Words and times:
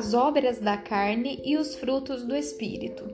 As 0.00 0.14
obras 0.14 0.58
da 0.58 0.78
carne 0.78 1.42
e 1.44 1.58
os 1.58 1.74
frutos 1.74 2.24
do 2.24 2.34
espírito. 2.34 3.04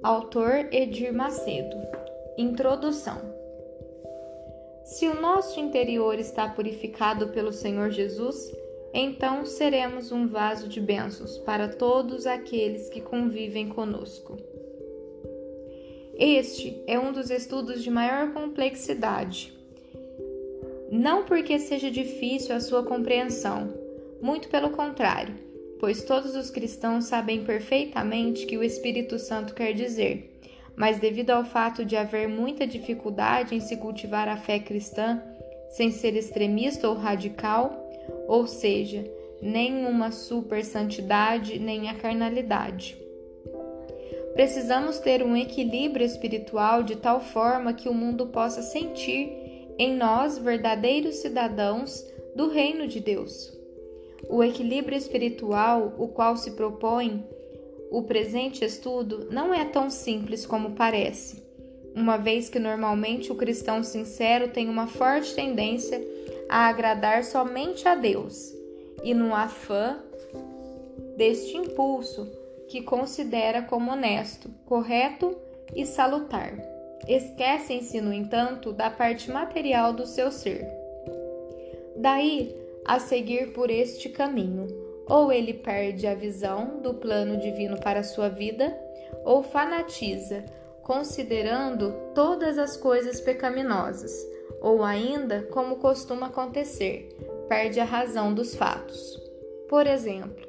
Autor 0.00 0.68
Edir 0.70 1.12
Macedo. 1.12 1.76
Introdução. 2.38 3.20
Se 4.84 5.08
o 5.08 5.20
nosso 5.20 5.58
interior 5.58 6.16
está 6.20 6.48
purificado 6.48 7.30
pelo 7.30 7.52
Senhor 7.52 7.90
Jesus, 7.90 8.56
então 8.94 9.44
seremos 9.44 10.12
um 10.12 10.28
vaso 10.28 10.68
de 10.68 10.80
bênçãos 10.80 11.38
para 11.38 11.66
todos 11.66 12.24
aqueles 12.24 12.88
que 12.88 13.00
convivem 13.00 13.68
conosco. 13.70 14.36
Este 16.16 16.80
é 16.86 17.00
um 17.00 17.10
dos 17.10 17.32
estudos 17.32 17.82
de 17.82 17.90
maior 17.90 18.32
complexidade. 18.32 19.52
Não 20.88 21.24
porque 21.24 21.58
seja 21.58 21.90
difícil 21.90 22.54
a 22.54 22.60
sua 22.60 22.84
compreensão, 22.84 23.74
muito 24.22 24.48
pelo 24.48 24.70
contrário, 24.70 25.47
pois 25.80 26.02
todos 26.02 26.34
os 26.34 26.50
cristãos 26.50 27.04
sabem 27.06 27.44
perfeitamente 27.44 28.46
que 28.46 28.56
o 28.56 28.62
Espírito 28.62 29.18
Santo 29.18 29.54
quer 29.54 29.72
dizer, 29.72 30.40
mas 30.76 30.98
devido 30.98 31.30
ao 31.30 31.44
fato 31.44 31.84
de 31.84 31.96
haver 31.96 32.28
muita 32.28 32.66
dificuldade 32.66 33.54
em 33.54 33.60
se 33.60 33.76
cultivar 33.76 34.28
a 34.28 34.36
fé 34.36 34.58
cristã, 34.58 35.22
sem 35.70 35.90
ser 35.90 36.16
extremista 36.16 36.88
ou 36.88 36.94
radical, 36.94 37.88
ou 38.26 38.46
seja, 38.46 39.04
nem 39.42 39.86
uma 39.86 40.10
super 40.10 40.64
santidade, 40.64 41.58
nem 41.58 41.88
a 41.88 41.94
carnalidade. 41.94 42.96
Precisamos 44.34 45.00
ter 45.00 45.22
um 45.22 45.36
equilíbrio 45.36 46.06
espiritual 46.06 46.84
de 46.84 46.96
tal 46.96 47.20
forma 47.20 47.72
que 47.72 47.88
o 47.88 47.94
mundo 47.94 48.26
possa 48.26 48.62
sentir 48.62 49.74
em 49.76 49.96
nós 49.96 50.38
verdadeiros 50.38 51.16
cidadãos 51.16 52.04
do 52.36 52.48
reino 52.48 52.86
de 52.86 53.00
Deus. 53.00 53.57
O 54.28 54.42
equilíbrio 54.42 54.96
espiritual, 54.96 55.94
o 55.98 56.08
qual 56.08 56.36
se 56.36 56.52
propõe 56.52 57.24
o 57.90 58.02
presente 58.02 58.64
estudo, 58.64 59.28
não 59.30 59.52
é 59.52 59.64
tão 59.64 59.88
simples 59.88 60.44
como 60.44 60.72
parece, 60.72 61.42
uma 61.94 62.16
vez 62.16 62.48
que 62.48 62.58
normalmente 62.58 63.32
o 63.32 63.34
cristão 63.34 63.82
sincero 63.82 64.48
tem 64.48 64.68
uma 64.68 64.86
forte 64.86 65.34
tendência 65.34 66.00
a 66.48 66.68
agradar 66.68 67.24
somente 67.24 67.86
a 67.88 67.94
Deus 67.94 68.52
e 69.02 69.14
no 69.14 69.34
afã 69.34 69.98
deste 71.16 71.56
impulso 71.56 72.30
que 72.68 72.82
considera 72.82 73.62
como 73.62 73.90
honesto, 73.90 74.50
correto 74.66 75.36
e 75.74 75.84
salutar. 75.86 76.52
Esquecem-se, 77.06 78.00
no 78.00 78.12
entanto, 78.12 78.72
da 78.72 78.90
parte 78.90 79.30
material 79.30 79.92
do 79.92 80.06
seu 80.06 80.30
ser. 80.30 80.68
Daí 81.96 82.54
a 82.88 82.98
seguir 82.98 83.52
por 83.52 83.70
este 83.70 84.08
caminho, 84.08 84.66
ou 85.06 85.30
ele 85.30 85.54
perde 85.54 86.06
a 86.06 86.14
visão 86.14 86.80
do 86.80 86.94
plano 86.94 87.38
divino 87.38 87.78
para 87.78 88.02
sua 88.02 88.28
vida, 88.28 88.76
ou 89.24 89.42
fanatiza, 89.42 90.44
considerando 90.82 91.92
todas 92.14 92.58
as 92.58 92.76
coisas 92.76 93.20
pecaminosas, 93.20 94.12
ou 94.60 94.82
ainda, 94.82 95.42
como 95.52 95.76
costuma 95.76 96.26
acontecer, 96.26 97.16
perde 97.48 97.78
a 97.78 97.84
razão 97.84 98.34
dos 98.34 98.54
fatos. 98.54 99.22
Por 99.68 99.86
exemplo, 99.86 100.48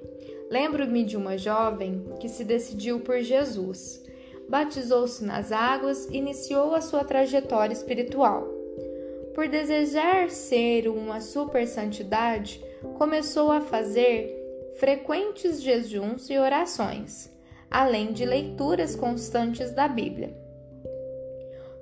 Lembro-me 0.50 1.04
de 1.04 1.16
uma 1.16 1.38
jovem 1.38 2.04
que 2.20 2.28
se 2.28 2.44
decidiu 2.44 3.02
por 3.02 3.22
Jesus. 3.22 4.04
Batizou-se 4.50 5.24
nas 5.24 5.52
águas 5.52 6.08
e 6.10 6.18
iniciou 6.18 6.74
a 6.74 6.82
sua 6.82 7.04
trajetória 7.04 7.74
espiritual. 7.74 8.59
Por 9.40 9.48
desejar 9.48 10.30
ser 10.30 10.90
uma 10.90 11.22
super 11.22 11.66
santidade, 11.66 12.62
começou 12.98 13.50
a 13.50 13.62
fazer 13.62 14.36
frequentes 14.78 15.62
jejuns 15.62 16.30
e 16.30 16.38
orações, 16.38 17.32
além 17.72 18.12
de 18.12 18.26
leituras 18.26 18.98
constantes 18.98 19.72
da 19.72 19.88
Bíblia. 19.88 20.36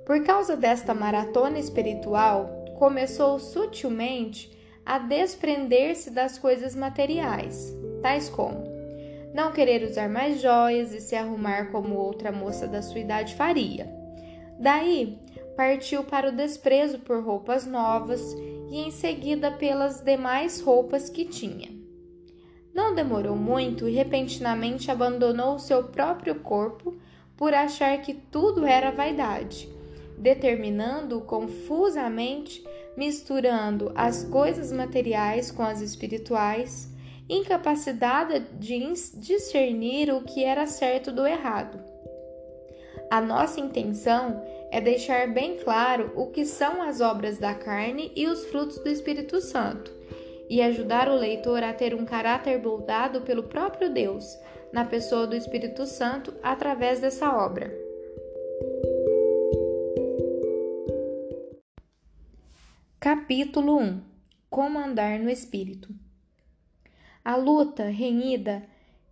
Por 0.06 0.22
causa 0.22 0.56
desta 0.56 0.94
maratona 0.94 1.58
espiritual, 1.58 2.48
começou 2.78 3.40
sutilmente 3.40 4.56
a 4.86 5.00
desprender-se 5.00 6.12
das 6.12 6.38
coisas 6.38 6.76
materiais 6.76 7.76
tais 8.00 8.28
como 8.28 8.62
não 9.34 9.50
querer 9.50 9.82
usar 9.82 10.08
mais 10.08 10.40
joias 10.40 10.94
e 10.94 11.00
se 11.00 11.16
arrumar 11.16 11.72
como 11.72 11.96
outra 11.96 12.30
moça 12.30 12.68
da 12.68 12.82
sua 12.82 13.00
idade 13.00 13.34
faria. 13.34 13.92
Daí, 14.60 15.18
partiu 15.58 16.04
para 16.04 16.28
o 16.28 16.32
desprezo 16.32 17.00
por 17.00 17.20
roupas 17.20 17.66
novas 17.66 18.32
e 18.70 18.78
em 18.78 18.92
seguida 18.92 19.50
pelas 19.50 20.00
demais 20.00 20.60
roupas 20.60 21.10
que 21.10 21.24
tinha. 21.24 21.68
Não 22.72 22.94
demorou 22.94 23.34
muito 23.34 23.88
e 23.88 23.92
repentinamente 23.92 24.88
abandonou 24.88 25.56
o 25.56 25.58
seu 25.58 25.82
próprio 25.82 26.36
corpo 26.36 26.96
por 27.36 27.52
achar 27.52 28.00
que 28.02 28.14
tudo 28.14 28.64
era 28.64 28.92
vaidade, 28.92 29.68
determinando 30.16 31.22
confusamente, 31.22 32.64
misturando 32.96 33.90
as 33.96 34.22
coisas 34.22 34.70
materiais 34.70 35.50
com 35.50 35.64
as 35.64 35.80
espirituais, 35.80 36.88
incapacitada 37.28 38.38
de 38.38 38.78
discernir 39.16 40.14
o 40.14 40.22
que 40.22 40.44
era 40.44 40.68
certo 40.68 41.10
do 41.10 41.26
errado. 41.26 41.80
A 43.10 43.20
nossa 43.20 43.58
intenção 43.58 44.40
é 44.70 44.80
deixar 44.80 45.32
bem 45.32 45.58
claro 45.58 46.12
o 46.14 46.26
que 46.26 46.44
são 46.44 46.82
as 46.82 47.00
obras 47.00 47.38
da 47.38 47.54
carne 47.54 48.12
e 48.14 48.26
os 48.26 48.46
frutos 48.46 48.78
do 48.78 48.88
Espírito 48.88 49.40
Santo, 49.40 49.92
e 50.48 50.60
ajudar 50.62 51.08
o 51.08 51.16
leitor 51.16 51.62
a 51.62 51.72
ter 51.72 51.94
um 51.94 52.04
caráter 52.04 52.62
moldado 52.62 53.22
pelo 53.22 53.44
próprio 53.44 53.92
Deus, 53.92 54.38
na 54.72 54.84
pessoa 54.84 55.26
do 55.26 55.36
Espírito 55.36 55.86
Santo, 55.86 56.34
através 56.42 57.00
dessa 57.00 57.34
obra. 57.34 57.72
Capítulo 63.00 63.78
1 63.78 64.02
Como 64.50 64.78
andar 64.78 65.18
no 65.18 65.30
Espírito 65.30 65.88
a 67.28 67.36
luta 67.36 67.84
renhida 67.84 68.62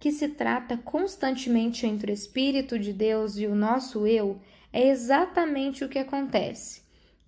que 0.00 0.10
se 0.10 0.28
trata 0.28 0.78
constantemente 0.78 1.86
entre 1.86 2.10
o 2.10 2.14
Espírito 2.14 2.78
de 2.78 2.90
Deus 2.90 3.36
e 3.36 3.46
o 3.46 3.54
nosso 3.54 4.06
eu 4.06 4.40
é 4.76 4.88
exatamente 4.88 5.82
o 5.82 5.88
que 5.88 5.98
acontece 5.98 6.82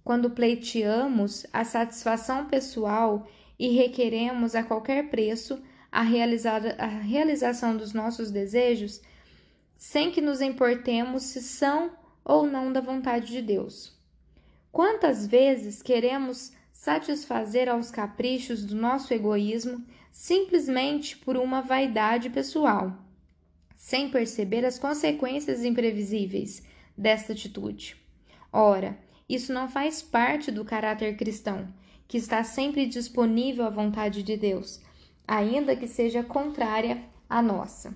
quando 0.04 0.28
pleiteamos 0.28 1.46
a 1.50 1.64
satisfação 1.64 2.44
pessoal 2.44 3.26
e 3.58 3.70
requeremos 3.70 4.54
a 4.54 4.62
qualquer 4.62 5.08
preço 5.08 5.58
a, 5.90 6.02
a 6.02 6.86
realização 6.86 7.74
dos 7.74 7.94
nossos 7.94 8.30
desejos 8.30 9.00
sem 9.78 10.10
que 10.10 10.20
nos 10.20 10.42
importemos 10.42 11.22
se 11.22 11.40
são 11.40 11.90
ou 12.22 12.46
não 12.46 12.70
da 12.70 12.82
vontade 12.82 13.28
de 13.28 13.40
Deus. 13.40 13.98
Quantas 14.70 15.26
vezes 15.26 15.80
queremos 15.80 16.52
satisfazer 16.70 17.66
aos 17.66 17.90
caprichos 17.90 18.62
do 18.62 18.76
nosso 18.76 19.14
egoísmo 19.14 19.82
simplesmente 20.12 21.16
por 21.16 21.38
uma 21.38 21.62
vaidade 21.62 22.28
pessoal, 22.28 22.92
sem 23.74 24.10
perceber 24.10 24.66
as 24.66 24.78
consequências 24.78 25.64
imprevisíveis 25.64 26.67
desta 26.98 27.32
atitude. 27.32 27.96
Ora, 28.52 28.98
isso 29.28 29.52
não 29.52 29.68
faz 29.68 30.02
parte 30.02 30.50
do 30.50 30.64
caráter 30.64 31.16
cristão, 31.16 31.68
que 32.08 32.18
está 32.18 32.42
sempre 32.42 32.86
disponível 32.86 33.64
à 33.64 33.70
vontade 33.70 34.22
de 34.22 34.36
Deus, 34.36 34.80
ainda 35.26 35.76
que 35.76 35.86
seja 35.86 36.22
contrária 36.22 37.04
à 37.28 37.40
nossa. 37.40 37.94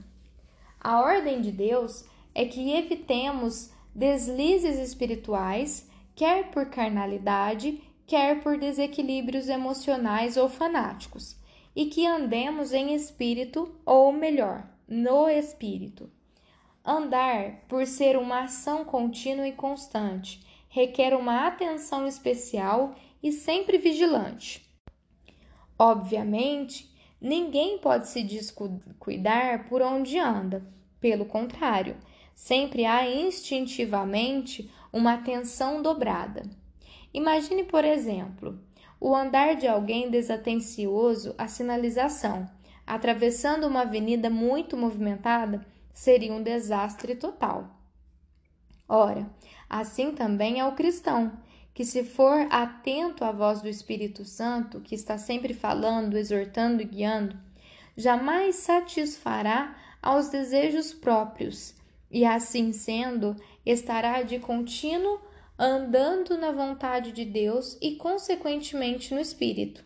A 0.80 1.00
ordem 1.00 1.40
de 1.40 1.50
Deus 1.50 2.04
é 2.34 2.44
que 2.44 2.72
evitemos 2.72 3.70
deslizes 3.94 4.78
espirituais, 4.78 5.88
quer 6.14 6.50
por 6.50 6.66
carnalidade, 6.66 7.82
quer 8.06 8.42
por 8.42 8.58
desequilíbrios 8.58 9.49
emocionais 9.49 10.37
ou 10.37 10.49
fanáticos 10.49 11.37
e 11.75 11.87
que 11.87 12.06
andemos 12.06 12.72
em 12.72 12.94
espírito, 12.94 13.75
ou 13.84 14.12
melhor, 14.12 14.69
no 14.87 15.28
espírito. 15.28 16.10
Andar, 16.84 17.61
por 17.69 17.87
ser 17.87 18.17
uma 18.17 18.40
ação 18.40 18.84
contínua 18.84 19.46
e 19.46 19.52
constante, 19.52 20.43
requer 20.69 21.14
uma 21.14 21.46
atenção 21.46 22.06
especial 22.06 22.96
e 23.23 23.31
sempre 23.31 23.79
vigilante. 23.79 24.67
Obviamente, 25.79 26.93
ninguém 27.20 27.79
pode 27.79 28.08
se 28.08 28.23
descuidar 28.23 29.69
por 29.69 29.81
onde 29.81 30.19
anda, 30.19 30.67
pelo 31.00 31.25
contrário, 31.25 31.96
sempre 32.34 32.85
há 32.85 33.08
instintivamente 33.08 34.69
uma 34.93 35.14
atenção 35.14 35.82
dobrada. 35.82 36.43
Imagine, 37.14 37.62
por 37.64 37.85
exemplo, 37.85 38.58
o 39.00 39.14
andar 39.14 39.55
de 39.55 39.69
alguém 39.69 40.11
desatencioso 40.11 41.35
à 41.38 41.46
sinalização, 41.46 42.49
atravessando 42.87 43.67
uma 43.67 43.82
avenida 43.82 44.31
muito 44.31 44.76
movimentada, 44.76 45.64
seria 45.92 46.32
um 46.32 46.42
desastre 46.42 47.14
total. 47.14 47.78
Ora, 48.88 49.30
assim 49.68 50.12
também 50.12 50.60
é 50.60 50.66
o 50.66 50.74
cristão, 50.74 51.32
que 51.74 51.84
se 51.84 52.04
for 52.04 52.46
atento 52.50 53.24
à 53.24 53.32
voz 53.32 53.62
do 53.62 53.68
Espírito 53.68 54.24
Santo, 54.24 54.80
que 54.80 54.94
está 54.94 55.16
sempre 55.16 55.54
falando, 55.54 56.18
exortando 56.18 56.82
e 56.82 56.84
guiando, 56.84 57.38
jamais 57.96 58.56
satisfará 58.56 59.76
aos 60.02 60.28
desejos 60.28 60.92
próprios, 60.92 61.74
e 62.10 62.24
assim 62.24 62.72
sendo, 62.72 63.34
estará 63.64 64.22
de 64.22 64.38
contínuo 64.38 65.20
andando 65.58 66.36
na 66.36 66.50
vontade 66.50 67.12
de 67.12 67.24
Deus 67.24 67.78
e, 67.80 67.96
consequentemente, 67.96 69.14
no 69.14 69.20
Espírito. 69.20 69.84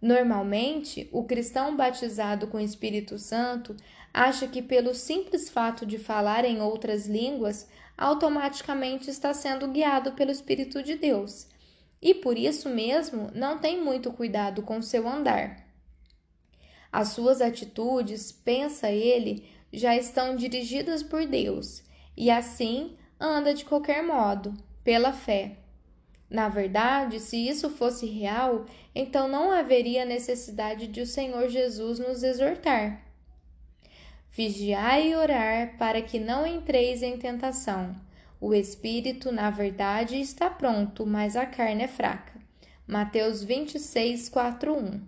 Normalmente, 0.00 1.08
o 1.12 1.24
cristão 1.24 1.76
batizado 1.76 2.46
com 2.46 2.58
o 2.58 2.60
Espírito 2.60 3.18
Santo 3.18 3.74
acha 4.18 4.48
que, 4.48 4.60
pelo 4.60 4.94
simples 4.94 5.48
fato 5.48 5.86
de 5.86 5.96
falar 5.96 6.44
em 6.44 6.60
outras 6.60 7.06
línguas, 7.06 7.68
automaticamente 7.96 9.08
está 9.08 9.32
sendo 9.32 9.68
guiado 9.68 10.12
pelo 10.12 10.32
Espírito 10.32 10.82
de 10.82 10.96
Deus 10.96 11.46
e, 12.02 12.12
por 12.14 12.36
isso 12.36 12.68
mesmo, 12.68 13.30
não 13.32 13.58
tem 13.58 13.80
muito 13.80 14.12
cuidado 14.12 14.60
com 14.62 14.82
seu 14.82 15.08
andar. 15.08 15.64
As 16.90 17.10
suas 17.10 17.40
atitudes, 17.40 18.32
pensa 18.32 18.90
ele, 18.90 19.48
já 19.72 19.94
estão 19.94 20.34
dirigidas 20.34 21.00
por 21.00 21.24
Deus 21.24 21.84
e 22.16 22.28
assim 22.28 22.96
anda 23.20 23.54
de 23.54 23.64
qualquer 23.64 24.02
modo, 24.02 24.52
pela 24.82 25.12
fé. 25.12 25.58
Na 26.28 26.48
verdade, 26.48 27.20
se 27.20 27.36
isso 27.36 27.70
fosse 27.70 28.06
real, 28.06 28.66
então 28.92 29.28
não 29.28 29.52
haveria 29.52 30.04
necessidade 30.04 30.88
de 30.88 31.02
o 31.02 31.06
Senhor 31.06 31.48
Jesus 31.48 32.00
nos 32.00 32.24
exortar. 32.24 33.07
Vigiai 34.38 35.10
e 35.10 35.16
orar 35.16 35.76
para 35.78 36.00
que 36.00 36.20
não 36.20 36.46
entreis 36.46 37.02
em 37.02 37.18
tentação. 37.18 37.92
O 38.40 38.54
espírito, 38.54 39.32
na 39.32 39.50
verdade, 39.50 40.20
está 40.20 40.48
pronto, 40.48 41.04
mas 41.04 41.34
a 41.34 41.44
carne 41.44 41.82
é 41.82 41.88
fraca. 41.88 42.34
Mateus 42.86 43.42
26, 43.42 44.28
4, 44.28 44.72
1. 44.72 45.00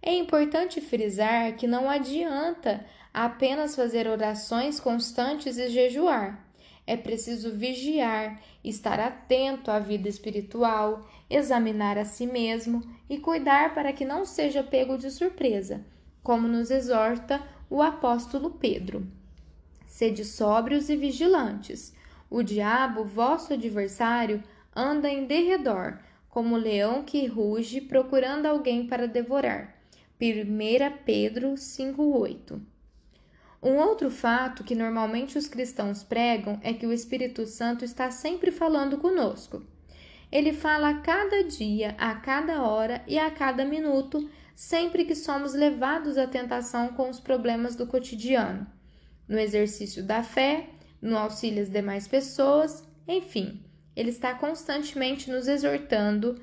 É 0.00 0.14
importante 0.14 0.80
frisar 0.80 1.56
que 1.56 1.66
não 1.66 1.90
adianta 1.90 2.86
apenas 3.12 3.74
fazer 3.74 4.06
orações 4.06 4.78
constantes 4.78 5.58
e 5.58 5.68
jejuar. 5.68 6.48
É 6.86 6.96
preciso 6.96 7.50
vigiar, 7.50 8.40
estar 8.62 9.00
atento 9.00 9.68
à 9.68 9.80
vida 9.80 10.08
espiritual, 10.08 11.04
examinar 11.28 11.98
a 11.98 12.04
si 12.04 12.28
mesmo 12.28 12.82
e 13.10 13.18
cuidar 13.18 13.74
para 13.74 13.92
que 13.92 14.04
não 14.04 14.24
seja 14.24 14.62
pego 14.62 14.96
de 14.96 15.10
surpresa, 15.10 15.84
como 16.22 16.46
nos 16.46 16.70
exorta 16.70 17.42
o 17.72 17.80
apóstolo 17.80 18.50
Pedro. 18.50 19.06
Sede 19.86 20.26
sóbrios 20.26 20.90
e 20.90 20.96
vigilantes. 20.96 21.94
O 22.28 22.42
diabo, 22.42 23.02
vosso 23.02 23.54
adversário, 23.54 24.44
anda 24.76 25.08
em 25.08 25.24
derredor, 25.24 25.98
como 26.28 26.54
leão 26.54 27.02
que 27.02 27.26
ruge 27.26 27.80
procurando 27.80 28.44
alguém 28.44 28.86
para 28.86 29.08
devorar. 29.08 29.74
1 30.20 30.98
Pedro 31.06 31.54
5,8 31.54 32.60
um 33.64 33.76
outro 33.76 34.10
fato 34.10 34.64
que 34.64 34.74
normalmente 34.74 35.38
os 35.38 35.46
cristãos 35.46 36.02
pregam 36.02 36.58
é 36.64 36.72
que 36.72 36.84
o 36.84 36.92
Espírito 36.92 37.46
Santo 37.46 37.84
está 37.84 38.10
sempre 38.10 38.50
falando 38.50 38.98
conosco. 38.98 39.62
Ele 40.32 40.52
fala 40.52 40.90
a 40.90 40.98
cada 40.98 41.44
dia, 41.44 41.94
a 41.96 42.12
cada 42.16 42.60
hora 42.60 43.04
e 43.06 43.20
a 43.20 43.30
cada 43.30 43.64
minuto, 43.64 44.28
sempre 44.54 45.04
que 45.04 45.14
somos 45.14 45.54
levados 45.54 46.18
à 46.18 46.26
tentação 46.26 46.88
com 46.88 47.08
os 47.08 47.20
problemas 47.20 47.74
do 47.74 47.86
cotidiano, 47.86 48.66
no 49.26 49.38
exercício 49.38 50.02
da 50.04 50.22
fé, 50.22 50.70
no 51.00 51.16
auxílio 51.16 51.62
às 51.62 51.70
demais 51.70 52.06
pessoas, 52.06 52.86
enfim, 53.06 53.62
ele 53.96 54.10
está 54.10 54.34
constantemente 54.34 55.30
nos 55.30 55.48
exortando, 55.48 56.40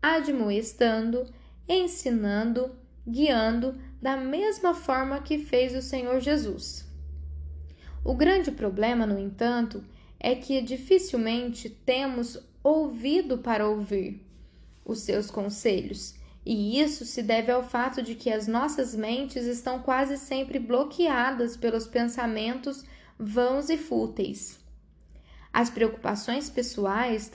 admoestando, 0.00 1.32
ensinando, 1.68 2.76
guiando 3.06 3.80
da 4.00 4.16
mesma 4.16 4.74
forma 4.74 5.22
que 5.22 5.38
fez 5.38 5.74
o 5.74 5.82
Senhor 5.82 6.20
Jesus. 6.20 6.86
O 8.04 8.14
grande 8.14 8.50
problema, 8.50 9.06
no 9.06 9.18
entanto, 9.18 9.84
é 10.18 10.34
que 10.34 10.60
dificilmente 10.60 11.68
temos 11.68 12.38
ouvido 12.62 13.38
para 13.38 13.68
ouvir 13.68 14.24
os 14.84 15.00
seus 15.00 15.30
conselhos, 15.30 16.14
e 16.44 16.80
isso 16.80 17.04
se 17.04 17.22
deve 17.22 17.52
ao 17.52 17.62
fato 17.62 18.02
de 18.02 18.14
que 18.14 18.30
as 18.30 18.46
nossas 18.46 18.94
mentes 18.94 19.44
estão 19.44 19.78
quase 19.78 20.16
sempre 20.16 20.58
bloqueadas 20.58 21.56
pelos 21.56 21.86
pensamentos 21.86 22.84
vãos 23.18 23.70
e 23.70 23.78
fúteis. 23.78 24.60
As 25.52 25.70
preocupações 25.70 26.50
pessoais, 26.50 27.30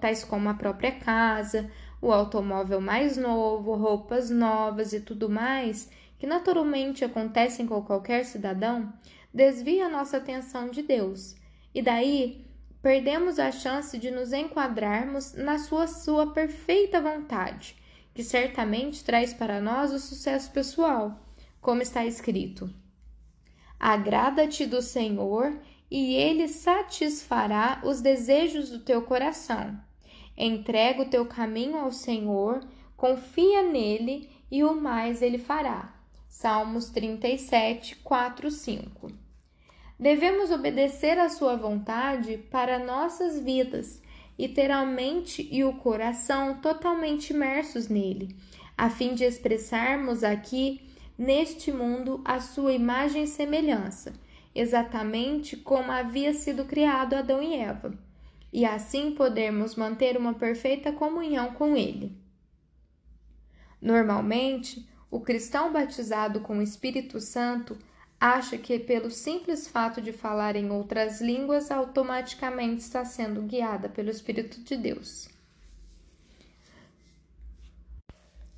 tais 0.00 0.24
como 0.24 0.48
a 0.48 0.54
própria 0.54 0.92
casa, 0.92 1.70
o 2.00 2.12
automóvel 2.12 2.80
mais 2.80 3.16
novo, 3.16 3.74
roupas 3.74 4.30
novas 4.30 4.92
e 4.92 5.00
tudo 5.00 5.28
mais, 5.28 5.90
que 6.18 6.26
naturalmente 6.26 7.04
acontecem 7.04 7.66
com 7.66 7.82
qualquer 7.82 8.24
cidadão, 8.24 8.92
desvia 9.32 9.86
a 9.86 9.90
nossa 9.90 10.16
atenção 10.16 10.70
de 10.70 10.82
Deus. 10.82 11.36
E 11.74 11.82
daí 11.82 12.44
perdemos 12.82 13.38
a 13.38 13.52
chance 13.52 13.98
de 13.98 14.10
nos 14.10 14.32
enquadrarmos 14.32 15.34
na 15.34 15.58
sua 15.58 15.86
sua 15.86 16.32
perfeita 16.32 17.00
vontade, 17.00 17.76
que 18.18 18.24
certamente 18.24 19.04
traz 19.04 19.32
para 19.32 19.60
nós 19.60 19.92
o 19.92 19.98
sucesso 20.00 20.50
pessoal, 20.50 21.20
como 21.60 21.82
está 21.82 22.04
escrito: 22.04 22.68
Agrada-te 23.78 24.66
do 24.66 24.82
Senhor, 24.82 25.56
e 25.88 26.16
ele 26.16 26.48
satisfará 26.48 27.80
os 27.84 28.00
desejos 28.00 28.70
do 28.70 28.80
teu 28.80 29.02
coração. 29.02 29.80
Entrega 30.36 31.02
o 31.02 31.08
teu 31.08 31.26
caminho 31.26 31.76
ao 31.78 31.92
Senhor, 31.92 32.66
confia 32.96 33.62
nele 33.62 34.28
e 34.50 34.64
o 34.64 34.74
mais 34.74 35.22
ele 35.22 35.38
fará. 35.38 35.94
Salmos 36.28 36.90
37, 36.90 37.94
4, 37.98 38.50
5. 38.50 39.12
Devemos 39.96 40.50
obedecer 40.50 41.20
à 41.20 41.28
Sua 41.28 41.54
vontade 41.54 42.36
para 42.50 42.84
nossas 42.84 43.38
vidas 43.38 44.02
e 44.38 44.48
ter 44.48 44.70
a 44.70 44.86
mente 44.86 45.48
e 45.50 45.64
o 45.64 45.72
coração 45.74 46.60
totalmente 46.60 47.32
imersos 47.32 47.88
nele, 47.88 48.36
a 48.76 48.88
fim 48.88 49.14
de 49.14 49.24
expressarmos 49.24 50.22
aqui, 50.22 50.80
neste 51.18 51.72
mundo, 51.72 52.22
a 52.24 52.38
Sua 52.38 52.72
imagem 52.72 53.24
e 53.24 53.26
semelhança, 53.26 54.12
exatamente 54.54 55.56
como 55.56 55.90
havia 55.90 56.32
sido 56.32 56.64
criado 56.64 57.14
Adão 57.14 57.42
e 57.42 57.56
Eva, 57.56 57.98
e 58.52 58.64
assim 58.64 59.12
podermos 59.12 59.74
manter 59.74 60.16
uma 60.16 60.34
perfeita 60.34 60.92
comunhão 60.92 61.52
com 61.54 61.76
Ele. 61.76 62.16
Normalmente, 63.82 64.88
o 65.10 65.20
cristão 65.20 65.72
batizado 65.72 66.40
com 66.40 66.58
o 66.58 66.62
Espírito 66.62 67.20
Santo 67.20 67.76
acha 68.20 68.58
que, 68.58 68.78
pelo 68.78 69.10
simples 69.10 69.68
fato 69.68 70.00
de 70.00 70.12
falar 70.12 70.56
em 70.56 70.70
outras 70.70 71.20
línguas, 71.20 71.70
automaticamente 71.70 72.82
está 72.82 73.04
sendo 73.04 73.42
guiada 73.42 73.88
pelo 73.88 74.10
Espírito 74.10 74.60
de 74.60 74.76
Deus. 74.76 75.28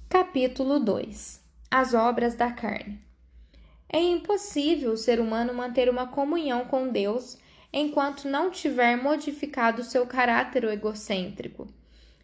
Capítulo 0.09 0.81
2 0.81 1.41
As 1.71 1.95
obras 1.95 2.35
da 2.35 2.51
carne. 2.51 3.01
É 3.89 4.01
impossível 4.01 4.93
o 4.93 4.97
ser 4.97 5.21
humano 5.21 5.53
manter 5.53 5.89
uma 5.91 6.07
comunhão 6.07 6.65
com 6.65 6.89
Deus 6.89 7.37
enquanto 7.73 8.29
não 8.29 8.51
tiver 8.51 8.97
modificado 8.97 9.85
seu 9.85 10.07
caráter 10.07 10.65
egocêntrico, 10.65 11.69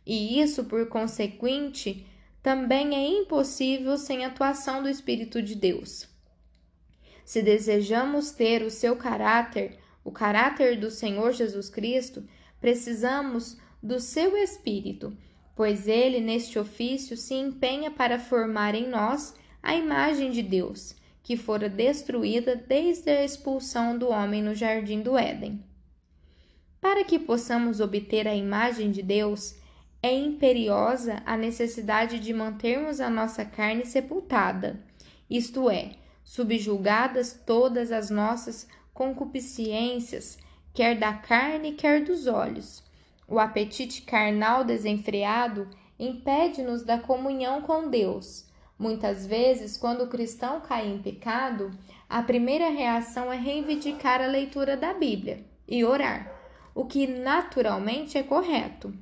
e 0.05 0.40
isso, 0.40 0.64
por 0.64 0.88
consequente, 0.88 2.07
também 2.43 2.95
é 2.95 3.21
impossível 3.21 3.97
sem 3.99 4.25
a 4.25 4.28
atuação 4.28 4.83
do 4.83 4.88
Espírito 4.88 5.43
de 5.43 5.55
Deus. 5.55 6.16
Se 7.26 7.42
desejamos 7.42 8.30
ter 8.30 8.62
o 8.62 8.71
seu 8.71 8.95
caráter, 8.95 9.80
o 10.04 10.12
caráter 10.12 10.78
do 10.78 10.92
Senhor 10.92 11.33
Jesus 11.33 11.68
Cristo, 11.68 12.23
precisamos 12.61 13.59
do 13.83 13.99
seu 13.99 14.37
Espírito, 14.37 15.12
pois 15.56 15.88
ele, 15.88 16.21
neste 16.21 16.56
ofício, 16.56 17.16
se 17.16 17.35
empenha 17.35 17.90
para 17.90 18.21
formar 18.21 18.76
em 18.76 18.88
nós 18.88 19.35
a 19.61 19.75
imagem 19.75 20.30
de 20.30 20.40
Deus, 20.40 20.95
que 21.21 21.37
fora 21.37 21.68
destruída 21.68 22.54
desde 22.54 23.11
a 23.11 23.25
expulsão 23.25 23.99
do 23.99 24.09
homem 24.09 24.40
no 24.40 24.54
jardim 24.54 25.02
do 25.02 25.18
Éden. 25.18 25.64
Para 26.80 27.02
que 27.02 27.18
possamos 27.18 27.80
obter 27.80 28.28
a 28.28 28.37
imagem 28.37 28.92
de 28.92 29.02
Deus, 29.02 29.56
é 30.00 30.14
imperiosa 30.14 31.21
a 31.26 31.37
necessidade 31.37 32.21
de 32.21 32.33
mantermos 32.33 33.00
a 33.00 33.11
nossa 33.11 33.45
carne 33.45 33.85
sepultada, 33.85 34.80
isto 35.28 35.68
é, 35.68 36.06
subjugadas 36.26 37.40
todas 37.47 37.92
as 37.92 38.11
nossas 38.11 38.68
concupiscências, 38.92 40.37
quer 40.75 40.99
da 40.99 41.12
carne, 41.12 41.73
quer 41.73 42.04
dos 42.04 42.26
olhos. 42.26 42.83
O 43.28 43.38
apetite 43.38 44.02
carnal 44.02 44.64
desenfreado 44.64 45.68
impede-nos 45.99 46.83
da 46.83 46.99
comunhão 46.99 47.62
com 47.62 47.88
Deus. 47.88 48.45
Muitas 48.76 49.25
vezes, 49.25 49.76
quando 49.78 50.02
o 50.02 50.09
cristão 50.09 50.61
cai 50.61 50.88
em 50.88 50.99
pecado, 50.99 51.71
a 52.09 52.21
primeira 52.23 52.71
reação 52.71 53.33
é 53.33 53.37
reivindicar 53.37 54.21
a 54.21 54.26
leitura 54.26 54.76
da 54.76 54.92
Bíblia 54.92 55.45
e 55.66 55.85
orar, 55.85 56.30
o 56.75 56.85
que 56.85 57.06
naturalmente 57.06 58.18
é 58.18 58.23
correto. 58.25 58.92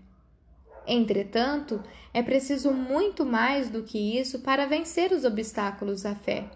Entretanto, 0.86 1.82
é 2.12 2.22
preciso 2.22 2.70
muito 2.70 3.24
mais 3.24 3.70
do 3.70 3.82
que 3.82 4.18
isso 4.18 4.40
para 4.40 4.66
vencer 4.66 5.10
os 5.10 5.24
obstáculos 5.24 6.04
à 6.04 6.14
fé. 6.14 6.50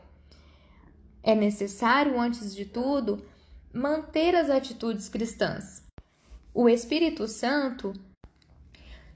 É 1.23 1.35
necessário, 1.35 2.19
antes 2.19 2.55
de 2.55 2.65
tudo, 2.65 3.25
manter 3.73 4.35
as 4.35 4.51
atitudes 4.51 5.09
cristãs. 5.09 5.83
O 6.55 6.69
Espírito 6.69 7.27
Santo 7.27 7.93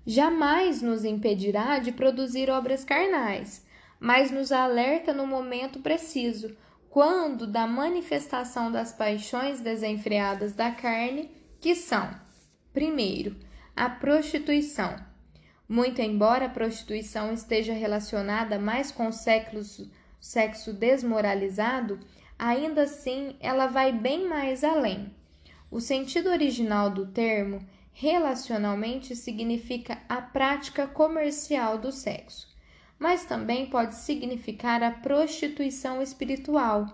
jamais 0.07 0.83
nos 0.83 1.05
impedirá 1.05 1.79
de 1.79 1.93
produzir 1.93 2.51
obras 2.51 2.85
carnais, 2.85 3.65
mas 3.99 4.31
nos 4.31 4.53
alerta 4.53 5.13
no 5.13 5.27
momento 5.27 5.81
preciso, 5.81 6.57
quando 6.91 7.47
da 7.47 7.67
manifestação 7.67 8.71
das 8.71 8.93
paixões 8.93 9.61
desenfreadas 9.61 10.53
da 10.53 10.71
carne, 10.71 11.31
que 11.61 11.75
são, 11.75 12.11
primeiro, 12.73 13.37
a 13.75 13.89
prostituição. 13.89 14.97
Muito 15.69 16.03
embora 16.03 16.47
a 16.47 16.51
prostituição 16.51 17.33
esteja 17.33 17.73
relacionada 17.73 18.59
mais 18.59 18.93
com 18.93 19.11
séculos, 19.11 19.81
sexo 20.23 20.73
desmoralizado, 20.73 21.99
ainda 22.39 22.83
assim 22.83 23.37
ela 23.41 23.67
vai 23.67 23.93
bem 23.93 24.29
mais 24.29 24.63
além. 24.63 25.13
O 25.69 25.81
sentido 25.81 26.31
original 26.31 26.89
do 26.89 27.09
termo 27.09 27.67
relacionalmente 27.93 29.17
significa 29.17 29.99
a 30.09 30.23
prática 30.23 30.87
comercial 30.87 31.77
do 31.77 31.91
sexo, 31.91 32.49
mas 32.99 33.25
também 33.25 33.67
pode 33.67 33.97
significar 33.97 34.83
a 34.83 34.93
prostituição 34.93 36.01
espiritual, 36.01 36.87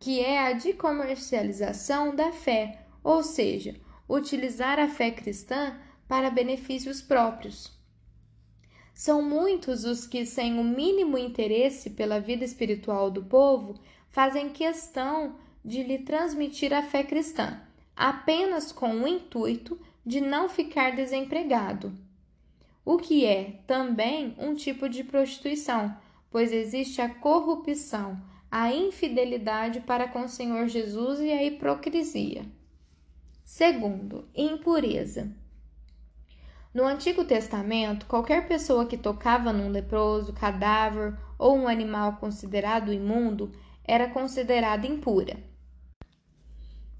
que 0.00 0.20
é 0.20 0.40
a 0.40 0.52
de 0.52 0.72
comercialização 0.72 2.14
da 2.14 2.32
fé, 2.32 2.86
ou 3.04 3.22
seja, 3.22 3.76
utilizar 4.08 4.80
a 4.80 4.88
fé 4.88 5.12
cristã 5.12 5.78
para 6.08 6.28
benefícios 6.28 7.00
próprios. 7.00 7.73
São 8.94 9.20
muitos 9.20 9.84
os 9.84 10.06
que, 10.06 10.24
sem 10.24 10.58
o 10.58 10.62
mínimo 10.62 11.18
interesse 11.18 11.90
pela 11.90 12.20
vida 12.20 12.44
espiritual 12.44 13.10
do 13.10 13.24
povo, 13.24 13.74
fazem 14.08 14.50
questão 14.50 15.34
de 15.64 15.82
lhe 15.82 15.98
transmitir 15.98 16.72
a 16.72 16.82
fé 16.82 17.02
cristã, 17.02 17.60
apenas 17.96 18.70
com 18.70 19.02
o 19.02 19.08
intuito 19.08 19.76
de 20.06 20.20
não 20.20 20.48
ficar 20.48 20.94
desempregado. 20.94 21.92
O 22.84 22.96
que 22.96 23.24
é 23.24 23.60
também 23.66 24.36
um 24.38 24.54
tipo 24.54 24.88
de 24.88 25.02
prostituição, 25.02 25.96
pois 26.30 26.52
existe 26.52 27.00
a 27.00 27.08
corrupção, 27.08 28.22
a 28.48 28.72
infidelidade 28.72 29.80
para 29.80 30.06
com 30.06 30.24
o 30.24 30.28
Senhor 30.28 30.68
Jesus 30.68 31.18
e 31.18 31.32
a 31.32 31.42
hipocrisia. 31.42 32.44
Segundo, 33.44 34.28
impureza. 34.34 35.34
No 36.74 36.84
Antigo 36.84 37.24
Testamento, 37.24 38.04
qualquer 38.06 38.48
pessoa 38.48 38.84
que 38.84 38.96
tocava 38.96 39.52
num 39.52 39.70
leproso, 39.70 40.32
cadáver 40.32 41.16
ou 41.38 41.56
um 41.56 41.68
animal 41.68 42.16
considerado 42.16 42.92
imundo 42.92 43.52
era 43.84 44.08
considerada 44.08 44.84
impura. 44.84 45.36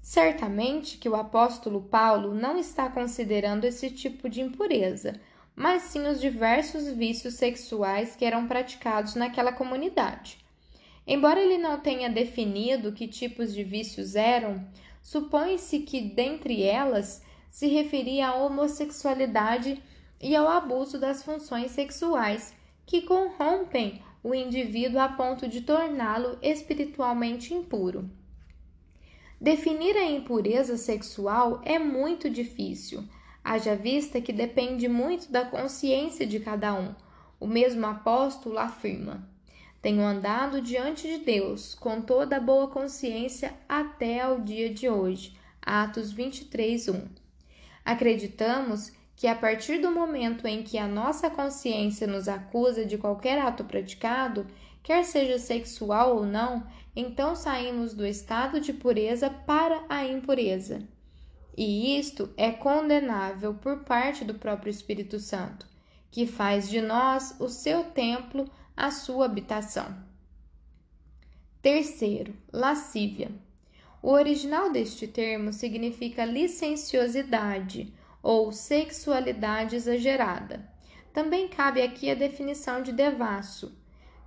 Certamente 0.01 0.97
que 0.97 1.09
o 1.09 1.15
apóstolo 1.15 1.81
Paulo 1.81 2.33
não 2.33 2.57
está 2.57 2.89
considerando 2.89 3.65
esse 3.65 3.89
tipo 3.89 4.29
de 4.29 4.39
impureza, 4.39 5.19
mas 5.53 5.81
sim 5.81 6.07
os 6.07 6.21
diversos 6.21 6.87
vícios 6.93 7.33
sexuais 7.33 8.15
que 8.15 8.23
eram 8.23 8.47
praticados 8.47 9.13
naquela 9.15 9.51
comunidade. 9.51 10.37
Embora 11.05 11.41
ele 11.41 11.57
não 11.57 11.81
tenha 11.81 12.09
definido 12.09 12.93
que 12.93 13.09
tipos 13.09 13.53
de 13.53 13.63
vícios 13.63 14.15
eram, 14.15 14.65
supõe-se 15.01 15.79
que 15.79 15.99
dentre 15.99 16.63
elas 16.63 17.21
se 17.55 17.67
referia 17.67 18.27
à 18.27 18.35
homossexualidade 18.35 19.81
e 20.19 20.35
ao 20.35 20.45
abuso 20.45 20.99
das 20.99 21.23
funções 21.23 21.71
sexuais, 21.71 22.53
que 22.85 23.03
corrompem 23.03 24.01
o 24.21 24.35
indivíduo 24.35 24.99
a 24.99 25.07
ponto 25.07 25.47
de 25.47 25.61
torná-lo 25.61 26.37
espiritualmente 26.41 27.53
impuro. 27.53 28.09
Definir 29.39 29.95
a 29.95 30.03
impureza 30.03 30.75
sexual 30.75 31.61
é 31.63 31.79
muito 31.79 32.29
difícil, 32.29 33.05
haja 33.41 33.73
vista 33.73 34.19
que 34.19 34.33
depende 34.33 34.89
muito 34.89 35.31
da 35.31 35.45
consciência 35.45 36.27
de 36.27 36.41
cada 36.41 36.73
um. 36.73 36.93
O 37.39 37.47
mesmo 37.47 37.85
apóstolo 37.85 38.59
afirma: 38.59 39.25
Tenho 39.81 40.01
andado 40.01 40.59
diante 40.59 41.07
de 41.07 41.23
Deus 41.23 41.73
com 41.73 42.01
toda 42.01 42.35
a 42.35 42.41
boa 42.41 42.67
consciência 42.67 43.53
até 43.69 44.19
ao 44.19 44.41
dia 44.41 44.69
de 44.69 44.89
hoje. 44.89 45.37
Atos 45.61 46.11
23, 46.11 46.89
1. 46.89 47.24
Acreditamos 47.85 48.91
que 49.15 49.27
a 49.27 49.35
partir 49.35 49.77
do 49.77 49.91
momento 49.91 50.47
em 50.47 50.63
que 50.63 50.77
a 50.77 50.87
nossa 50.87 51.29
consciência 51.29 52.07
nos 52.07 52.27
acusa 52.27 52.83
de 52.83 52.97
qualquer 52.97 53.39
ato 53.39 53.63
praticado, 53.63 54.47
quer 54.81 55.05
seja 55.05 55.37
sexual 55.37 56.17
ou 56.17 56.25
não, 56.25 56.65
então 56.95 57.35
saímos 57.35 57.93
do 57.93 58.05
estado 58.05 58.59
de 58.59 58.73
pureza 58.73 59.29
para 59.29 59.85
a 59.87 60.05
impureza. 60.05 60.87
E 61.55 61.97
isto 61.97 62.33
é 62.35 62.51
condenável 62.51 63.53
por 63.53 63.83
parte 63.83 64.25
do 64.25 64.33
próprio 64.33 64.69
Espírito 64.71 65.19
Santo, 65.19 65.65
que 66.11 66.25
faz 66.25 66.67
de 66.67 66.81
nós 66.81 67.35
o 67.39 67.47
seu 67.47 67.83
templo, 67.83 68.49
a 68.75 68.91
sua 68.91 69.25
habitação. 69.25 69.95
Terceiro, 71.61 72.35
lascívia. 72.51 73.31
O 74.05 74.11
original 74.11 74.71
deste 74.71 75.07
termo 75.07 75.51
significa 75.51 76.25
licenciosidade 76.25 77.91
ou 78.21 78.51
sexualidade 78.51 79.75
exagerada. 79.75 80.69
Também 81.11 81.47
cabe 81.47 81.81
aqui 81.81 82.11
a 82.11 82.13
definição 82.13 82.83
de 82.83 82.91
devasso. 82.91 83.75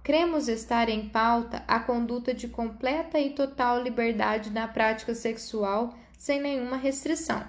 Cremos 0.02 0.49
estar 0.49 0.88
em 0.88 1.08
pauta 1.08 1.62
a 1.68 1.78
conduta 1.78 2.35
de 2.35 2.49
completa 2.49 3.20
e 3.20 3.30
total 3.30 3.80
liberdade 3.80 4.50
na 4.50 4.66
prática 4.66 5.14
sexual 5.14 5.94
sem 6.18 6.40
nenhuma 6.40 6.76
restrição. 6.76 7.47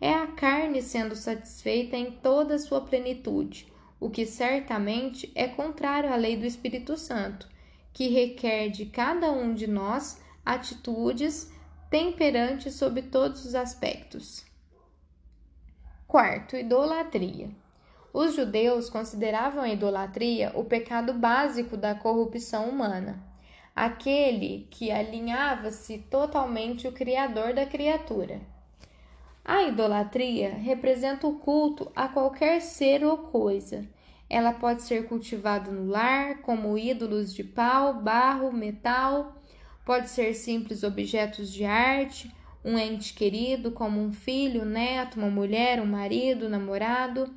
É 0.00 0.14
a 0.14 0.28
carne 0.28 0.80
sendo 0.80 1.14
satisfeita 1.14 1.94
em 1.94 2.10
toda 2.10 2.54
a 2.54 2.58
sua 2.58 2.80
plenitude, 2.80 3.70
o 4.00 4.08
que 4.08 4.24
certamente 4.24 5.30
é 5.34 5.46
contrário 5.46 6.10
à 6.10 6.16
lei 6.16 6.38
do 6.38 6.46
Espírito 6.46 6.96
Santo, 6.96 7.46
que 7.92 8.08
requer 8.08 8.70
de 8.70 8.86
cada 8.86 9.30
um 9.30 9.52
de 9.52 9.66
nós 9.66 10.18
atitudes 10.44 11.50
temperantes 11.90 12.74
sob 12.74 13.02
todos 13.02 13.44
os 13.44 13.54
aspectos. 13.54 14.44
Quarto, 16.06 16.56
idolatria. 16.56 17.50
Os 18.12 18.34
judeus 18.34 18.90
consideravam 18.90 19.62
a 19.62 19.68
idolatria 19.68 20.52
o 20.54 20.64
pecado 20.64 21.12
básico 21.12 21.76
da 21.76 21.94
corrupção 21.94 22.68
humana, 22.68 23.22
aquele 23.74 24.66
que 24.70 24.90
alinhava-se 24.90 25.98
totalmente 25.98 26.88
o 26.88 26.92
Criador 26.92 27.54
da 27.54 27.64
criatura. 27.64 28.40
A 29.44 29.62
idolatria 29.62 30.50
representa 30.50 31.26
o 31.26 31.38
culto 31.38 31.90
a 31.94 32.08
qualquer 32.08 32.60
ser 32.60 33.04
ou 33.04 33.16
coisa. 33.18 33.88
Ela 34.28 34.52
pode 34.52 34.82
ser 34.82 35.08
cultivada 35.08 35.70
no 35.70 35.90
lar, 35.90 36.42
como 36.42 36.76
ídolos 36.76 37.34
de 37.34 37.42
pau, 37.42 37.94
barro, 37.94 38.52
metal, 38.52 39.39
Pode 39.84 40.10
ser 40.10 40.34
simples 40.34 40.82
objetos 40.82 41.52
de 41.52 41.64
arte, 41.64 42.30
um 42.64 42.78
ente 42.78 43.14
querido, 43.14 43.72
como 43.72 44.00
um 44.00 44.12
filho, 44.12 44.62
um 44.62 44.66
neto, 44.66 45.18
uma 45.18 45.30
mulher, 45.30 45.80
um 45.80 45.86
marido, 45.86 46.48
namorado, 46.48 47.32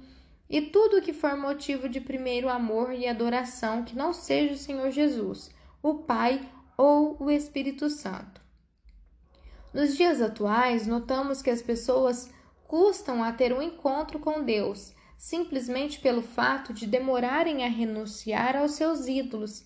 e 0.50 0.62
tudo 0.62 1.02
que 1.02 1.14
for 1.14 1.38
motivo 1.38 1.88
de 1.88 2.02
primeiro 2.02 2.50
amor 2.50 2.94
e 2.94 3.08
adoração 3.08 3.84
que 3.84 3.96
não 3.96 4.14
seja 4.14 4.54
o 4.54 4.58
Senhor 4.58 4.92
Jesus, 4.92 5.50
o 5.82 5.96
Pai 5.96 6.48
ou 6.78 7.18
o 7.20 7.32
Espírito 7.32 7.90
Santo. 7.90 8.42
Nos 9.74 9.96
dias 9.96 10.22
atuais, 10.22 10.86
notamos 10.86 11.42
que 11.42 11.50
as 11.50 11.62
pessoas 11.62 12.30
custam 12.68 13.24
a 13.24 13.32
ter 13.32 13.54
um 13.54 13.62
encontro 13.62 14.20
com 14.20 14.44
Deus, 14.44 14.94
simplesmente 15.18 16.00
pelo 16.00 16.22
fato 16.22 16.74
de 16.74 16.86
demorarem 16.86 17.64
a 17.64 17.70
renunciar 17.70 18.56
aos 18.56 18.74
seus 18.74 19.08
ídolos 19.08 19.64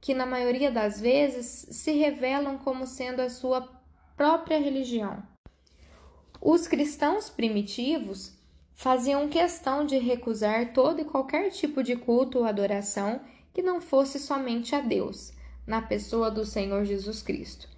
que 0.00 0.14
na 0.14 0.24
maioria 0.24 0.70
das 0.70 1.00
vezes 1.00 1.66
se 1.70 1.92
revelam 1.92 2.58
como 2.58 2.86
sendo 2.86 3.20
a 3.20 3.28
sua 3.28 3.68
própria 4.16 4.58
religião. 4.58 5.22
Os 6.40 6.66
cristãos 6.66 7.28
primitivos 7.28 8.38
faziam 8.74 9.28
questão 9.28 9.84
de 9.84 9.98
recusar 9.98 10.72
todo 10.72 11.00
e 11.00 11.04
qualquer 11.04 11.50
tipo 11.50 11.82
de 11.82 11.96
culto 11.96 12.38
ou 12.38 12.44
adoração 12.44 13.20
que 13.52 13.62
não 13.62 13.80
fosse 13.80 14.18
somente 14.18 14.74
a 14.74 14.80
Deus, 14.80 15.32
na 15.66 15.82
pessoa 15.82 16.30
do 16.30 16.46
Senhor 16.46 16.84
Jesus 16.84 17.20
Cristo. 17.20 17.68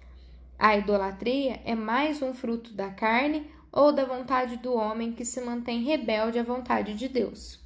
A 0.57 0.77
idolatria 0.77 1.59
é 1.65 1.75
mais 1.75 2.21
um 2.21 2.33
fruto 2.33 2.73
da 2.73 2.89
carne 2.89 3.51
ou 3.69 3.91
da 3.91 4.05
vontade 4.05 4.57
do 4.57 4.73
homem 4.73 5.11
que 5.11 5.25
se 5.25 5.41
mantém 5.41 5.83
rebelde 5.83 6.39
à 6.39 6.43
vontade 6.43 6.93
de 6.93 7.09
Deus. 7.09 7.59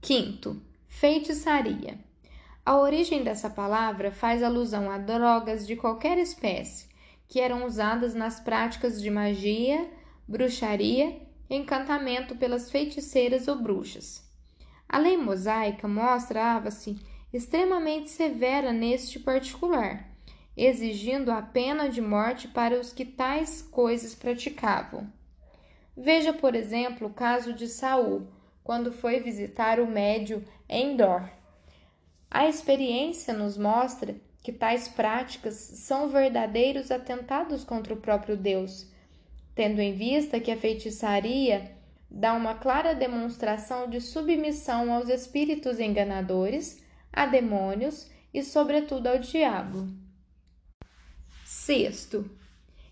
Quinto, 0.00 0.60
feitiçaria. 0.88 1.98
A 2.64 2.76
origem 2.76 3.24
dessa 3.24 3.50
palavra 3.50 4.12
faz 4.12 4.42
alusão 4.42 4.90
a 4.90 4.98
drogas 4.98 5.66
de 5.66 5.74
qualquer 5.74 6.16
espécie 6.18 6.88
que 7.26 7.40
eram 7.40 7.64
usadas 7.64 8.14
nas 8.14 8.38
práticas 8.38 9.00
de 9.00 9.10
magia, 9.10 9.90
bruxaria 10.28 11.20
encantamento 11.54 12.36
pelas 12.36 12.70
feiticeiras 12.70 13.48
ou 13.48 13.56
bruxas. 13.56 14.26
A 14.88 14.98
lei 14.98 15.16
mosaica 15.16 15.88
mostrava-se 15.88 16.98
extremamente 17.32 18.10
severa 18.10 18.72
neste 18.72 19.18
particular, 19.18 20.08
exigindo 20.56 21.30
a 21.30 21.42
pena 21.42 21.88
de 21.88 22.00
morte 22.00 22.48
para 22.48 22.78
os 22.78 22.92
que 22.92 23.04
tais 23.04 23.62
coisas 23.62 24.14
praticavam. 24.14 25.10
Veja, 25.96 26.32
por 26.32 26.54
exemplo, 26.54 27.08
o 27.08 27.14
caso 27.14 27.52
de 27.52 27.68
Saul, 27.68 28.28
quando 28.62 28.92
foi 28.92 29.20
visitar 29.20 29.80
o 29.80 29.86
médio 29.86 30.44
Endor. 30.68 31.28
A 32.34 32.48
experiência 32.48 33.34
nos 33.34 33.58
mostra 33.58 34.16
que 34.42 34.50
tais 34.50 34.88
práticas 34.88 35.52
são 35.54 36.08
verdadeiros 36.08 36.90
atentados 36.90 37.62
contra 37.62 37.92
o 37.92 37.98
próprio 37.98 38.38
Deus, 38.38 38.90
tendo 39.54 39.82
em 39.82 39.92
vista 39.92 40.40
que 40.40 40.50
a 40.50 40.56
feitiçaria 40.56 41.76
dá 42.10 42.32
uma 42.32 42.54
clara 42.54 42.94
demonstração 42.94 43.86
de 43.86 44.00
submissão 44.00 44.90
aos 44.90 45.10
espíritos 45.10 45.78
enganadores, 45.78 46.82
a 47.12 47.26
demônios 47.26 48.10
e, 48.32 48.42
sobretudo, 48.42 49.08
ao 49.08 49.18
diabo. 49.18 49.88
Sexto, 51.44 52.30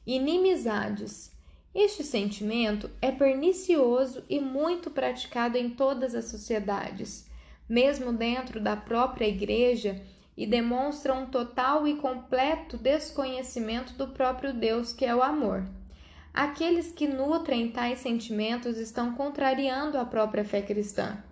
inimizades. 0.06 1.34
Este 1.74 2.04
sentimento 2.04 2.90
é 3.00 3.10
pernicioso 3.10 4.22
e 4.28 4.38
muito 4.38 4.90
praticado 4.90 5.56
em 5.56 5.70
todas 5.70 6.14
as 6.14 6.26
sociedades, 6.26 7.29
mesmo 7.70 8.12
dentro 8.12 8.60
da 8.60 8.76
própria 8.76 9.28
igreja, 9.28 10.02
e 10.36 10.44
demonstra 10.44 11.14
um 11.14 11.26
total 11.26 11.86
e 11.86 11.94
completo 11.94 12.76
desconhecimento 12.76 13.92
do 13.92 14.08
próprio 14.08 14.52
Deus, 14.52 14.92
que 14.92 15.04
é 15.04 15.14
o 15.14 15.22
amor. 15.22 15.64
Aqueles 16.34 16.90
que 16.90 17.06
nutrem 17.06 17.70
tais 17.70 18.00
sentimentos 18.00 18.76
estão 18.76 19.14
contrariando 19.14 19.98
a 19.98 20.04
própria 20.04 20.44
fé 20.44 20.62
cristã. 20.62 21.22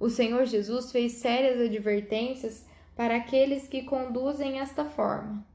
O 0.00 0.08
Senhor 0.08 0.46
Jesus 0.46 0.90
fez 0.90 1.12
sérias 1.12 1.60
advertências 1.60 2.66
para 2.96 3.16
aqueles 3.16 3.68
que 3.68 3.82
conduzem 3.82 4.58
esta 4.58 4.84
forma, 4.84 5.46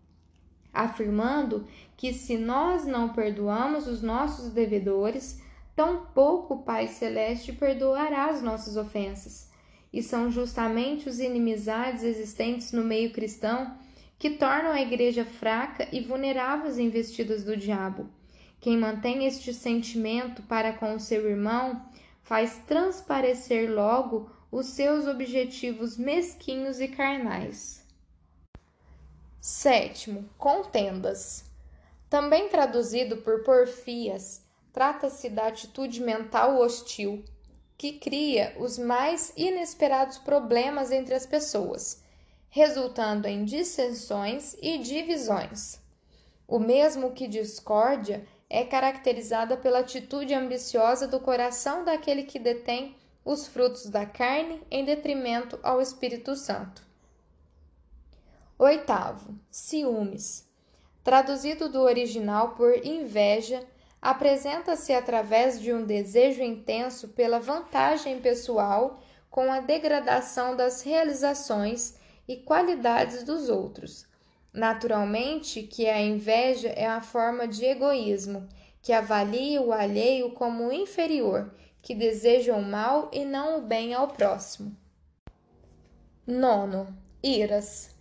afirmando 0.74 1.68
que 1.98 2.14
se 2.14 2.38
nós 2.38 2.86
não 2.86 3.10
perdoamos 3.10 3.88
os 3.88 4.02
nossos 4.02 4.54
devedores, 4.54 5.42
tampouco 5.76 6.54
o 6.54 6.64
Pai 6.64 6.88
Celeste 6.88 7.52
perdoará 7.52 8.28
as 8.28 8.42
nossas 8.42 8.78
ofensas. 8.78 9.47
E 9.98 10.04
são 10.04 10.30
justamente 10.30 11.10
os 11.10 11.18
inimizades 11.20 12.04
existentes 12.04 12.72
no 12.72 12.84
meio 12.84 13.12
cristão 13.12 13.76
que 14.20 14.30
tornam 14.30 14.72
a 14.72 14.80
igreja 14.80 15.26
fraca 15.26 15.88
e 15.92 16.02
vulnerável 16.02 16.70
às 16.70 16.78
investidas 16.78 17.44
do 17.44 17.58
diabo. 17.58 18.08
Quem 18.62 18.78
mantém 18.78 19.26
este 19.26 19.52
sentimento 19.52 20.44
para 20.44 20.72
com 20.72 20.94
o 20.94 21.00
seu 21.00 21.28
irmão 21.28 21.84
faz 22.22 22.62
transparecer 22.68 23.74
logo 23.74 24.30
os 24.52 24.68
seus 24.68 25.08
objetivos 25.08 25.98
mesquinhos 25.98 26.80
e 26.80 26.90
carnais. 26.90 27.84
Sétimo, 29.42 30.30
contendas. 30.38 31.44
Também 32.08 32.50
traduzido 32.50 33.18
por 33.18 33.42
porfias, 33.42 34.46
trata-se 34.72 35.28
da 35.28 35.48
atitude 35.48 36.02
mental 36.02 36.60
hostil 36.60 37.26
que 37.78 37.94
cria 37.94 38.56
os 38.58 38.78
mais 38.78 39.32
inesperados 39.38 40.18
problemas 40.18 40.92
entre 40.92 41.14
as 41.14 41.26
pessoas, 41.26 42.02
resultando 42.50 43.28
em 43.28 43.46
dissensões 43.46 44.56
e 44.62 44.80
divisões. 44.80 45.80
O 46.48 46.58
mesmo 46.58 47.12
que 47.12 47.28
discórdia 47.28 48.26
é 48.50 48.64
caracterizada 48.64 49.58
pela 49.58 49.80
atitude 49.80 50.34
ambiciosa 50.34 51.08
do 51.08 51.20
coração 51.20 51.84
daquele 51.84 52.24
que 52.24 52.40
detém 52.40 52.96
os 53.24 53.46
frutos 53.46 53.90
da 53.90 54.06
carne 54.06 54.62
em 54.72 54.86
detrimento 54.86 55.60
ao 55.62 55.82
Espírito 55.82 56.36
Santo. 56.36 56.82
Oitavo, 58.58 59.38
ciúmes. 59.52 60.48
Traduzido 61.04 61.70
do 61.70 61.82
original 61.82 62.56
por 62.56 62.86
inveja, 62.86 63.68
apresenta-se 64.02 64.94
através 64.94 65.60
de 65.60 65.74
um 65.74 65.86
desejo 65.86 66.42
intenso 66.42 67.10
pela 67.10 67.40
vantagem 67.40 68.20
pessoal 68.20 69.00
com 69.30 69.52
a 69.52 69.60
degradação 69.60 70.56
das 70.56 70.82
realizações 70.82 71.96
e 72.28 72.38
qualidades 72.38 73.24
dos 73.24 73.50
outros, 73.50 74.08
Naturalmente 74.58 75.62
que 75.62 75.88
a 75.88 76.02
inveja 76.02 76.70
é 76.70 76.88
a 76.88 77.00
forma 77.00 77.48
de 77.48 77.64
egoísmo, 77.64 78.50
que 78.82 78.92
avalia 78.92 79.62
o 79.62 79.72
alheio 79.72 80.32
como 80.32 80.72
inferior, 80.72 81.54
que 81.80 81.94
deseja 81.94 82.56
o 82.56 82.62
mal 82.64 83.12
e 83.14 83.24
não 83.24 83.60
o 83.60 83.62
bem 83.62 83.94
ao 83.94 84.08
próximo. 84.08 84.76
Nono, 86.26 86.88
iras. 87.22 87.96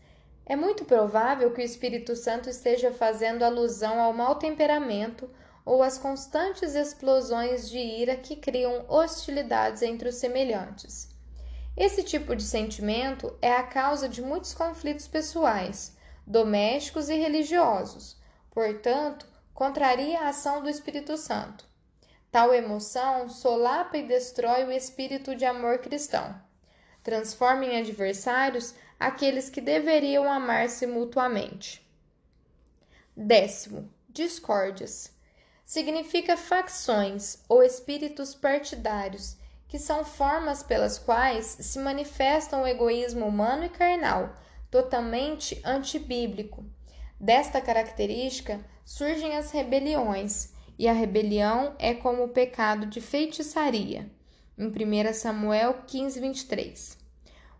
É 0.46 0.56
muito 0.56 0.86
provável 0.86 1.52
que 1.52 1.60
o 1.60 1.64
Espírito 1.64 2.16
Santo 2.16 2.48
esteja 2.48 2.90
fazendo 2.90 3.42
alusão 3.42 4.00
ao 4.00 4.14
mau 4.14 4.36
temperamento 4.36 5.28
ou 5.66 5.82
às 5.82 5.98
constantes 5.98 6.74
explosões 6.74 7.68
de 7.68 7.76
ira 7.76 8.16
que 8.16 8.36
criam 8.36 8.86
hostilidades 8.88 9.82
entre 9.82 10.08
os 10.08 10.14
semelhantes. 10.14 11.10
Esse 11.76 12.02
tipo 12.02 12.34
de 12.34 12.42
sentimento 12.42 13.36
é 13.42 13.52
a 13.52 13.64
causa 13.64 14.08
de 14.08 14.22
muitos 14.22 14.54
conflitos 14.54 15.06
pessoais 15.06 15.96
domésticos 16.26 17.08
e 17.08 17.14
religiosos. 17.14 18.16
Portanto, 18.50 19.26
contraria 19.54 20.20
a 20.20 20.28
ação 20.28 20.62
do 20.62 20.68
Espírito 20.68 21.16
Santo. 21.16 21.64
Tal 22.32 22.52
emoção 22.52 23.28
solapa 23.28 23.96
e 23.96 24.02
destrói 24.02 24.64
o 24.64 24.72
espírito 24.72 25.36
de 25.36 25.44
amor 25.44 25.78
cristão. 25.78 26.34
Transforma 27.02 27.64
em 27.64 27.78
adversários 27.78 28.74
aqueles 28.98 29.48
que 29.48 29.60
deveriam 29.60 30.30
amar-se 30.30 30.86
mutuamente. 30.86 31.86
Décimo, 33.16 33.88
discórdias. 34.08 35.15
Significa 35.66 36.36
facções 36.36 37.42
ou 37.48 37.60
espíritos 37.60 38.36
partidários, 38.36 39.36
que 39.66 39.80
são 39.80 40.04
formas 40.04 40.62
pelas 40.62 40.96
quais 40.96 41.44
se 41.44 41.80
manifestam 41.80 42.62
o 42.62 42.66
egoísmo 42.68 43.26
humano 43.26 43.64
e 43.64 43.68
carnal, 43.68 44.32
totalmente 44.70 45.60
antibíblico. 45.64 46.64
Desta 47.18 47.60
característica 47.60 48.64
surgem 48.84 49.36
as 49.36 49.50
rebeliões, 49.50 50.54
e 50.78 50.86
a 50.86 50.92
rebelião 50.92 51.74
é 51.80 51.94
como 51.94 52.22
o 52.22 52.28
pecado 52.28 52.86
de 52.86 53.00
feitiçaria. 53.00 54.08
Em 54.56 54.68
1 54.68 55.14
Samuel 55.14 55.82
15, 55.84 56.20
23. 56.20 56.96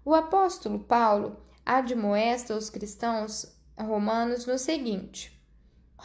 O 0.05 0.15
apóstolo 0.15 0.79
Paulo 0.79 1.45
admoesta 1.65 2.55
os 2.55 2.71
cristãos 2.71 3.53
romanos 3.77 4.47
no 4.47 4.59
seguinte: 4.59 5.36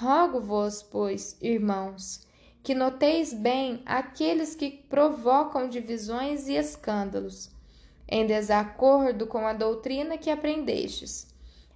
Rogo-vos, 0.02 0.82
pois, 0.82 1.38
irmãos, 1.40 2.26
que 2.64 2.74
noteis 2.74 3.36
bem 3.36 3.84
aqueles 3.86 4.56
que 4.56 4.72
provocam 4.90 5.70
divisões 5.70 6.48
e 6.48 6.56
escândalos 6.56 7.52
em 8.10 8.26
desacordo 8.26 9.28
com 9.28 9.46
a 9.46 9.54
doutrina 9.54 10.18
que 10.18 10.32
aprendestes. 10.32 11.28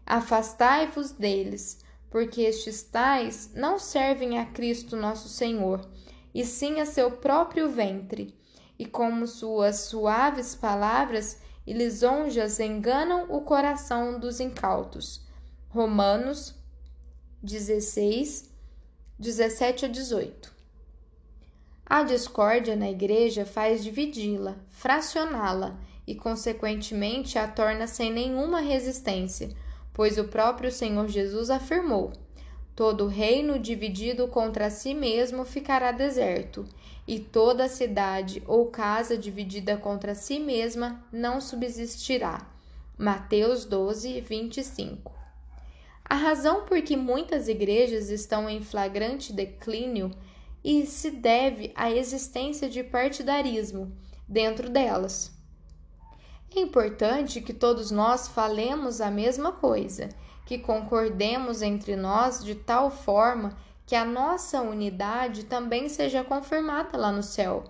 Afastai-vos 0.03 1.11
deles, 1.11 1.85
porque 2.09 2.41
estes 2.41 2.81
tais 2.81 3.51
não 3.53 3.77
servem 3.77 4.39
a 4.39 4.45
Cristo 4.47 4.95
nosso 4.95 5.29
Senhor, 5.29 5.88
e 6.33 6.43
sim 6.43 6.79
a 6.79 6.85
seu 6.88 7.11
próprio 7.11 7.69
ventre, 7.69 8.35
e 8.79 8.88
como 8.88 9.27
suas 9.27 9.81
suaves 9.81 10.55
palavras 10.55 11.39
e 11.67 11.73
lisonjas 11.73 12.59
enganam 12.59 13.27
o 13.29 13.41
coração 13.41 14.19
dos 14.19 14.39
incautos. 14.39 15.23
Romanos 15.69 16.64
16, 17.45 18.49
17 19.19 19.86
a 19.86 19.88
18. 19.88 20.51
A 21.86 22.01
discórdia 22.01 22.75
na 22.75 22.89
igreja 22.89 23.45
faz 23.45 23.84
dividi-la, 23.84 24.55
fracioná-la 24.71 25.79
e, 26.08 26.15
consequentemente, 26.15 27.38
a 27.38 27.47
torna 27.47 27.86
sem 27.86 28.12
nenhuma 28.12 28.62
resistência, 28.62 29.55
pois 29.93 30.17
o 30.17 30.23
próprio 30.23 30.71
Senhor 30.71 31.08
Jesus 31.08 31.51
afirmou: 31.51 32.13
Todo 32.75 33.05
reino 33.05 33.60
dividido 33.60 34.27
contra 34.27 34.71
si 34.71 34.95
mesmo 34.95 35.45
ficará 35.45 35.91
deserto, 35.91 36.65
e 37.08 37.19
toda 37.19 37.69
cidade 37.69 38.41
ou 38.47 38.71
casa 38.71 39.15
dividida 39.15 39.77
contra 39.77 40.15
si 40.15 40.39
mesma 40.39 41.05
não 41.12 41.39
subsistirá. 41.39 42.43
Mateus 42.97 43.65
12, 43.65 44.19
25. 44.21 45.24
A 46.07 46.15
razão 46.15 46.65
por 46.65 46.81
que 46.83 46.95
muitas 46.95 47.47
igrejas 47.47 48.09
estão 48.09 48.47
em 48.47 48.61
flagrante 48.61 49.33
declínio 49.33 50.11
e 50.63 50.85
se 50.85 51.09
deve 51.09 51.73
à 51.75 51.89
existência 51.89 52.69
de 52.69 52.83
partidarismo 52.83 53.91
dentro 54.27 54.69
delas. 54.69 55.31
É 56.55 56.59
importante 56.59 57.41
que 57.41 57.53
todos 57.53 57.89
nós 57.89 58.27
falemos 58.27 59.01
a 59.01 59.09
mesma 59.09 59.51
coisa, 59.51 60.09
que 60.45 60.59
concordemos 60.59 61.63
entre 61.63 61.95
nós 61.95 62.43
de 62.43 62.53
tal 62.53 62.91
forma 62.91 63.57
que 63.85 63.95
a 63.95 64.05
nossa 64.05 64.61
unidade 64.61 65.45
também 65.45 65.89
seja 65.89 66.23
confirmada 66.23 66.97
lá 66.97 67.11
no 67.11 67.23
céu. 67.23 67.63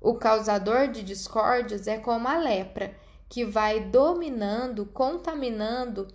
O 0.00 0.14
causador 0.14 0.88
de 0.88 1.02
discórdias 1.02 1.88
é 1.88 1.98
como 1.98 2.28
a 2.28 2.36
lepra, 2.36 2.94
que 3.28 3.44
vai 3.44 3.80
dominando, 3.80 4.86
contaminando 4.86 6.06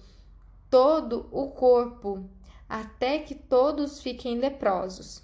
todo 0.71 1.27
o 1.31 1.49
corpo, 1.49 2.27
até 2.67 3.19
que 3.19 3.35
todos 3.35 4.01
fiquem 4.01 4.39
leprosos. 4.39 5.21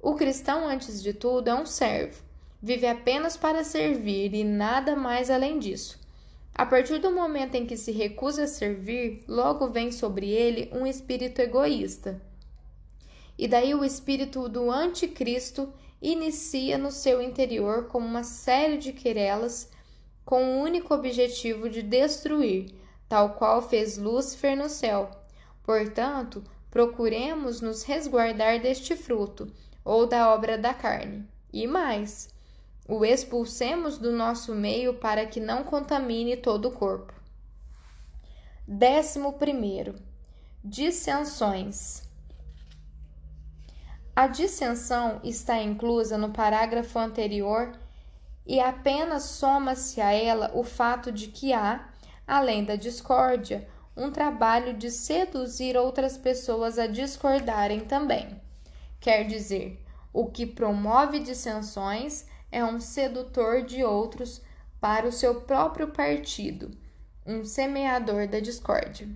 O 0.00 0.14
cristão, 0.14 0.68
antes 0.68 1.02
de 1.02 1.14
tudo, 1.14 1.48
é 1.48 1.54
um 1.54 1.64
servo, 1.64 2.22
vive 2.62 2.86
apenas 2.86 3.38
para 3.38 3.64
servir 3.64 4.34
e 4.34 4.44
nada 4.44 4.94
mais 4.94 5.30
além 5.30 5.58
disso. 5.58 5.98
A 6.54 6.66
partir 6.66 6.98
do 6.98 7.10
momento 7.10 7.54
em 7.54 7.66
que 7.66 7.76
se 7.76 7.90
recusa 7.90 8.44
a 8.44 8.46
servir, 8.46 9.24
logo 9.26 9.68
vem 9.68 9.90
sobre 9.90 10.28
ele 10.28 10.70
um 10.72 10.86
espírito 10.86 11.40
egoísta. 11.40 12.20
E 13.38 13.48
daí 13.48 13.74
o 13.74 13.84
espírito 13.84 14.48
do 14.48 14.70
anticristo 14.70 15.72
inicia 16.00 16.76
no 16.76 16.90
seu 16.90 17.22
interior 17.22 17.88
como 17.88 18.06
uma 18.06 18.24
série 18.24 18.76
de 18.76 18.92
querelas 18.92 19.70
com 20.24 20.42
o 20.44 20.62
único 20.62 20.94
objetivo 20.94 21.68
de 21.68 21.82
destruir, 21.82 22.74
tal 23.08 23.34
qual 23.34 23.62
fez 23.62 23.96
Lúcifer 23.98 24.56
no 24.56 24.68
céu. 24.68 25.10
Portanto, 25.62 26.42
procuremos 26.70 27.60
nos 27.60 27.82
resguardar 27.82 28.60
deste 28.60 28.96
fruto, 28.96 29.52
ou 29.84 30.06
da 30.06 30.34
obra 30.34 30.58
da 30.58 30.74
carne. 30.74 31.28
E 31.52 31.66
mais, 31.66 32.28
o 32.88 33.04
expulsemos 33.04 33.98
do 33.98 34.12
nosso 34.12 34.54
meio 34.54 34.94
para 34.94 35.24
que 35.26 35.40
não 35.40 35.62
contamine 35.62 36.36
todo 36.36 36.68
o 36.68 36.72
corpo. 36.72 37.14
Décimo 38.66 39.34
primeiro, 39.34 39.94
dissensões. 40.62 42.02
A 44.14 44.26
dissensão 44.26 45.20
está 45.22 45.62
inclusa 45.62 46.18
no 46.18 46.30
parágrafo 46.30 46.98
anterior 46.98 47.78
e 48.44 48.58
apenas 48.58 49.24
soma-se 49.24 50.00
a 50.00 50.12
ela 50.12 50.50
o 50.54 50.64
fato 50.64 51.12
de 51.12 51.28
que 51.28 51.52
há, 51.52 51.88
além 52.26 52.64
da 52.64 52.76
discórdia, 52.76 53.68
um 53.96 54.10
trabalho 54.10 54.74
de 54.74 54.90
seduzir 54.90 55.76
outras 55.76 56.18
pessoas 56.18 56.78
a 56.78 56.86
discordarem 56.86 57.80
também. 57.80 58.40
Quer 59.00 59.24
dizer, 59.24 59.82
o 60.12 60.26
que 60.26 60.44
promove 60.46 61.20
dissensões 61.20 62.26
é 62.50 62.64
um 62.64 62.80
sedutor 62.80 63.62
de 63.62 63.84
outros 63.84 64.42
para 64.80 65.06
o 65.06 65.12
seu 65.12 65.42
próprio 65.42 65.88
partido, 65.88 66.76
um 67.24 67.44
semeador 67.44 68.28
da 68.28 68.40
discórdia. 68.40 69.08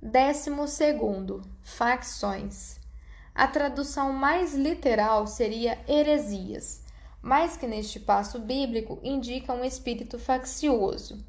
Décimo 0.00 0.68
segundo, 0.68 1.42
facções. 1.62 2.78
A 3.34 3.46
tradução 3.46 4.12
mais 4.12 4.54
literal 4.54 5.26
seria 5.26 5.78
heresias, 5.88 6.82
mas 7.20 7.56
que 7.56 7.66
neste 7.66 7.98
passo 7.98 8.38
bíblico 8.38 9.00
indica 9.02 9.52
um 9.52 9.64
espírito 9.64 10.18
faccioso. 10.18 11.24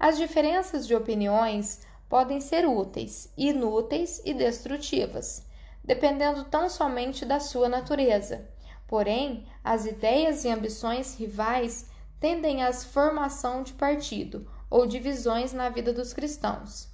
As 0.00 0.18
diferenças 0.18 0.84
de 0.84 0.96
opiniões 0.96 1.82
podem 2.08 2.40
ser 2.40 2.66
úteis, 2.66 3.32
inúteis 3.36 4.20
e 4.24 4.34
destrutivas, 4.34 5.46
dependendo 5.84 6.42
tão 6.44 6.68
somente 6.68 7.24
da 7.24 7.38
sua 7.38 7.68
natureza 7.68 8.48
Porém, 8.90 9.46
as 9.62 9.86
ideias 9.86 10.44
e 10.44 10.48
ambições 10.48 11.14
rivais 11.14 11.88
tendem 12.18 12.64
à 12.64 12.72
formação 12.72 13.62
de 13.62 13.72
partido 13.74 14.50
ou 14.68 14.84
divisões 14.84 15.52
na 15.52 15.68
vida 15.68 15.92
dos 15.92 16.12
cristãos. 16.12 16.88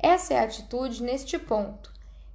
Essa 0.00 0.34
é 0.34 0.40
a 0.40 0.42
atitude 0.42 1.00
neste 1.00 1.38
ponto 1.38 1.92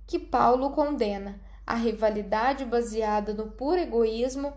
que 0.08 0.18
Paulo 0.18 0.70
condena, 0.70 1.38
a 1.66 1.76
rivalidade 1.76 2.64
baseada 2.64 3.34
no 3.34 3.52
puro 3.52 3.78
egoísmo 3.78 4.54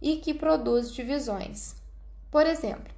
e 0.00 0.16
que 0.16 0.32
produz 0.32 0.90
divisões. 0.90 1.76
Por 2.30 2.46
exemplo, 2.46 2.93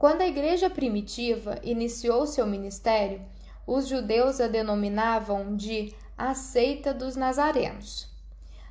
quando 0.00 0.22
a 0.22 0.26
igreja 0.26 0.70
primitiva 0.70 1.58
iniciou 1.62 2.26
seu 2.26 2.46
ministério, 2.46 3.20
os 3.66 3.86
judeus 3.86 4.40
a 4.40 4.48
denominavam 4.48 5.54
de 5.54 5.94
a 6.16 6.32
seita 6.32 6.94
dos 6.94 7.16
nazarenos. 7.16 8.08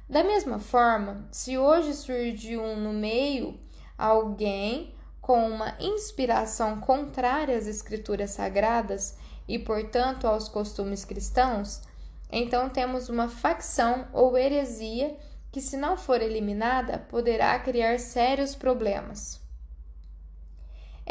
Da 0.10 0.24
mesma 0.24 0.58
forma, 0.58 1.28
se 1.32 1.56
hoje 1.56 1.94
surge 1.94 2.58
um 2.58 2.76
no 2.78 2.92
meio 2.92 3.60
alguém 3.96 4.96
com 5.22 5.48
uma 5.48 5.76
inspiração 5.80 6.80
contrária 6.80 7.56
às 7.56 7.68
escrituras 7.68 8.32
sagradas 8.32 9.16
e, 9.48 9.60
portanto, 9.60 10.26
aos 10.26 10.50
costumes 10.50 11.06
cristãos, 11.06 11.84
então 12.32 12.70
temos 12.70 13.08
uma 13.08 13.30
facção 13.30 14.08
ou 14.14 14.36
heresia 14.36 15.16
que, 15.52 15.62
se 15.62 15.78
não 15.78 15.96
for 15.96 16.24
eliminada, 16.24 16.98
poderá 16.98 17.60
criar 17.60 18.00
sérios 18.00 18.56
problemas. 18.56 19.39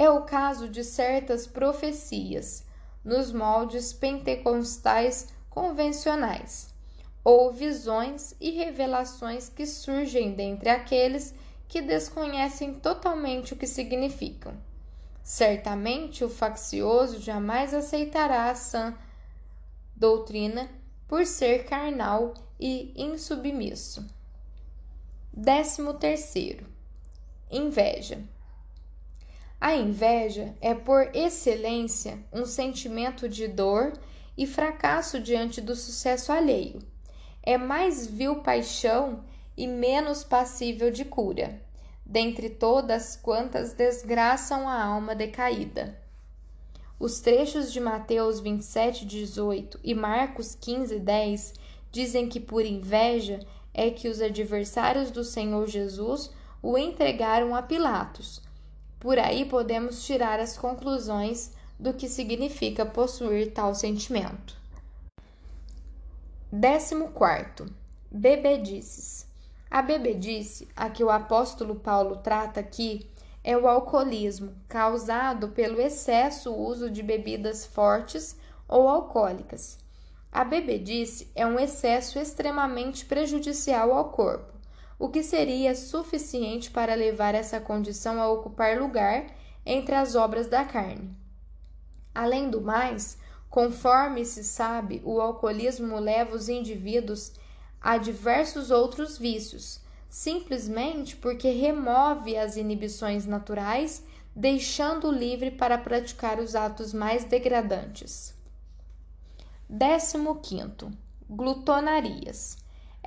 É 0.01 0.09
o 0.09 0.23
caso 0.23 0.69
de 0.69 0.85
certas 0.85 1.45
profecias 1.45 2.65
nos 3.05 3.33
moldes 3.33 3.93
pentecostais 3.93 5.27
convencionais 5.51 6.73
ou 7.25 7.53
visões 7.53 8.33
e 8.41 8.53
revelações 8.53 9.49
que 9.49 9.67
surgem 9.67 10.35
dentre 10.35 10.69
aqueles 10.69 11.35
que 11.67 11.83
desconhecem 11.83 12.75
totalmente 12.75 13.55
o 13.55 13.57
que 13.57 13.67
significam. 13.67 14.55
Certamente 15.21 16.25
o 16.25 16.29
faccioso 16.29 17.21
jamais 17.21 17.75
aceitará 17.75 18.51
a 18.51 18.55
sã 18.55 18.97
doutrina 19.97 20.71
por 21.09 21.27
ser 21.27 21.65
carnal 21.65 22.35
e 22.61 22.95
insubmisso. 22.97 24.09
Décimo 25.33 25.95
terceiro, 25.95 26.69
inveja. 27.51 28.23
A 29.61 29.75
inveja 29.75 30.55
é 30.61 30.75
por 30.75 31.11
excelência 31.15 32.19
um 32.33 32.45
sentimento 32.45 33.29
de 33.29 33.49
dor 33.49 33.93
e 34.37 34.47
fracasso 34.47 35.19
diante 35.21 35.61
do 35.61 35.75
sucesso 35.75 36.31
alheio 36.33 36.81
é 37.49 37.57
mais 37.57 38.07
vil 38.07 38.37
paixão 38.43 39.25
e 39.57 39.67
menos 39.67 40.23
passível 40.23 40.91
de 40.91 41.03
cura, 41.03 41.59
dentre 42.05 42.51
todas 42.51 43.17
quantas 43.17 43.73
desgraçam 43.73 44.69
a 44.69 44.85
alma 44.85 45.15
decaída. 45.15 45.99
Os 47.01 47.21
trechos 47.21 47.73
de 47.73 47.81
Mateus 47.81 48.39
27, 48.39 49.07
18 49.07 49.81
e 49.83 49.95
Marcos 49.95 50.55
15, 50.57 50.99
10 50.99 51.55
dizem 51.91 52.29
que 52.29 52.39
por 52.39 52.67
inveja 52.67 53.41
é 53.73 53.91
que 53.91 54.09
os 54.09 54.21
adversários 54.21 55.11
do 55.11 55.25
Senhor 55.25 55.67
Jesus 55.67 56.31
o 56.63 56.77
entregaram 56.77 57.55
a 57.57 57.63
Pilatos. 57.63 58.43
Por 59.01 59.19
aí 59.19 59.45
podemos 59.45 60.05
tirar 60.05 60.41
as 60.41 60.59
conclusões 60.59 61.53
do 61.79 61.95
que 61.95 62.09
significa 62.09 62.85
possuir 62.85 63.53
tal 63.53 63.75
sentimento. 63.75 64.57
Décimo 66.51 67.11
quarto, 67.11 67.67
bebedices. 68.11 69.27
A 69.71 69.83
bebedice, 69.83 70.67
a 70.75 70.89
que 70.89 71.05
o 71.05 71.11
apóstolo 71.11 71.77
Paulo 71.77 72.17
trata 72.17 72.59
aqui, 72.59 73.09
é 73.45 73.57
o 73.57 73.69
alcoolismo 73.69 74.53
causado 74.67 75.49
pelo 75.51 75.81
excesso 75.81 76.53
uso 76.53 76.91
de 76.91 77.03
bebidas 77.03 77.65
fortes 77.65 78.37
ou 78.67 78.89
alcoólicas. 78.89 79.79
A 80.33 80.43
bebedice 80.43 81.31
é 81.35 81.47
um 81.47 81.59
excesso 81.59 82.19
extremamente 82.19 83.05
prejudicial 83.05 83.93
ao 83.93 84.11
corpo, 84.11 84.53
o 84.99 85.09
que 85.09 85.23
seria 85.23 85.75
suficiente 85.75 86.71
para 86.71 86.95
levar 86.95 87.35
essa 87.35 87.61
condição 87.61 88.21
a 88.21 88.29
ocupar 88.29 88.79
lugar 88.79 89.27
entre 89.65 89.95
as 89.95 90.15
obras 90.15 90.49
da 90.49 90.65
carne. 90.65 91.17
Além 92.15 92.51
do 92.51 92.61
mais, 92.61 93.19
Conforme 93.51 94.25
se 94.25 94.45
sabe, 94.45 95.01
o 95.05 95.21
alcoolismo 95.21 95.99
leva 95.99 96.37
os 96.37 96.49
indivíduos 96.49 97.33
a 97.81 97.97
diversos 97.97 98.71
outros 98.71 99.17
vícios, 99.17 99.81
simplesmente 100.09 101.17
porque 101.17 101.51
remove 101.51 102.37
as 102.37 102.57
inibições 102.57 103.25
naturais, 103.25 104.05
deixando-o 104.37 105.11
livre 105.11 105.51
para 105.51 105.79
praticar 105.79 106.39
os 106.39 106.55
atos 106.55 106.93
mais 106.93 107.25
degradantes. 107.25 108.35
15. 109.69 110.91
Glutonarias. 111.29 112.57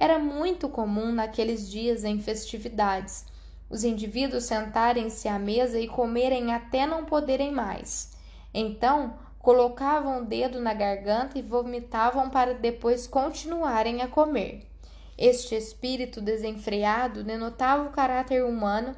Era 0.02 0.18
muito 0.18 0.68
comum 0.68 1.12
naqueles 1.12 1.70
dias 1.70 2.04
em 2.04 2.20
festividades 2.20 3.24
os 3.70 3.84
indivíduos 3.84 4.46
sentarem-se 4.46 5.28
à 5.28 5.38
mesa 5.38 5.80
e 5.80 5.88
comerem 5.88 6.52
até 6.52 6.88
não 6.88 7.06
poderem 7.06 7.52
mais. 7.52 8.12
Então, 8.52 9.14
colocavam 9.38 10.24
o 10.24 10.26
dedo 10.26 10.60
na 10.60 10.74
garganta 10.74 11.38
e 11.38 11.44
vomitavam 11.44 12.32
para 12.32 12.56
depois 12.56 13.06
continuarem 13.06 14.02
a 14.02 14.08
comer. 14.08 14.68
Este 15.16 15.54
espírito 15.54 16.20
desenfreado 16.20 17.24
denotava 17.24 17.88
o 17.88 17.92
caráter 17.92 18.44
humano 18.44 18.96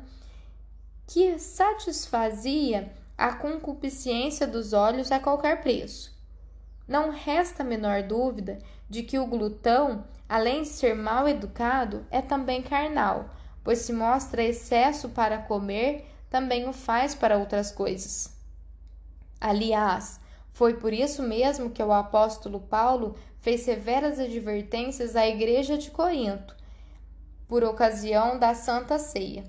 que 1.06 1.38
satisfazia 1.38 2.94
a 3.18 3.34
concupiscência 3.34 4.48
dos 4.48 4.72
olhos 4.72 5.12
a 5.12 5.20
qualquer 5.20 5.60
preço. 5.62 6.13
Não 6.88 7.12
resta 7.12 7.64
a 7.64 7.66
menor 7.66 8.04
dúvida 8.04 8.60
de 8.90 9.04
que 9.04 9.18
o 9.18 9.26
glutão, 9.26 10.04
além 10.28 10.64
de 10.64 10.70
ser 10.70 10.96
mal 10.96 11.28
educado, 11.28 12.06
é 12.12 12.22
também 12.22 12.62
carnal, 12.62 13.30
pois 13.64 13.80
se 13.80 13.94
mostra 13.94 14.44
excesso 14.44 15.10
para 15.10 15.38
comer, 15.38 16.06
também 16.30 16.68
o 16.68 16.74
faz 16.74 17.16
para 17.16 17.38
outras 17.38 17.72
coisas. 17.72 18.36
Aliás, 19.40 20.20
foi 20.52 20.76
por 20.76 20.94
isso 20.94 21.24
mesmo 21.24 21.70
que 21.70 21.82
o 21.82 21.92
apóstolo 21.92 22.60
Paulo 22.60 23.16
fez 23.40 23.62
severas 23.62 24.20
advertências 24.20 25.16
à 25.16 25.28
igreja 25.28 25.78
de 25.78 25.92
Corinto, 25.92 26.56
por 27.48 27.64
ocasião 27.64 28.40
da 28.40 28.54
Santa 28.54 28.98
Ceia. 28.98 29.44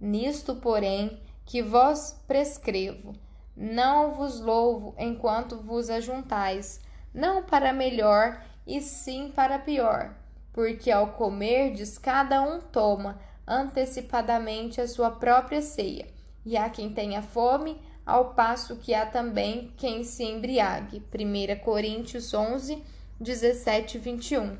Nisto, 0.00 0.56
porém, 0.56 1.20
que 1.44 1.62
vos 1.62 2.16
prescrevo, 2.26 3.14
não 3.60 4.14
vos 4.14 4.40
louvo 4.40 4.94
enquanto 4.96 5.58
vos 5.58 5.90
ajuntais, 5.90 6.80
não 7.12 7.42
para 7.42 7.74
melhor, 7.74 8.42
e 8.66 8.80
sim 8.80 9.30
para 9.36 9.58
pior, 9.58 10.14
porque 10.50 10.90
ao 10.90 11.08
comerdes 11.08 11.98
cada 11.98 12.40
um 12.40 12.58
toma 12.58 13.20
antecipadamente 13.46 14.80
a 14.80 14.88
sua 14.88 15.10
própria 15.10 15.60
ceia, 15.60 16.08
e 16.46 16.56
há 16.56 16.70
quem 16.70 16.94
tenha 16.94 17.20
fome, 17.20 17.78
ao 18.06 18.32
passo 18.32 18.76
que 18.76 18.94
há 18.94 19.04
também 19.04 19.74
quem 19.76 20.04
se 20.04 20.24
embriague. 20.24 21.04
1 21.14 21.62
Coríntios 21.62 22.32
11, 22.32 22.82
17 23.20 23.98
e 23.98 24.00
21. 24.00 24.56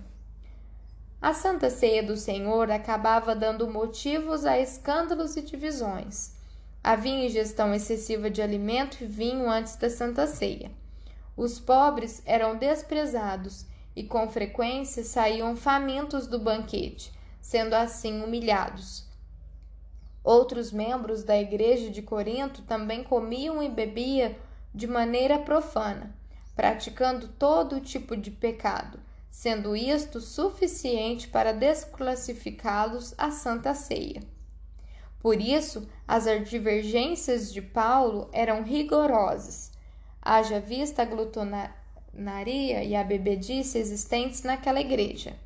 A 1.23 1.33
Santa 1.33 1.71
Ceia 1.71 2.03
do 2.03 2.17
Senhor 2.17 2.71
acabava 2.71 3.35
dando 3.35 3.67
motivos 3.67 4.45
a 4.45 4.59
escândalos 4.59 5.37
e 5.37 5.43
divisões. 5.43 6.40
Havia 6.83 7.27
ingestão 7.27 7.75
excessiva 7.75 8.31
de 8.31 8.41
alimento 8.41 9.05
e 9.05 9.07
vinho 9.07 9.51
antes 9.51 9.77
da 9.77 9.91
Santa 9.91 10.27
Ceia. 10.27 10.71
Os 11.37 11.61
pobres 11.61 12.23
eram 12.25 12.57
desprezados 12.57 13.67
e 13.95 14.03
com 14.03 14.29
frequência 14.29 15.05
saíam 15.05 15.55
famintos 15.55 16.27
do 16.27 16.39
banquete, 16.39 17.13
sendo 17.41 17.75
assim 17.75 18.23
humilhados. 18.23 19.07
Outros 20.25 20.73
membros 20.73 21.23
da 21.23 21.39
igreja 21.39 21.91
de 21.91 22.01
Corinto 22.01 22.63
também 22.63 23.05
comiam 23.05 23.63
e 23.63 23.69
bebiam 23.69 24.35
de 24.75 24.87
maneira 24.87 25.39
profana, 25.39 26.15
praticando 26.57 27.29
todo 27.29 27.81
tipo 27.81 28.17
de 28.17 28.31
pecado, 28.31 29.01
sendo 29.31 29.77
isto 29.77 30.21
suficiente 30.21 31.29
para 31.29 31.53
desclassificá-los 31.53 33.15
à 33.19 33.31
Santa 33.31 33.75
Ceia. 33.75 34.23
Por 35.21 35.41
isso, 35.41 35.87
as 36.09 36.25
divergências 36.49 37.53
de 37.53 37.61
Paulo 37.61 38.31
eram 38.33 38.63
rigorosas, 38.63 39.71
haja 40.21 40.59
vista 40.59 41.03
a 41.03 41.05
glutonaria 41.05 42.83
e 42.83 42.97
a 42.97 43.05
bebedice 43.05 43.79
existentes 43.79 44.43
naquela 44.43 44.81
igreja. 44.81 45.37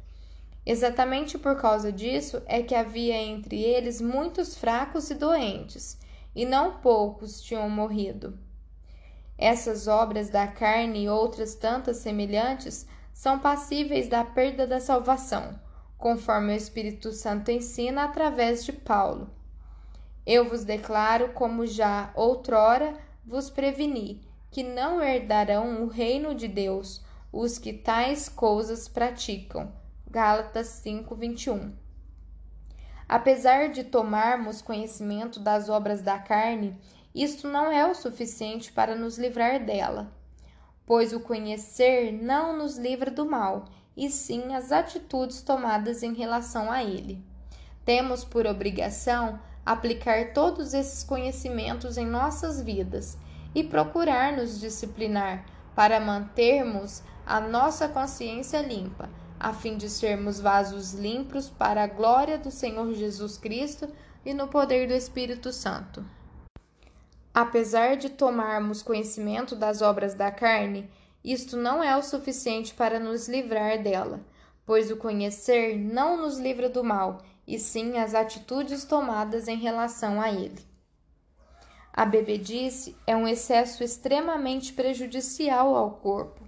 Exatamente 0.64 1.36
por 1.36 1.60
causa 1.60 1.92
disso 1.92 2.40
é 2.46 2.62
que 2.62 2.74
havia 2.74 3.16
entre 3.16 3.60
eles 3.60 4.00
muitos 4.00 4.56
fracos 4.56 5.10
e 5.10 5.14
doentes, 5.14 5.98
e 6.34 6.46
não 6.46 6.78
poucos 6.78 7.42
tinham 7.42 7.68
morrido. 7.68 8.38
Essas 9.36 9.88
obras 9.88 10.30
da 10.30 10.46
carne 10.46 11.04
e 11.04 11.08
outras 11.08 11.56
tantas 11.56 11.96
semelhantes 11.98 12.86
são 13.12 13.40
passíveis 13.40 14.08
da 14.08 14.24
perda 14.24 14.66
da 14.66 14.80
salvação, 14.80 15.58
conforme 15.98 16.52
o 16.52 16.56
Espírito 16.56 17.10
Santo 17.12 17.50
ensina 17.50 18.04
através 18.04 18.64
de 18.64 18.72
Paulo. 18.72 19.33
Eu 20.26 20.48
vos 20.48 20.64
declaro, 20.64 21.32
como 21.34 21.66
já 21.66 22.10
outrora 22.14 22.94
vos 23.24 23.50
preveni, 23.50 24.22
que 24.50 24.62
não 24.62 25.02
herdarão 25.02 25.82
o 25.82 25.86
reino 25.86 26.34
de 26.34 26.48
Deus 26.48 27.04
os 27.32 27.58
que 27.58 27.72
tais 27.72 28.28
coisas 28.28 28.88
praticam. 28.88 29.72
Gálatas 30.08 30.68
5:21. 30.84 31.72
Apesar 33.08 33.68
de 33.68 33.84
tomarmos 33.84 34.62
conhecimento 34.62 35.40
das 35.40 35.68
obras 35.68 36.00
da 36.00 36.18
carne, 36.18 36.78
isto 37.14 37.48
não 37.48 37.70
é 37.70 37.84
o 37.84 37.94
suficiente 37.94 38.72
para 38.72 38.94
nos 38.94 39.18
livrar 39.18 39.64
dela, 39.64 40.12
pois 40.86 41.12
o 41.12 41.20
conhecer 41.20 42.12
não 42.12 42.56
nos 42.56 42.78
livra 42.78 43.10
do 43.10 43.26
mal, 43.26 43.66
e 43.96 44.08
sim 44.08 44.54
as 44.54 44.72
atitudes 44.72 45.42
tomadas 45.42 46.02
em 46.02 46.14
relação 46.14 46.70
a 46.70 46.82
ele. 46.82 47.22
Temos 47.84 48.24
por 48.24 48.46
obrigação 48.46 49.38
aplicar 49.64 50.32
todos 50.32 50.74
esses 50.74 51.02
conhecimentos 51.02 51.96
em 51.96 52.06
nossas 52.06 52.60
vidas 52.60 53.16
e 53.54 53.64
procurar 53.64 54.32
nos 54.32 54.60
disciplinar 54.60 55.44
para 55.74 56.00
mantermos 56.00 57.02
a 57.26 57.40
nossa 57.40 57.88
consciência 57.88 58.60
limpa, 58.60 59.08
a 59.40 59.52
fim 59.52 59.76
de 59.76 59.88
sermos 59.88 60.40
vasos 60.40 60.92
limpos 60.92 61.48
para 61.48 61.82
a 61.82 61.86
glória 61.86 62.38
do 62.38 62.50
Senhor 62.50 62.92
Jesus 62.92 63.38
Cristo 63.38 63.88
e 64.24 64.34
no 64.34 64.48
poder 64.48 64.86
do 64.88 64.94
Espírito 64.94 65.52
Santo. 65.52 66.04
Apesar 67.32 67.96
de 67.96 68.10
tomarmos 68.10 68.82
conhecimento 68.82 69.56
das 69.56 69.82
obras 69.82 70.14
da 70.14 70.30
carne, 70.30 70.88
isto 71.24 71.56
não 71.56 71.82
é 71.82 71.96
o 71.96 72.02
suficiente 72.02 72.74
para 72.74 73.00
nos 73.00 73.28
livrar 73.28 73.82
dela, 73.82 74.20
pois 74.64 74.90
o 74.90 74.96
conhecer 74.96 75.76
não 75.76 76.16
nos 76.16 76.38
livra 76.38 76.68
do 76.68 76.84
mal 76.84 77.22
e 77.46 77.58
sim 77.58 77.98
as 77.98 78.14
atitudes 78.14 78.84
tomadas 78.84 79.48
em 79.48 79.56
relação 79.56 80.20
a 80.20 80.30
ele. 80.30 80.64
A 81.92 82.04
bebedice 82.04 82.96
é 83.06 83.14
um 83.14 83.28
excesso 83.28 83.84
extremamente 83.84 84.72
prejudicial 84.72 85.76
ao 85.76 85.92
corpo, 85.92 86.42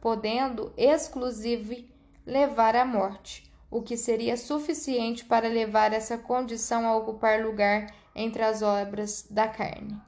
podendo 0.00 0.72
exclusive 0.76 1.92
levar 2.24 2.76
à 2.76 2.84
morte, 2.84 3.50
o 3.70 3.82
que 3.82 3.96
seria 3.96 4.36
suficiente 4.36 5.24
para 5.24 5.48
levar 5.48 5.92
essa 5.92 6.16
condição 6.18 6.86
a 6.86 6.96
ocupar 6.96 7.42
lugar 7.42 7.92
entre 8.14 8.42
as 8.42 8.62
obras 8.62 9.26
da 9.30 9.48
carne. 9.48 10.00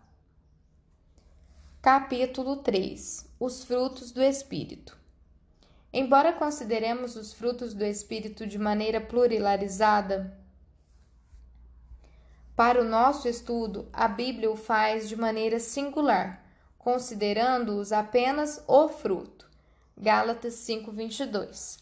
Capítulo 1.81 2.57
3 2.57 3.29
Os 3.41 3.65
frutos 3.65 4.13
do 4.13 4.23
Espírito 4.23 5.04
Embora 5.97 6.33
consideremos 6.33 7.15
os 7.15 7.33
frutos 7.33 7.73
do 7.73 7.85
Espírito 7.85 8.49
de 8.49 8.59
maneira 8.59 9.01
pluralizada, 9.01 10.37
para 12.57 12.81
o 12.81 12.85
nosso 12.85 13.29
estudo, 13.29 13.89
a 13.93 14.09
Bíblia 14.09 14.51
o 14.51 14.57
faz 14.57 15.09
de 15.09 15.15
maneira 15.15 15.61
singular, 15.61 16.45
considerando-os 16.77 17.93
apenas 17.93 18.61
o 18.67 18.89
fruto. 18.89 19.49
Gálatas 19.97 20.55
5:22. 20.55 21.79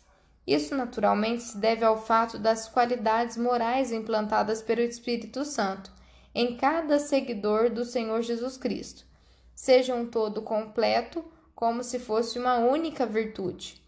Isso 0.46 0.74
naturalmente 0.76 1.44
se 1.44 1.56
deve 1.56 1.82
ao 1.82 1.96
fato 1.96 2.38
das 2.38 2.68
qualidades 2.68 3.38
morais 3.38 3.92
implantadas 3.92 4.60
pelo 4.60 4.82
Espírito 4.82 5.42
Santo 5.42 5.90
em 6.34 6.58
cada 6.58 6.98
seguidor 6.98 7.70
do 7.70 7.82
Senhor 7.82 8.20
Jesus 8.20 8.58
Cristo, 8.58 9.06
seja 9.54 9.94
um 9.94 10.04
todo 10.04 10.42
completo, 10.42 11.24
como 11.54 11.82
se 11.82 11.98
fosse 11.98 12.38
uma 12.38 12.58
única 12.58 13.06
virtude. 13.06 13.81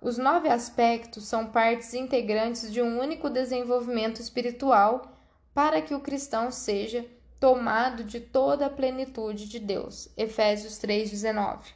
Os 0.00 0.16
nove 0.16 0.48
aspectos 0.48 1.24
são 1.24 1.46
partes 1.46 1.92
integrantes 1.92 2.72
de 2.72 2.80
um 2.80 2.98
único 2.98 3.28
desenvolvimento 3.28 4.20
espiritual 4.20 5.02
para 5.52 5.82
que 5.82 5.94
o 5.94 6.00
cristão 6.00 6.50
seja 6.50 7.04
tomado 7.38 8.02
de 8.02 8.18
toda 8.18 8.66
a 8.66 8.70
plenitude 8.70 9.46
de 9.46 9.58
Deus. 9.58 10.08
Efésios 10.16 10.78
3:19. 10.78 11.74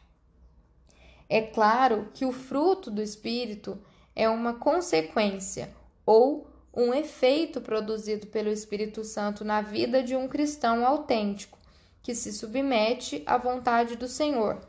É 1.28 1.42
claro 1.42 2.08
que 2.14 2.24
o 2.24 2.32
fruto 2.32 2.90
do 2.90 3.02
espírito 3.02 3.78
é 4.16 4.28
uma 4.28 4.54
consequência 4.54 5.74
ou 6.06 6.46
um 6.72 6.92
efeito 6.92 7.60
produzido 7.60 8.26
pelo 8.26 8.50
Espírito 8.50 9.04
Santo 9.04 9.44
na 9.44 9.60
vida 9.60 10.02
de 10.02 10.16
um 10.16 10.26
cristão 10.28 10.84
autêntico 10.86 11.58
que 12.02 12.14
se 12.14 12.32
submete 12.32 13.22
à 13.26 13.38
vontade 13.38 13.96
do 13.96 14.08
Senhor. 14.08 14.60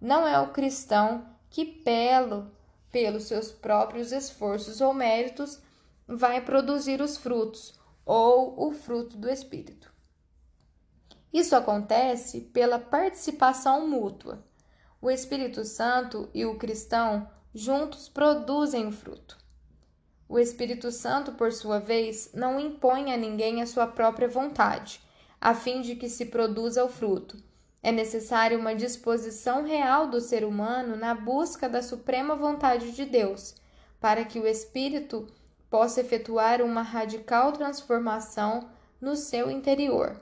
Não 0.00 0.26
é 0.26 0.38
o 0.38 0.52
cristão 0.52 1.26
que, 1.48 1.64
pelo 1.64 2.50
pelos 2.96 3.24
seus 3.24 3.52
próprios 3.52 4.10
esforços 4.10 4.80
ou 4.80 4.94
méritos, 4.94 5.60
vai 6.08 6.40
produzir 6.40 7.02
os 7.02 7.18
frutos 7.18 7.78
ou 8.06 8.66
o 8.66 8.72
fruto 8.72 9.18
do 9.18 9.28
Espírito. 9.28 9.92
Isso 11.30 11.54
acontece 11.54 12.40
pela 12.40 12.78
participação 12.78 13.86
mútua. 13.86 14.42
O 14.98 15.10
Espírito 15.10 15.62
Santo 15.62 16.30
e 16.32 16.46
o 16.46 16.56
cristão 16.56 17.30
juntos 17.54 18.08
produzem 18.08 18.86
o 18.86 18.92
fruto. 18.92 19.36
O 20.26 20.38
Espírito 20.38 20.90
Santo, 20.90 21.32
por 21.32 21.52
sua 21.52 21.78
vez, 21.78 22.30
não 22.32 22.58
impõe 22.58 23.12
a 23.12 23.16
ninguém 23.18 23.60
a 23.60 23.66
sua 23.66 23.86
própria 23.86 24.26
vontade, 24.26 25.02
a 25.38 25.54
fim 25.54 25.82
de 25.82 25.96
que 25.96 26.08
se 26.08 26.24
produza 26.24 26.82
o 26.82 26.88
fruto 26.88 27.36
é 27.86 27.92
necessária 27.92 28.58
uma 28.58 28.74
disposição 28.74 29.64
real 29.64 30.08
do 30.08 30.20
ser 30.20 30.44
humano 30.44 30.96
na 30.96 31.14
busca 31.14 31.68
da 31.68 31.80
suprema 31.80 32.34
vontade 32.34 32.90
de 32.90 33.04
Deus, 33.04 33.54
para 34.00 34.24
que 34.24 34.40
o 34.40 34.46
espírito 34.46 35.28
possa 35.70 36.00
efetuar 36.00 36.60
uma 36.62 36.82
radical 36.82 37.52
transformação 37.52 38.68
no 39.00 39.14
seu 39.14 39.48
interior. 39.48 40.20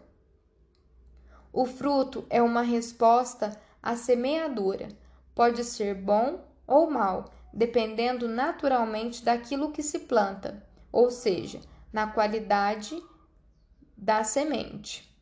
O 1.51 1.65
fruto 1.65 2.27
é 2.29 2.43
uma 2.43 2.61
resposta 2.61 3.59
à 3.83 3.97
semeadura, 3.97 4.89
pode 5.35 5.65
ser 5.65 5.95
bom 5.95 6.45
ou 6.67 6.91
mal, 6.91 7.33
dependendo 7.51 8.29
naturalmente 8.29 9.25
daquilo 9.25 9.73
que 9.73 9.83
se 9.83 10.01
planta, 10.01 10.63
ou 10.93 11.11
seja, 11.11 11.63
na 11.91 12.09
qualidade 12.09 13.03
da 13.97 14.23
semente. 14.23 15.14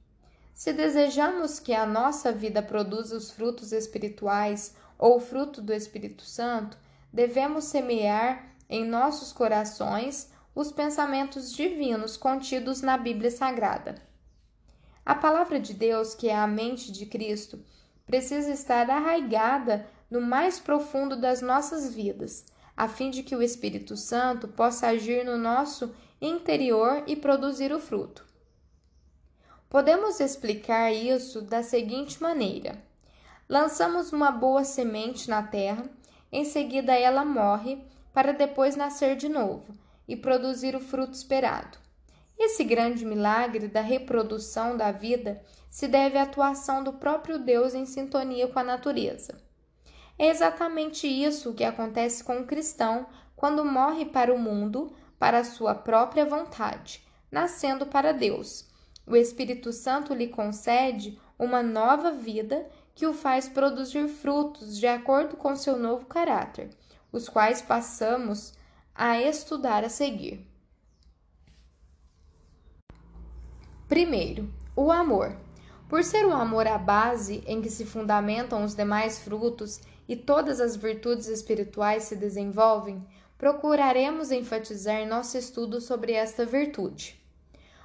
Se 0.55 0.73
desejamos 0.73 1.59
que 1.59 1.75
a 1.75 1.87
nossa 1.87 2.31
vida 2.31 2.62
produza 2.62 3.17
os 3.17 3.31
frutos 3.31 3.73
espirituais 3.73 4.75
ou 4.99 5.17
o 5.17 5.21
fruto 5.21 5.61
do 5.61 5.73
Espírito 5.73 6.23
Santo, 6.23 6.77
devemos 7.12 7.65
semear 7.65 8.55
em 8.69 8.85
nossos 8.85 9.33
corações 9.33 10.31
os 10.55 10.71
pensamentos 10.71 11.53
divinos 11.53 12.17
contidos 12.17 12.83
na 12.83 12.97
Bíblia 12.97 13.31
Sagrada. 13.31 13.97
A 15.05 15.15
palavra 15.15 15.59
de 15.59 15.75
Deus, 15.75 16.15
que 16.15 16.29
é 16.29 16.37
a 16.37 16.47
mente 16.47 16.93
de 16.93 17.07
Cristo, 17.07 17.59
precisa 18.07 18.53
estar 18.53 18.88
arraigada 18.88 19.87
no 20.11 20.21
mais 20.21 20.61
profundo 20.61 21.17
das 21.17 21.41
nossas 21.41 21.93
vidas, 21.93 22.45
a 22.77 22.87
fim 22.87 23.11
de 23.11 23.23
que 23.23 23.35
o 23.35 23.43
Espírito 23.43 23.97
Santo 23.97 24.47
possa 24.47 24.88
agir 24.88 25.25
no 25.25 25.37
nosso 25.37 25.95
interior 26.21 27.03
e 27.07 27.17
produzir 27.17 27.73
o 27.73 27.81
fruto. 27.81 28.25
Podemos 29.73 30.21
explicar 30.21 30.93
isso 30.93 31.41
da 31.41 31.63
seguinte 31.63 32.23
maneira: 32.23 32.77
lançamos 33.49 34.13
uma 34.13 34.31
boa 34.31 34.65
semente 34.65 35.31
na 35.31 35.43
terra, 35.43 35.87
em 36.31 36.45
seguida 36.45 36.95
ela 36.95 37.25
morre, 37.25 37.83
para 38.13 38.33
depois 38.33 38.77
nascer 38.77 39.17
de 39.17 39.31
novo 39.31 39.75
e 40.07 40.15
produzir 40.15 40.77
o 40.77 40.81
fruto 40.81 41.15
esperado. 41.15 41.79
Esse 42.39 42.65
grande 42.65 43.07
milagre 43.07 43.67
da 43.67 43.81
reprodução 43.81 44.77
da 44.77 44.93
vida 44.93 45.43
se 45.71 45.89
deve 45.89 46.19
à 46.19 46.25
atuação 46.25 46.85
do 46.85 46.93
próprio 46.93 47.39
Deus 47.39 47.73
em 47.73 47.87
sintonia 47.87 48.49
com 48.49 48.59
a 48.59 48.65
natureza. 48.65 49.43
É 50.19 50.27
exatamente 50.27 51.07
isso 51.07 51.55
que 51.55 51.65
acontece 51.65 52.23
com 52.23 52.41
o 52.41 52.47
cristão 52.47 53.07
quando 53.35 53.65
morre 53.65 54.05
para 54.05 54.35
o 54.35 54.39
mundo, 54.39 54.95
para 55.19 55.43
sua 55.43 55.75
própria 55.75 56.27
vontade, 56.27 57.03
nascendo 57.31 57.87
para 57.87 58.13
Deus. 58.13 58.71
O 59.07 59.17
Espírito 59.17 59.73
Santo 59.73 60.15
lhe 60.15 60.29
concede 60.29 61.19
uma 61.38 61.62
nova 61.62 62.12
vida 62.12 62.67
que 62.95 63.07
o 63.07 63.12
faz 63.12 63.49
produzir 63.49 64.07
frutos 64.09 64.79
de 64.79 64.87
acordo 64.87 65.37
com 65.37 65.57
seu 65.57 65.79
novo 65.79 66.07
caráter, 66.07 66.71
os 67.11 67.29
quais 67.29 67.61
passamos 67.61 68.55
a 68.95 69.21
estudar 69.21 69.85
a 69.85 69.88
seguir. 69.88 70.47
Primeiro, 73.88 74.49
o 74.75 74.91
amor. 74.91 75.37
Por 75.88 76.03
ser 76.03 76.25
o 76.25 76.33
amor 76.33 76.67
a 76.67 76.79
base 76.79 77.43
em 77.47 77.61
que 77.61 77.69
se 77.69 77.85
fundamentam 77.85 78.65
os 78.65 78.75
demais 78.75 79.19
frutos 79.19 79.81
e 80.09 80.17
todas 80.17 80.61
as 80.61 80.75
virtudes 80.75 81.27
espirituais 81.27 82.05
se 82.05 82.17
desenvolvem, 82.17 83.07
procuraremos 83.37 84.31
enfatizar 84.31 85.07
nosso 85.07 85.37
estudo 85.37 85.81
sobre 85.81 86.12
esta 86.12 86.47
virtude. 86.47 87.22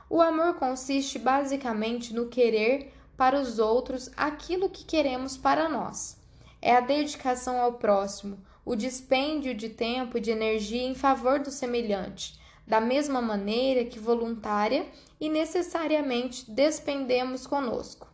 O 0.09 0.21
amor 0.21 0.55
consiste 0.55 1.19
basicamente 1.19 2.13
no 2.13 2.27
querer 2.27 2.93
para 3.17 3.39
os 3.39 3.59
outros 3.59 4.09
aquilo 4.15 4.69
que 4.69 4.85
queremos 4.85 5.35
para 5.35 5.67
nós. 5.67 6.17
É 6.61 6.75
a 6.75 6.79
dedicação 6.81 7.59
ao 7.59 7.73
próximo, 7.73 8.37
o 8.63 8.75
dispêndio 8.75 9.53
de 9.53 9.69
tempo 9.69 10.17
e 10.17 10.21
de 10.21 10.31
energia 10.31 10.83
em 10.83 10.95
favor 10.95 11.39
do 11.39 11.51
semelhante, 11.51 12.39
da 12.65 12.79
mesma 12.79 13.21
maneira 13.21 13.85
que 13.85 13.99
voluntária 13.99 14.85
e 15.19 15.29
necessariamente 15.29 16.49
despendemos 16.49 17.47
conosco. 17.47 18.07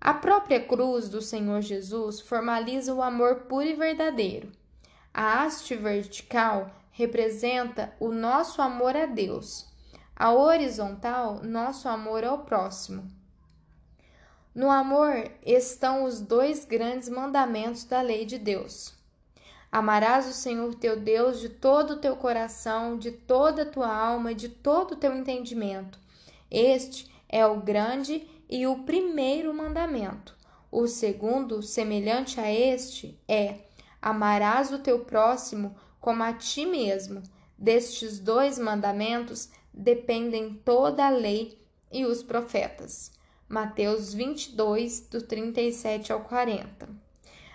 A 0.00 0.12
própria 0.12 0.60
cruz 0.60 1.08
do 1.08 1.22
Senhor 1.22 1.60
Jesus 1.60 2.20
formaliza 2.20 2.92
o 2.92 3.02
amor 3.02 3.42
puro 3.42 3.66
e 3.66 3.74
verdadeiro. 3.74 4.50
A 5.14 5.42
haste 5.42 5.76
vertical 5.76 6.70
representa 6.90 7.94
o 8.00 8.08
nosso 8.08 8.60
amor 8.60 8.96
a 8.96 9.06
Deus, 9.06 9.71
a 10.22 10.32
horizontal, 10.32 11.40
nosso 11.42 11.88
amor 11.88 12.22
ao 12.22 12.44
próximo. 12.44 13.10
No 14.54 14.70
amor 14.70 15.28
estão 15.44 16.04
os 16.04 16.20
dois 16.20 16.64
grandes 16.64 17.08
mandamentos 17.08 17.82
da 17.82 18.00
lei 18.00 18.24
de 18.24 18.38
Deus. 18.38 18.94
Amarás 19.72 20.28
o 20.28 20.32
Senhor 20.32 20.76
teu 20.76 20.96
Deus 20.96 21.40
de 21.40 21.48
todo 21.48 21.94
o 21.94 21.96
teu 21.96 22.14
coração, 22.14 22.96
de 22.96 23.10
toda 23.10 23.62
a 23.62 23.68
tua 23.68 23.92
alma 23.92 24.32
de 24.32 24.48
todo 24.48 24.92
o 24.92 24.96
teu 24.96 25.12
entendimento. 25.12 25.98
Este 26.48 27.12
é 27.28 27.44
o 27.44 27.60
grande 27.60 28.24
e 28.48 28.64
o 28.64 28.84
primeiro 28.84 29.52
mandamento. 29.52 30.36
O 30.70 30.86
segundo, 30.86 31.64
semelhante 31.64 32.38
a 32.38 32.48
este, 32.48 33.20
é: 33.26 33.56
amarás 34.00 34.70
o 34.70 34.78
teu 34.78 35.00
próximo 35.00 35.74
como 36.00 36.22
a 36.22 36.32
ti 36.32 36.64
mesmo. 36.64 37.24
Destes 37.58 38.20
dois 38.20 38.56
mandamentos 38.56 39.50
dependem 39.72 40.54
toda 40.64 41.06
a 41.06 41.10
lei 41.10 41.58
e 41.90 42.04
os 42.04 42.22
profetas. 42.22 43.12
Mateus 43.48 44.14
22, 44.14 45.08
do 45.08 45.22
37 45.22 46.12
ao 46.12 46.20
40. 46.20 46.88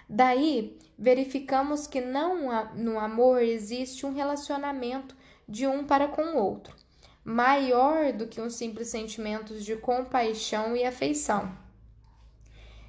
Daí, 0.08 0.78
verificamos 0.98 1.86
que 1.86 2.00
não 2.00 2.50
no 2.76 3.00
amor 3.00 3.42
existe 3.42 4.06
um 4.06 4.14
relacionamento 4.14 5.16
de 5.48 5.68
um 5.68 5.84
para 5.86 6.08
com 6.08 6.22
o 6.22 6.38
outro, 6.38 6.76
maior 7.24 8.14
do 8.14 8.28
que 8.28 8.40
um 8.40 8.50
simples 8.50 8.90
sentimento 8.90 9.60
de 9.60 9.76
compaixão 9.76 10.76
e 10.76 10.84
afeição. 10.84 11.52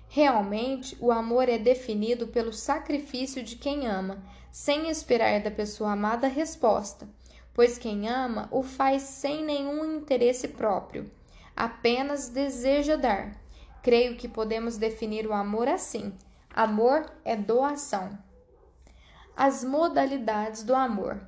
Realmente, 0.09 0.97
o 1.01 1.13
amor 1.13 1.49
é 1.49 1.59
definido 1.59 2.29
pelo 2.29 2.53
sacrifício 2.53 3.43
de 3.43 3.57
quem 3.57 3.87
ama, 3.87 4.23
sem 4.51 4.89
esperar 4.89 5.41
da 5.43 5.51
pessoa 5.51 5.93
amada 5.93 6.27
resposta, 6.27 7.09
pois 7.59 7.77
quem 7.77 8.09
ama 8.09 8.47
o 8.53 8.63
faz 8.63 9.03
sem 9.03 9.45
nenhum 9.45 9.97
interesse 9.97 10.47
próprio, 10.47 11.11
apenas 11.57 12.29
deseja 12.29 12.95
dar. 12.95 13.35
Creio 13.83 14.17
que 14.17 14.29
podemos 14.29 14.77
definir 14.77 15.27
o 15.27 15.33
amor 15.33 15.67
assim 15.67 16.13
Amor 16.55 17.11
é 17.25 17.35
doação. 17.35 18.17
As 19.37 19.65
modalidades 19.65 20.63
do 20.63 20.73
amor. 20.73 21.21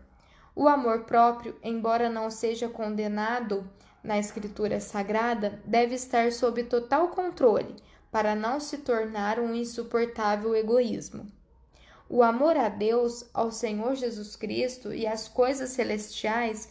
O 0.55 0.69
amor 0.69 1.01
próprio, 1.01 1.57
embora 1.65 2.09
não 2.09 2.31
seja 2.31 2.69
condenado 2.69 3.69
na 4.01 4.17
Escritura 4.17 4.79
Sagrada, 4.79 5.61
deve 5.65 5.97
estar 5.97 6.31
sob 6.31 6.63
total 6.63 7.09
controle 7.09 7.75
para 8.09 8.37
não 8.37 8.61
se 8.61 8.79
tornar 8.79 9.41
um 9.41 9.53
insuportável 9.53 10.55
egoísmo. 10.55 11.27
O 12.13 12.25
amor 12.25 12.57
a 12.57 12.69
Deus, 12.69 13.25
ao 13.33 13.53
Senhor 13.53 13.95
Jesus 13.95 14.35
Cristo 14.35 14.93
e 14.93 15.07
às 15.07 15.29
coisas 15.29 15.71
celestiais 15.71 16.69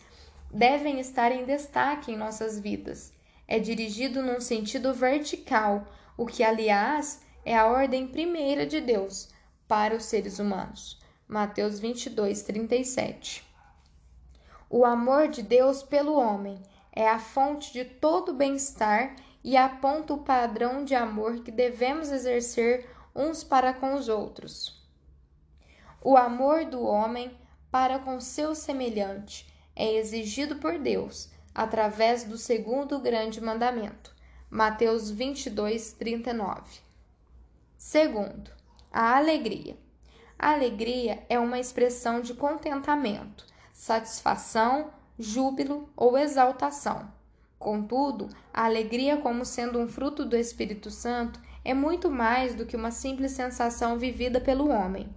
devem 0.52 1.00
estar 1.00 1.32
em 1.32 1.46
destaque 1.46 2.12
em 2.12 2.18
nossas 2.18 2.60
vidas. 2.60 3.14
É 3.48 3.58
dirigido 3.58 4.22
num 4.22 4.42
sentido 4.42 4.94
vertical, 4.94 5.88
o 6.18 6.26
que, 6.26 6.44
aliás, 6.44 7.22
é 7.46 7.56
a 7.56 7.68
ordem 7.68 8.06
primeira 8.06 8.66
de 8.66 8.82
Deus 8.82 9.30
para 9.66 9.96
os 9.96 10.04
seres 10.04 10.40
humanos. 10.40 11.00
Mateus 11.26 11.80
22, 11.80 12.42
37. 12.42 13.42
O 14.70 14.84
amor 14.84 15.30
de 15.30 15.42
Deus 15.42 15.82
pelo 15.82 16.20
homem 16.20 16.62
é 16.92 17.08
a 17.08 17.18
fonte 17.18 17.72
de 17.72 17.86
todo 17.86 18.34
bem-estar 18.34 19.16
e 19.42 19.56
aponta 19.56 20.14
o 20.14 20.18
padrão 20.18 20.84
de 20.84 20.96
amor 20.96 21.40
que 21.44 21.50
devemos 21.50 22.12
exercer 22.12 22.90
uns 23.16 23.42
para 23.42 23.74
com 23.74 23.94
os 23.94 24.10
outros. 24.10 24.79
O 26.02 26.16
amor 26.16 26.66
do 26.66 26.82
homem 26.82 27.32
para 27.70 28.00
com 28.00 28.20
seu 28.22 28.56
semelhante 28.56 29.48
é 29.76 29.96
exigido 29.96 30.56
por 30.56 30.80
Deus 30.80 31.30
através 31.54 32.24
do 32.24 32.38
segundo 32.38 33.00
grande 33.00 33.42
mandamento. 33.42 34.16
Mateus 34.50 35.12
22, 35.12 35.94
39. 35.94 36.80
Segundo, 37.78 38.50
a 38.92 39.18
alegria. 39.18 39.78
A 40.38 40.54
alegria 40.54 41.26
é 41.28 41.38
uma 41.38 41.60
expressão 41.60 42.22
de 42.22 42.34
contentamento, 42.34 43.46
satisfação, 43.74 44.92
júbilo 45.18 45.90
ou 45.98 46.18
exaltação. 46.18 47.12
Contudo, 47.60 48.30
a 48.54 48.64
alegria, 48.64 49.18
como 49.18 49.44
sendo 49.44 49.80
um 49.80 49.88
fruto 49.88 50.24
do 50.24 50.38
Espírito 50.38 50.90
Santo, 50.90 51.42
é 51.64 51.74
muito 51.74 52.10
mais 52.10 52.56
do 52.56 52.66
que 52.66 52.78
uma 52.78 52.90
simples 52.90 53.34
sensação 53.34 54.00
vivida 54.00 54.40
pelo 54.40 54.70
homem. 54.70 55.10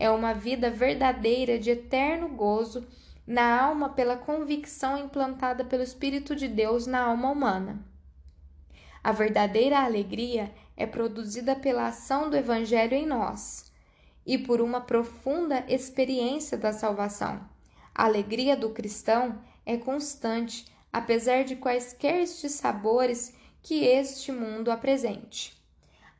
É 0.00 0.08
uma 0.08 0.32
vida 0.32 0.70
verdadeira 0.70 1.58
de 1.58 1.72
eterno 1.72 2.26
gozo 2.30 2.88
na 3.26 3.60
alma 3.60 3.90
pela 3.90 4.16
convicção 4.16 4.96
implantada 4.96 5.62
pelo 5.62 5.82
Espírito 5.82 6.34
de 6.34 6.48
Deus 6.48 6.86
na 6.86 7.02
alma 7.02 7.30
humana. 7.30 7.84
A 9.04 9.12
verdadeira 9.12 9.80
alegria 9.80 10.54
é 10.74 10.86
produzida 10.86 11.54
pela 11.54 11.88
ação 11.88 12.30
do 12.30 12.36
Evangelho 12.38 12.94
em 12.94 13.04
nós 13.04 13.70
e 14.24 14.38
por 14.38 14.62
uma 14.62 14.80
profunda 14.80 15.66
experiência 15.68 16.56
da 16.56 16.72
salvação. 16.72 17.46
A 17.94 18.06
alegria 18.06 18.56
do 18.56 18.70
cristão 18.70 19.38
é 19.66 19.76
constante, 19.76 20.64
apesar 20.90 21.44
de 21.44 21.56
quaisquer 21.56 22.26
sabores 22.26 23.34
que 23.62 23.84
este 23.84 24.32
mundo 24.32 24.70
apresente. 24.70 25.59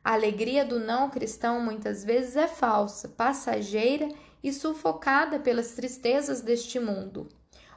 A 0.03 0.13
alegria 0.13 0.65
do 0.65 0.79
não 0.79 1.11
cristão 1.11 1.61
muitas 1.61 2.03
vezes 2.03 2.35
é 2.35 2.47
falsa, 2.47 3.07
passageira 3.07 4.09
e 4.43 4.51
sufocada 4.51 5.39
pelas 5.39 5.73
tristezas 5.73 6.41
deste 6.41 6.79
mundo. 6.79 7.29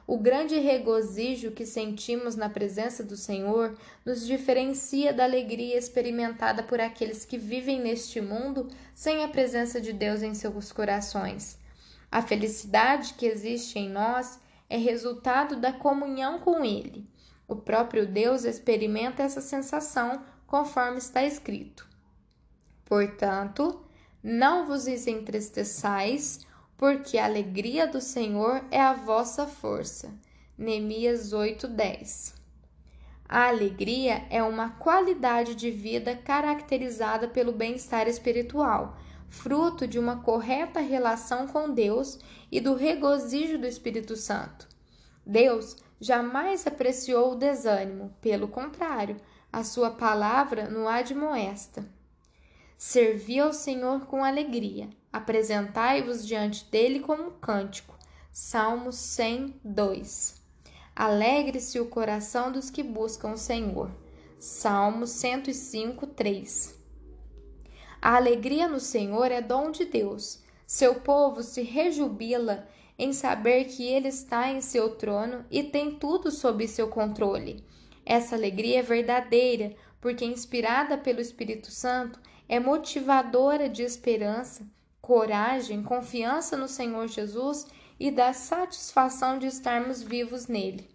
O 0.07 0.17
grande 0.17 0.59
regozijo 0.59 1.51
que 1.51 1.65
sentimos 1.65 2.35
na 2.35 2.49
presença 2.49 3.03
do 3.03 3.15
Senhor 3.15 3.75
nos 4.03 4.25
diferencia 4.25 5.13
da 5.13 5.23
alegria 5.23 5.77
experimentada 5.77 6.63
por 6.63 6.79
aqueles 6.79 7.25
que 7.25 7.37
vivem 7.37 7.79
neste 7.79 8.21
mundo 8.21 8.67
sem 8.93 9.23
a 9.23 9.27
presença 9.27 9.79
de 9.79 9.93
Deus 9.93 10.21
em 10.21 10.33
seus 10.33 10.71
corações. 10.71 11.59
A 12.11 12.21
felicidade 12.21 13.15
que 13.15 13.25
existe 13.25 13.77
em 13.77 13.89
nós 13.89 14.39
é 14.69 14.77
resultado 14.77 15.57
da 15.57 15.73
comunhão 15.73 16.39
com 16.39 16.63
Ele. 16.63 17.07
O 17.47 17.55
próprio 17.55 18.07
Deus 18.07 18.45
experimenta 18.45 19.21
essa 19.21 19.41
sensação, 19.41 20.23
conforme 20.47 20.97
está 20.97 21.23
escrito. 21.23 21.94
Portanto, 22.85 23.83
não 24.23 24.67
vos 24.67 24.87
entristeçais, 24.87 26.45
porque 26.77 27.17
a 27.17 27.25
alegria 27.25 27.87
do 27.87 27.99
Senhor 27.99 28.63
é 28.71 28.79
a 28.79 28.93
vossa 28.93 29.47
força. 29.47 30.13
Neemias 30.57 31.33
8:10. 31.33 32.33
A 33.27 33.47
alegria 33.47 34.25
é 34.29 34.43
uma 34.43 34.69
qualidade 34.69 35.55
de 35.55 35.71
vida 35.71 36.15
caracterizada 36.15 37.27
pelo 37.27 37.51
bem-estar 37.51 38.07
espiritual, 38.07 38.97
fruto 39.27 39.87
de 39.87 39.97
uma 39.97 40.21
correta 40.21 40.79
relação 40.79 41.47
com 41.47 41.71
Deus 41.71 42.19
e 42.51 42.61
do 42.61 42.75
regozijo 42.75 43.57
do 43.57 43.65
Espírito 43.65 44.15
Santo. 44.15 44.67
Deus 45.25 45.75
jamais 45.99 46.67
apreciou 46.67 47.31
o 47.31 47.35
desânimo, 47.35 48.13
pelo 48.21 48.47
contrário, 48.47 49.17
a 49.51 49.63
sua 49.63 49.89
palavra 49.89 50.69
no 50.69 50.87
admoesta. 50.87 51.83
Servi 52.77 53.39
ao 53.39 53.53
Senhor 53.53 54.05
com 54.05 54.21
alegria, 54.21 54.89
apresentai-vos 55.11 56.27
diante 56.27 56.65
dele 56.65 56.99
como 56.99 57.27
um 57.27 57.31
cântico. 57.31 57.97
Salmos 58.33 58.97
102. 58.97 60.35
Alegre-se 60.93 61.79
o 61.79 61.87
coração 61.87 62.51
dos 62.51 62.69
que 62.69 62.83
buscam 62.83 63.31
o 63.31 63.37
Senhor. 63.37 63.89
Salmos 64.37 65.11
105, 65.11 66.05
3. 66.07 66.77
A 68.01 68.17
alegria 68.17 68.67
no 68.67 68.79
Senhor 68.79 69.31
é 69.31 69.41
dom 69.41 69.71
de 69.71 69.85
Deus. 69.85 70.43
Seu 70.67 70.95
povo 70.95 71.43
se 71.43 71.61
rejubila 71.61 72.67
em 72.99 73.13
saber 73.13 73.65
que 73.65 73.85
Ele 73.85 74.09
está 74.09 74.49
em 74.49 74.59
seu 74.59 74.95
trono 74.95 75.45
e 75.49 75.63
tem 75.63 75.95
tudo 75.95 76.29
sob 76.29 76.67
seu 76.67 76.89
controle. 76.89 77.63
Essa 78.05 78.35
alegria 78.35 78.79
é 78.79 78.83
verdadeira, 78.83 79.73
porque, 80.01 80.25
inspirada 80.25 80.97
pelo 80.97 81.21
Espírito 81.21 81.71
Santo, 81.71 82.19
é 82.47 82.59
motivadora 82.59 83.67
de 83.67 83.83
esperança, 83.83 84.65
coragem, 85.01 85.83
confiança 85.83 86.55
no 86.57 86.67
Senhor 86.67 87.07
Jesus 87.07 87.65
e 87.99 88.11
da 88.11 88.33
satisfação 88.33 89.39
de 89.39 89.47
estarmos 89.47 90.01
vivos 90.01 90.47
nele. 90.47 90.89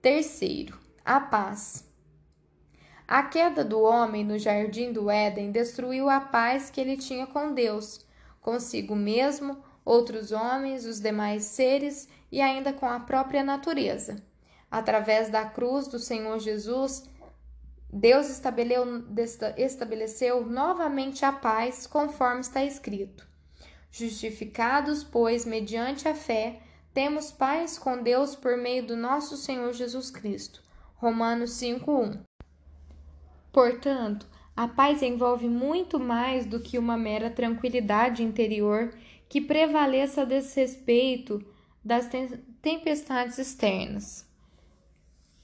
Terceiro, 0.00 0.78
a 1.04 1.20
paz. 1.20 1.88
A 3.06 3.22
queda 3.22 3.64
do 3.64 3.80
homem 3.80 4.24
no 4.24 4.38
jardim 4.38 4.92
do 4.92 5.10
Éden 5.10 5.50
destruiu 5.50 6.10
a 6.10 6.20
paz 6.20 6.70
que 6.70 6.80
ele 6.80 6.96
tinha 6.96 7.26
com 7.26 7.54
Deus, 7.54 8.04
consigo 8.40 8.94
mesmo, 8.94 9.64
outros 9.84 10.30
homens, 10.32 10.84
os 10.84 11.00
demais 11.00 11.44
seres 11.44 12.06
e 12.30 12.42
ainda 12.42 12.72
com 12.72 12.86
a 12.86 13.00
própria 13.00 13.42
natureza. 13.42 14.22
Através 14.70 15.30
da 15.30 15.46
cruz 15.46 15.88
do 15.88 15.98
Senhor 15.98 16.38
Jesus, 16.38 17.08
Deus 17.90 18.28
estabeleceu 19.56 20.44
novamente 20.44 21.24
a 21.24 21.32
paz, 21.32 21.86
conforme 21.86 22.40
está 22.40 22.62
escrito. 22.64 23.26
Justificados, 23.90 25.02
pois, 25.02 25.46
mediante 25.46 26.06
a 26.06 26.14
fé, 26.14 26.60
temos 26.92 27.32
paz 27.32 27.78
com 27.78 28.02
Deus 28.02 28.36
por 28.36 28.58
meio 28.58 28.86
do 28.86 28.96
nosso 28.96 29.36
Senhor 29.36 29.72
Jesus 29.72 30.10
Cristo. 30.10 30.62
Romanos 30.96 31.52
5:1. 31.52 32.20
Portanto, 33.50 34.26
a 34.54 34.68
paz 34.68 35.02
envolve 35.02 35.48
muito 35.48 35.98
mais 35.98 36.44
do 36.44 36.60
que 36.60 36.78
uma 36.78 36.98
mera 36.98 37.30
tranquilidade 37.30 38.22
interior 38.22 38.92
que 39.28 39.40
prevaleça 39.40 40.22
a 40.22 40.24
desrespeito 40.26 41.42
das 41.82 42.10
tempestades 42.60 43.38
externas. 43.38 44.27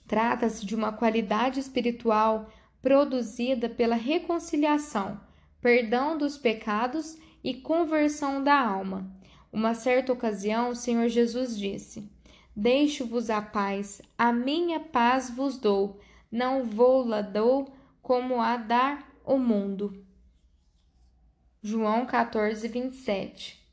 Trata-se 0.07 0.67
de 0.67 0.75
uma 0.75 0.93
qualidade 0.93 1.61
espiritual 1.61 2.51
produzida 2.83 3.69
pela 3.69 3.97
reconciliação, 3.97 5.19
perdão 5.61 6.19
dos 6.19 6.37
pecados 6.37 7.17
e 7.43 7.55
conversão 7.55 8.45
da 8.45 8.59
alma. 8.61 9.11
Uma 9.51 9.75
certa 9.75 10.13
ocasião, 10.13 10.71
o 10.71 10.75
Senhor 10.77 11.09
Jesus 11.09 11.59
disse: 11.59 12.11
Deixo-vos 12.55 13.31
a 13.31 13.41
paz, 13.41 14.03
a 14.19 14.33
minha 14.33 14.81
paz 14.81 15.31
vos 15.31 15.57
dou, 15.57 15.99
não 16.31 16.65
vou-la 16.65 17.23
dou 17.23 17.73
como 18.03 18.41
a 18.41 18.57
dar 18.57 19.11
o 19.25 19.39
mundo. 19.39 20.05
João 21.63 22.05
14, 22.05 22.69
27 22.69 23.67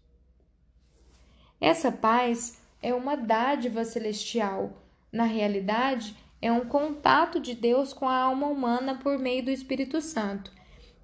Essa 1.59 1.91
paz 1.91 2.61
é 2.81 2.93
uma 2.93 3.17
dádiva 3.17 3.83
celestial 3.83 4.81
na 5.11 5.25
realidade, 5.25 6.15
é 6.41 6.51
um 6.51 6.65
contato 6.65 7.39
de 7.39 7.53
Deus 7.53 7.93
com 7.93 8.09
a 8.09 8.17
alma 8.17 8.47
humana 8.47 8.95
por 8.95 9.19
meio 9.19 9.45
do 9.45 9.51
Espírito 9.51 10.01
Santo, 10.01 10.51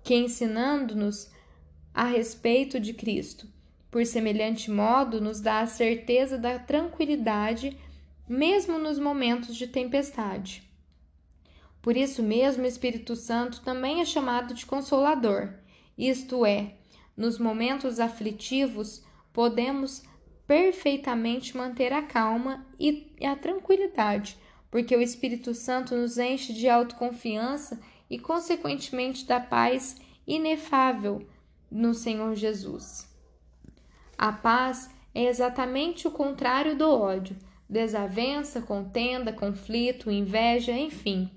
que 0.03 0.15
ensinando-nos 0.15 1.31
a 1.93 2.05
respeito 2.05 2.79
de 2.79 2.93
Cristo, 2.93 3.47
por 3.91 4.05
semelhante 4.05 4.69
modo, 4.71 5.21
nos 5.21 5.39
dá 5.39 5.59
a 5.59 5.67
certeza 5.67 6.38
da 6.38 6.59
tranquilidade, 6.59 7.77
mesmo 8.27 8.77
nos 8.77 8.99
momentos 8.99 9.55
de 9.55 9.67
tempestade. 9.67 10.63
Por 11.81 11.95
isso 11.95 12.21
mesmo, 12.21 12.63
o 12.63 12.67
Espírito 12.67 13.15
Santo 13.15 13.61
também 13.61 14.01
é 14.01 14.05
chamado 14.05 14.53
de 14.53 14.65
Consolador, 14.65 15.53
isto 15.97 16.45
é, 16.45 16.75
nos 17.15 17.39
momentos 17.39 17.99
aflitivos, 17.99 19.03
podemos 19.31 20.03
perfeitamente 20.45 21.57
manter 21.57 21.91
a 21.91 22.01
calma 22.01 22.65
e 22.79 23.13
a 23.23 23.35
tranquilidade, 23.35 24.38
porque 24.78 24.95
o 24.95 25.01
Espírito 25.01 25.55
Santo 25.55 25.95
nos 25.95 26.19
enche 26.19 26.53
de 26.53 26.69
autoconfiança 26.69 27.80
e, 28.07 28.19
consequentemente, 28.19 29.25
da 29.25 29.39
paz 29.39 29.99
inefável 30.28 31.28
no 31.71 31.95
Senhor 31.95 32.36
Jesus. 32.36 33.11
A 34.15 34.32
paz 34.32 34.88
é 35.15 35.23
exatamente 35.23 36.07
o 36.07 36.11
contrário 36.11 36.78
do 36.78 36.88
ódio, 36.88 37.36
desavença, 37.67 38.61
contenda, 38.61 39.34
conflito, 39.34 40.11
inveja, 40.11 40.73
enfim, 40.73 41.32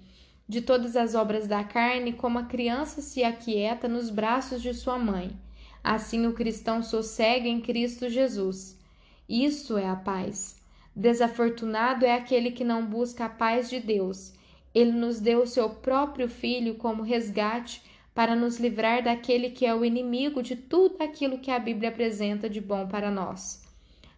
de 0.47 0.61
todas 0.61 0.95
as 0.95 1.14
obras 1.14 1.47
da 1.47 1.64
carne, 1.64 2.12
como 2.12 2.38
a 2.38 2.45
criança 2.45 3.01
se 3.01 3.24
aquieta 3.24 3.88
nos 3.88 4.11
braços 4.11 4.61
de 4.61 4.74
sua 4.74 4.99
mãe. 4.99 5.34
Assim 5.82 6.26
o 6.26 6.34
cristão 6.34 6.82
sossega 6.82 7.49
em 7.49 7.62
Cristo 7.62 8.07
Jesus. 8.11 8.78
Isso 9.26 9.78
é 9.78 9.88
a 9.88 9.97
paz. 9.97 10.59
Desafortunado 10.95 12.05
é 12.05 12.14
aquele 12.14 12.51
que 12.51 12.64
não 12.64 12.84
busca 12.84 13.26
a 13.26 13.28
paz 13.28 13.70
de 13.70 13.80
Deus. 13.80 14.32
Ele 14.74 14.93
nos 14.93 15.20
deu 15.20 15.43
o 15.43 15.47
seu 15.47 15.70
próprio 15.70 16.28
Filho 16.28 16.74
como 16.74 17.03
resgate 17.03 17.82
para 18.14 18.34
nos 18.34 18.59
livrar 18.59 19.03
daquele 19.03 19.51
que 19.51 19.64
é 19.64 19.74
o 19.74 19.84
inimigo 19.84 20.43
de 20.43 20.57
tudo 20.57 21.03
aquilo 21.03 21.38
que 21.38 21.51
a 21.51 21.59
Bíblia 21.59 21.91
apresenta 21.91 22.51
de 22.51 22.61
bom 22.61 22.86
para 22.86 23.11
nós. 23.11 23.64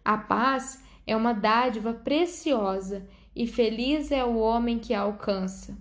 A 0.03 0.17
paz 0.17 0.83
é 1.05 1.15
uma 1.15 1.33
dádiva 1.33 1.93
preciosa 1.93 3.07
e 3.35 3.47
feliz 3.47 4.11
é 4.11 4.23
o 4.23 4.37
homem 4.37 4.79
que 4.79 4.93
a 4.93 5.01
alcança. 5.01 5.77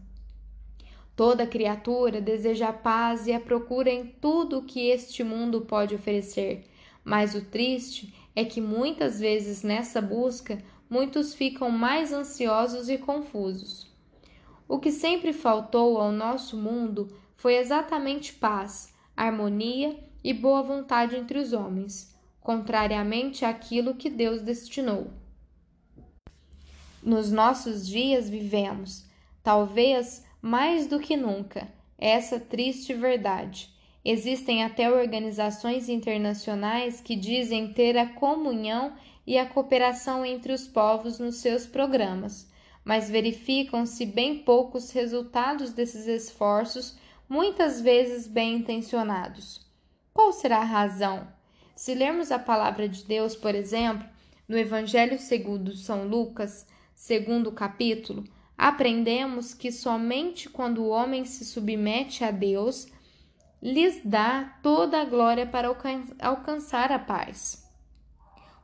Toda 1.17 1.47
criatura 1.47 2.21
deseja 2.21 2.69
a 2.69 2.73
paz 2.73 3.27
e 3.27 3.33
a 3.33 3.41
procura 3.41 3.91
em 3.91 4.07
tudo 4.07 4.59
o 4.59 4.65
que 4.65 4.89
este 4.89 5.23
mundo 5.23 5.63
pode 5.63 5.95
oferecer, 5.95 6.65
mas 7.05 7.35
o 7.35 7.45
triste 7.45 8.15
é 8.35 8.45
que 8.45 8.61
muitas 8.61 9.21
vezes 9.21 9.63
nessa 9.63 10.01
busca 10.01 10.59
muitos 10.93 11.33
ficam 11.33 11.71
mais 11.71 12.13
ansiosos 12.13 12.91
e 12.91 12.99
confusos. 12.99 13.91
O 14.69 14.79
que 14.79 14.93
sempre 14.93 15.33
faltou 15.33 15.99
ao 15.99 16.13
nosso 16.13 16.55
mundo 16.55 17.17
foi 17.35 17.57
exatamente 17.57 18.35
paz, 18.35 18.93
harmonia 19.17 19.99
e 20.23 20.35
boa 20.35 20.63
vontade 20.63 21.17
entre 21.17 21.39
os 21.39 21.55
homens, 21.55 22.15
contrariamente 22.43 23.43
àquilo 23.43 23.95
que 23.95 24.11
Deus 24.11 24.43
destinou. 24.43 25.11
Nos 27.03 27.33
nossos 27.33 27.89
dias 27.89 28.29
vivemos, 28.29 29.07
talvez 29.43 30.23
mais 30.43 30.87
do 30.87 31.01
que 31.01 31.17
nunca, 31.17 31.73
essa 31.97 32.39
triste 32.39 32.93
verdade 32.93 33.73
Existem 34.05 34.65
até 34.65 34.91
organizações 34.91 35.89
internacionais 35.89 37.01
que 37.01 37.15
dizem 37.15 37.73
ter 37.73 37.97
a 37.97 38.07
comunhão 38.07 38.95
e 39.27 39.39
a 39.39 39.47
cooperação 39.47 40.25
entre 40.25 40.53
os 40.53 40.67
povos 40.67 41.19
nos 41.19 41.37
seus 41.37 41.67
programas, 41.67 42.51
mas 42.85 43.09
verificam-se 43.09 44.05
bem 44.05 44.39
poucos 44.41 44.91
resultados 44.91 45.73
desses 45.73 46.07
esforços 46.07 46.97
muitas 47.29 47.81
vezes 47.81 48.27
bem 48.27 48.57
intencionados. 48.57 49.67
Qual 50.13 50.33
será 50.33 50.59
a 50.59 50.65
razão? 50.65 51.27
Se 51.75 51.95
lermos 51.95 52.31
a 52.31 52.39
palavra 52.39 52.89
de 52.89 53.05
Deus, 53.05 53.35
por 53.35 53.55
exemplo, 53.55 54.07
no 54.47 54.59
Evangelho 54.59 55.19
segundo 55.19 55.75
São 55.75 56.07
Lucas, 56.07 56.67
segundo 56.95 57.51
capítulo, 57.51 58.25
aprendemos 58.59 59.55
que 59.55 59.73
somente 59.73 60.49
quando 60.49 60.83
o 60.83 60.89
homem 60.89 61.25
se 61.25 61.45
submete 61.45 62.23
a 62.23 62.31
Deus, 62.31 62.87
lhes 63.63 64.01
dá 64.05 64.59
toda 64.63 65.01
a 65.01 65.05
glória 65.05 65.47
para 65.47 65.75
alcançar 66.21 66.93
a 66.93 66.99
paz. 66.99 67.62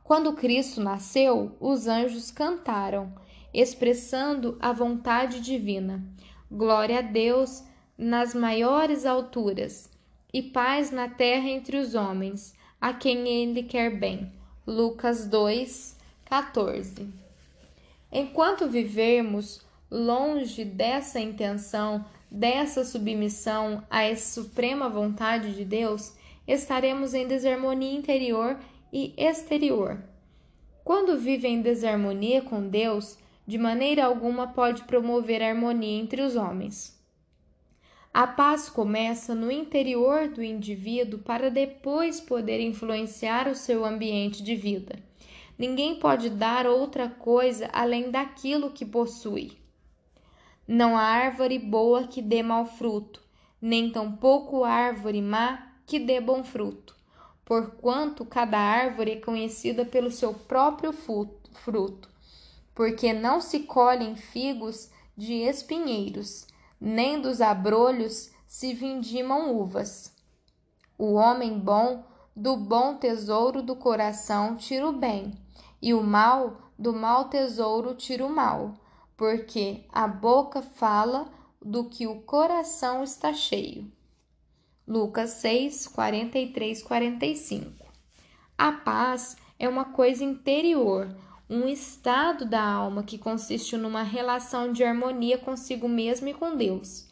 Quando 0.09 0.33
Cristo 0.33 0.81
nasceu, 0.81 1.55
os 1.59 1.85
anjos 1.85 2.31
cantaram, 2.31 3.13
expressando 3.53 4.57
a 4.59 4.73
vontade 4.73 5.39
divina. 5.39 6.03
Glória 6.51 6.97
a 6.97 7.01
Deus 7.03 7.63
nas 7.95 8.33
maiores 8.33 9.05
alturas 9.05 9.87
e 10.33 10.41
paz 10.41 10.89
na 10.89 11.07
terra 11.07 11.47
entre 11.47 11.77
os 11.77 11.93
homens, 11.93 12.55
a 12.81 12.91
quem 12.91 13.27
ele 13.27 13.61
quer 13.61 13.91
bem. 13.99 14.33
Lucas 14.65 15.27
2, 15.27 15.95
14. 16.25 17.07
Enquanto 18.11 18.67
vivermos 18.67 19.63
longe 19.91 20.65
dessa 20.65 21.19
intenção, 21.19 22.03
dessa 22.31 22.83
submissão 22.83 23.83
à 23.87 24.15
suprema 24.15 24.89
vontade 24.89 25.53
de 25.53 25.63
Deus, 25.63 26.15
estaremos 26.47 27.13
em 27.13 27.27
desarmonia 27.27 27.95
interior 27.95 28.57
e 28.91 29.13
exterior. 29.17 30.01
Quando 30.83 31.17
vive 31.17 31.47
em 31.47 31.61
desarmonia 31.61 32.41
com 32.41 32.67
Deus, 32.67 33.17
de 33.45 33.57
maneira 33.57 34.05
alguma 34.05 34.47
pode 34.47 34.83
promover 34.83 35.41
harmonia 35.41 35.99
entre 35.99 36.21
os 36.21 36.35
homens. 36.35 36.99
A 38.13 38.25
paz 38.25 38.69
começa 38.69 39.35
no 39.35 39.51
interior 39.51 40.29
do 40.29 40.43
indivíduo 40.43 41.19
para 41.19 41.51
depois 41.51 42.19
poder 42.19 42.59
influenciar 42.59 43.47
o 43.47 43.55
seu 43.55 43.85
ambiente 43.85 44.41
de 44.41 44.55
vida. 44.55 44.97
Ninguém 45.57 45.99
pode 45.99 46.29
dar 46.29 46.65
outra 46.65 47.07
coisa 47.07 47.69
além 47.71 48.09
daquilo 48.09 48.71
que 48.71 48.85
possui. 48.85 49.57
Não 50.67 50.97
há 50.97 51.01
árvore 51.01 51.59
boa 51.59 52.07
que 52.07 52.21
dê 52.21 52.41
mau 52.41 52.65
fruto, 52.65 53.21
nem 53.61 53.91
tampouco 53.91 54.63
árvore 54.63 55.21
má 55.21 55.73
que 55.85 55.99
dê 55.99 56.21
bom 56.21 56.43
fruto, 56.43 56.95
porquanto 57.49 58.23
cada 58.23 58.59
árvore 58.59 59.13
é 59.13 59.19
conhecida 59.19 59.83
pelo 59.83 60.11
seu 60.11 60.35
próprio 60.35 60.93
fruto, 60.93 62.07
porque 62.75 63.11
não 63.11 63.41
se 63.41 63.61
colhem 63.61 64.15
figos 64.15 64.91
de 65.17 65.33
espinheiros 65.33 66.47
nem 66.79 67.19
dos 67.19 67.41
abrolhos 67.41 68.31
se 68.47 68.73
vindimam 68.73 69.57
uvas. 69.57 70.15
O 70.97 71.13
homem 71.13 71.57
bom 71.59 72.05
do 72.35 72.55
bom 72.55 72.95
tesouro 72.95 73.61
do 73.61 73.75
coração 73.75 74.55
tira 74.55 74.87
o 74.87 74.93
bem, 74.93 75.33
e 75.81 75.93
o 75.93 76.03
mal 76.03 76.71
do 76.77 76.93
mau 76.93 77.29
tesouro 77.29 77.95
tira 77.95 78.25
o 78.25 78.29
mal, 78.29 78.75
porque 79.17 79.85
a 79.91 80.07
boca 80.07 80.61
fala 80.61 81.27
do 81.59 81.85
que 81.85 82.07
o 82.07 82.21
coração 82.21 83.03
está 83.03 83.33
cheio. 83.33 83.91
Lucas 84.89 85.33
6, 85.33 85.87
43, 85.89 86.81
45. 86.81 87.85
A 88.57 88.71
paz 88.71 89.37
é 89.59 89.69
uma 89.69 89.85
coisa 89.85 90.23
interior, 90.23 91.15
um 91.47 91.67
estado 91.67 92.43
da 92.43 92.63
alma 92.63 93.03
que 93.03 93.19
consiste 93.19 93.77
numa 93.77 94.01
relação 94.01 94.73
de 94.73 94.83
harmonia 94.83 95.37
consigo 95.37 95.87
mesmo 95.87 96.27
e 96.29 96.33
com 96.33 96.57
Deus. 96.57 97.07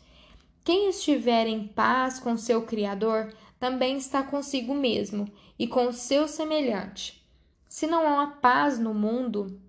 Quem 0.63 0.89
estiver 0.89 1.45
em 1.45 1.67
paz 1.67 2.17
com 2.19 2.35
seu 2.35 2.63
Criador 2.63 3.31
também 3.59 3.95
está 3.95 4.23
consigo 4.23 4.73
mesmo 4.73 5.31
e 5.59 5.67
com 5.67 5.91
seu 5.91 6.27
semelhante. 6.27 7.23
Se 7.69 7.85
não 7.85 8.19
há 8.19 8.25
paz 8.25 8.79
no 8.79 8.91
mundo, 8.91 9.61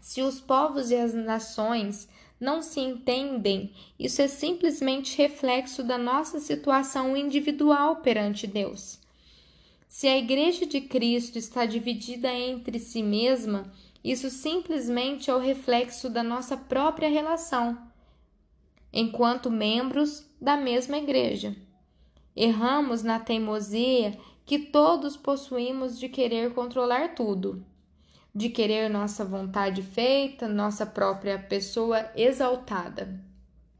se 0.00 0.22
os 0.22 0.40
povos 0.40 0.90
e 0.90 0.96
as 0.96 1.14
nações 1.14 2.08
não 2.40 2.62
se 2.62 2.80
entendem, 2.80 3.72
isso 3.98 4.20
é 4.20 4.28
simplesmente 4.28 5.16
reflexo 5.16 5.82
da 5.82 5.96
nossa 5.96 6.40
situação 6.40 7.16
individual 7.16 7.96
perante 7.96 8.46
Deus. 8.46 8.98
Se 9.88 10.08
a 10.08 10.18
Igreja 10.18 10.66
de 10.66 10.80
Cristo 10.80 11.38
está 11.38 11.64
dividida 11.64 12.32
entre 12.32 12.78
si 12.78 13.02
mesma, 13.02 13.72
isso 14.02 14.28
simplesmente 14.28 15.30
é 15.30 15.34
o 15.34 15.38
reflexo 15.38 16.10
da 16.10 16.22
nossa 16.22 16.56
própria 16.56 17.08
relação, 17.08 17.78
enquanto 18.92 19.50
membros 19.50 20.28
da 20.40 20.56
mesma 20.56 20.98
igreja. 20.98 21.56
Erramos 22.36 23.02
na 23.02 23.18
teimosia 23.18 24.18
que 24.44 24.58
todos 24.58 25.16
possuímos 25.16 25.98
de 25.98 26.08
querer 26.08 26.52
controlar 26.52 27.14
tudo, 27.14 27.64
de 28.34 28.48
querer 28.48 28.90
nossa 28.90 29.24
vontade 29.24 29.82
feita, 29.82 30.48
nossa 30.48 30.84
própria 30.84 31.38
pessoa 31.38 32.10
exaltada, 32.16 33.20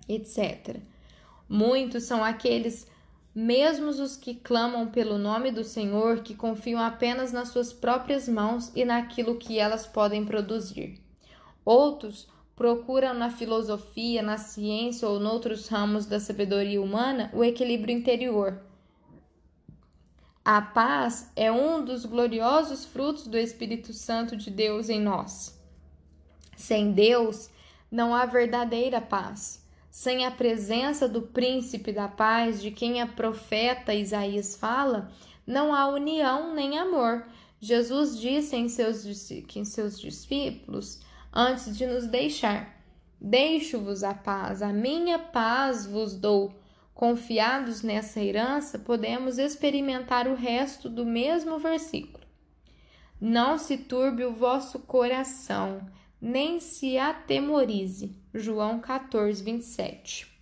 etc. 0.09 0.77
Muitos 1.49 2.05
são 2.05 2.23
aqueles 2.23 2.87
mesmo 3.35 3.89
os 3.89 4.17
que 4.17 4.37
clamam 4.37 4.87
pelo 4.87 5.19
nome 5.19 5.51
do 5.51 5.65
Senhor, 5.65 6.23
que 6.23 6.37
confiam 6.37 6.81
apenas 6.81 7.33
nas 7.33 7.49
suas 7.49 7.73
próprias 7.73 8.29
mãos 8.29 8.71
e 8.77 8.85
naquilo 8.85 9.39
que 9.39 9.59
elas 9.59 9.87
podem 9.87 10.25
produzir. 10.25 11.01
Outros 11.65 12.29
procuram 12.55 13.13
na 13.13 13.31
filosofia, 13.31 14.23
na 14.23 14.39
ciência 14.39 15.09
ou 15.09 15.19
noutros 15.19 15.67
ramos 15.67 16.07
da 16.07 16.21
sabedoria 16.21 16.81
humana 16.81 17.29
o 17.35 17.43
equilíbrio 17.43 17.97
interior. 17.97 18.61
A 20.45 20.61
paz 20.61 21.30
é 21.34 21.51
um 21.51 21.82
dos 21.82 22.05
gloriosos 22.05 22.84
frutos 22.84 23.26
do 23.26 23.38
Espírito 23.38 23.95
Santo 23.95 24.36
de 24.36 24.51
Deus 24.51 24.90
em 24.90 25.01
nós. 25.01 25.59
Sem 26.55 26.92
Deus, 26.92 27.49
não 27.90 28.14
há 28.14 28.26
verdadeira 28.26 29.01
paz. 29.01 29.64
Sem 29.90 30.26
a 30.26 30.30
presença 30.30 31.09
do 31.09 31.22
príncipe 31.22 31.92
da 31.92 32.09
paz, 32.09 32.61
de 32.61 32.70
quem 32.70 33.01
a 33.01 33.07
profeta 33.07 33.95
Isaías 33.95 34.55
fala, 34.55 35.11
não 35.47 35.74
há 35.74 35.86
união 35.86 36.55
nem 36.55 36.78
amor. 36.78 37.26
Jesus 37.59 38.20
disse 38.20 38.55
em 38.55 38.68
seus, 38.68 39.30
em 39.30 39.64
seus 39.64 39.99
discípulos, 39.99 41.01
antes 41.32 41.74
de 41.74 41.86
nos 41.86 42.07
deixar: 42.07 42.84
Deixo-vos 43.18 44.05
a 44.05 44.12
paz, 44.12 44.61
a 44.61 44.74
minha 44.74 45.18
paz 45.18 45.86
vos 45.86 46.14
dou. 46.14 46.55
Confiados 46.95 47.82
nessa 47.82 48.20
herança, 48.20 48.78
podemos 48.78 49.36
experimentar 49.36 50.28
o 50.28 50.36
resto 50.36 50.88
do 50.88 51.05
mesmo 51.05 51.59
versículo. 51.59 52.24
Não 53.20 53.59
se 53.59 53.76
turbe 53.76 54.24
o 54.24 54.32
vosso 54.32 54.78
coração, 54.78 55.84
nem 56.20 56.61
se 56.61 56.97
atemorize. 56.97 58.14
João 58.32 58.78
14, 58.78 59.42
27. 59.42 60.32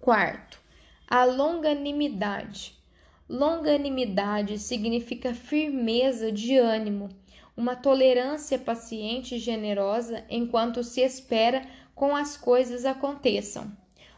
Quarto, 0.00 0.60
a 1.08 1.24
longanimidade. 1.24 2.76
Longanimidade 3.28 4.58
significa 4.58 5.32
firmeza 5.32 6.32
de 6.32 6.56
ânimo, 6.56 7.08
uma 7.56 7.76
tolerância 7.76 8.58
paciente 8.58 9.36
e 9.36 9.38
generosa 9.38 10.24
enquanto 10.28 10.82
se 10.82 11.02
espera 11.02 11.62
com 11.94 12.16
as 12.16 12.36
coisas 12.36 12.84
aconteçam. 12.84 13.70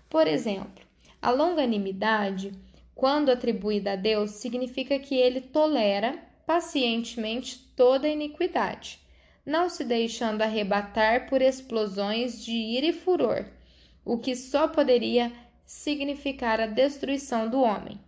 Por 0.08 0.26
exemplo, 0.26 0.91
a 1.22 1.30
longanimidade, 1.30 2.52
quando 2.94 3.30
atribuída 3.30 3.92
a 3.92 3.96
Deus, 3.96 4.32
significa 4.32 4.98
que 4.98 5.14
ele 5.14 5.40
tolera 5.40 6.18
pacientemente 6.44 7.58
toda 7.76 8.08
iniquidade 8.08 9.02
não 9.44 9.68
se 9.68 9.84
deixando 9.84 10.42
arrebatar 10.42 11.28
por 11.28 11.42
explosões 11.42 12.44
de 12.44 12.52
ira 12.52 12.86
e 12.86 12.92
furor, 12.92 13.44
o 14.04 14.18
que 14.18 14.36
só 14.36 14.68
poderia 14.68 15.32
significar 15.66 16.60
a 16.60 16.66
destruição 16.66 17.48
do 17.48 17.60
homem. 17.60 18.00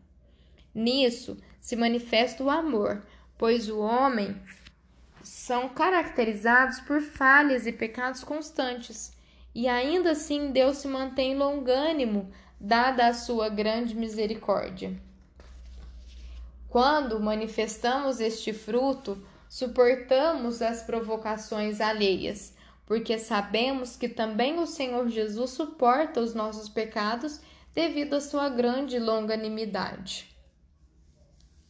Nisso 0.74 1.36
se 1.60 1.76
manifesta 1.76 2.42
o 2.42 2.50
amor, 2.50 3.04
pois 3.36 3.68
o 3.68 3.80
homem 3.80 4.36
são 5.22 5.68
caracterizados 5.68 6.80
por 6.80 7.00
falhas 7.00 7.66
e 7.66 7.72
pecados 7.72 8.22
constantes, 8.22 9.12
e 9.54 9.68
ainda 9.68 10.12
assim 10.12 10.50
Deus 10.50 10.78
se 10.78 10.88
mantém 10.88 11.36
longânimo, 11.36 12.32
dada 12.64 13.08
a 13.08 13.14
sua 13.14 13.50
grande 13.50 13.94
misericórdia. 13.94 14.98
Quando 16.66 17.20
manifestamos 17.20 18.20
este 18.20 18.54
fruto, 18.54 19.22
suportamos 19.50 20.62
as 20.62 20.82
provocações 20.82 21.78
alheias, 21.78 22.56
porque 22.86 23.18
sabemos 23.18 23.96
que 23.96 24.08
também 24.08 24.58
o 24.58 24.66
Senhor 24.66 25.08
Jesus 25.08 25.50
suporta 25.50 26.20
os 26.20 26.34
nossos 26.34 26.68
pecados 26.68 27.38
devido 27.74 28.14
à 28.14 28.20
sua 28.20 28.48
grande 28.48 28.98
longanimidade. 28.98 30.34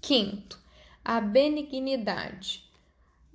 Quinto, 0.01 0.61
a 1.05 1.21
benignidade. 1.21 2.71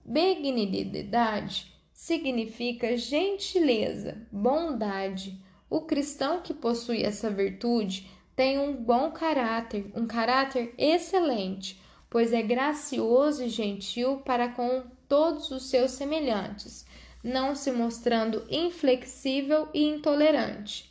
Benignidade 0.05 1.73
significa 1.91 2.95
gentileza, 2.95 4.25
bondade. 4.31 5.37
O 5.69 5.81
cristão 5.81 6.41
que 6.41 6.53
possui 6.53 7.03
essa 7.03 7.29
virtude 7.29 8.09
tem 8.35 8.57
um 8.57 8.73
bom 8.73 9.11
caráter, 9.11 9.91
um 9.93 10.07
caráter 10.07 10.73
excelente, 10.77 11.79
pois 12.09 12.33
é 12.33 12.41
gracioso 12.41 13.43
e 13.43 13.49
gentil 13.49 14.17
para 14.17 14.49
com 14.49 14.83
todos 15.07 15.51
os 15.51 15.69
seus 15.69 15.91
semelhantes, 15.91 16.85
não 17.23 17.53
se 17.53 17.71
mostrando 17.71 18.45
inflexível 18.49 19.67
e 19.73 19.83
intolerante. 19.83 20.89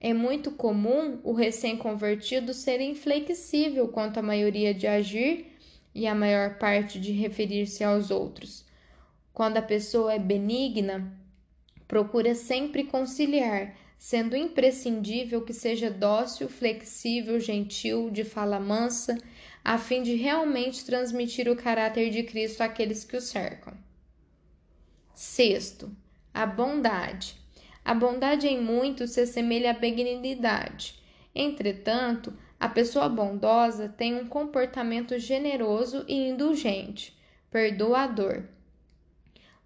É 0.00 0.12
muito 0.14 0.50
comum 0.50 1.18
o 1.24 1.32
recém-convertido 1.32 2.54
ser 2.54 2.80
inflexível 2.80 3.88
quanto 3.88 4.18
à 4.18 4.22
maioria 4.22 4.72
de 4.72 4.86
agir 4.86 5.52
e 5.94 6.06
a 6.06 6.14
maior 6.14 6.58
parte 6.58 7.00
de 7.00 7.12
referir-se 7.12 7.82
aos 7.82 8.10
outros. 8.10 8.64
Quando 9.32 9.56
a 9.56 9.62
pessoa 9.62 10.12
é 10.12 10.18
benigna, 10.18 11.12
procura 11.88 12.34
sempre 12.34 12.84
conciliar, 12.84 13.74
sendo 14.04 14.36
imprescindível 14.36 15.40
que 15.40 15.54
seja 15.54 15.90
dócil, 15.90 16.46
flexível, 16.46 17.40
gentil, 17.40 18.10
de 18.10 18.22
fala 18.22 18.60
mansa, 18.60 19.16
a 19.64 19.78
fim 19.78 20.02
de 20.02 20.14
realmente 20.14 20.84
transmitir 20.84 21.48
o 21.48 21.56
caráter 21.56 22.10
de 22.10 22.22
Cristo 22.22 22.60
àqueles 22.60 23.02
que 23.02 23.16
o 23.16 23.20
cercam. 23.20 23.72
Sexto, 25.14 25.90
a 26.34 26.44
bondade. 26.44 27.34
A 27.82 27.94
bondade 27.94 28.46
em 28.46 28.60
muito 28.60 29.08
se 29.08 29.22
assemelha 29.22 29.70
à 29.70 29.72
benignidade. 29.72 31.02
Entretanto, 31.34 32.30
a 32.60 32.68
pessoa 32.68 33.08
bondosa 33.08 33.88
tem 33.88 34.16
um 34.16 34.26
comportamento 34.26 35.18
generoso 35.18 36.04
e 36.06 36.28
indulgente, 36.28 37.16
perdoador, 37.50 38.44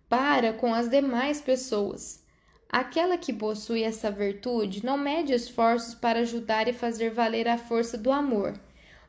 para 0.09 0.53
com 0.53 0.73
as 0.73 0.89
demais 0.89 1.41
pessoas. 1.41 2.28
Aquela 2.69 3.17
que 3.17 3.33
possui 3.33 3.83
essa 3.83 4.11
virtude 4.11 4.85
não 4.85 4.99
mede 4.99 5.33
esforços 5.33 5.95
para 5.95 6.21
ajudar 6.21 6.69
e 6.69 6.73
fazer 6.73 7.11
valer 7.11 7.49
a 7.49 7.57
força 7.57 7.97
do 7.97 8.13
amor. 8.13 8.59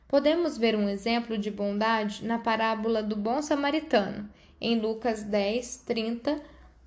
Podemos 0.08 0.56
ver 0.56 0.74
um 0.74 0.88
exemplo 0.88 1.36
de 1.36 1.50
bondade 1.50 2.24
na 2.24 2.38
parábola 2.38 3.02
do 3.02 3.14
bom 3.14 3.42
samaritano, 3.42 4.28
em 4.60 4.80
Lucas 4.80 5.22
10, 5.22 5.84
30, 5.86 6.42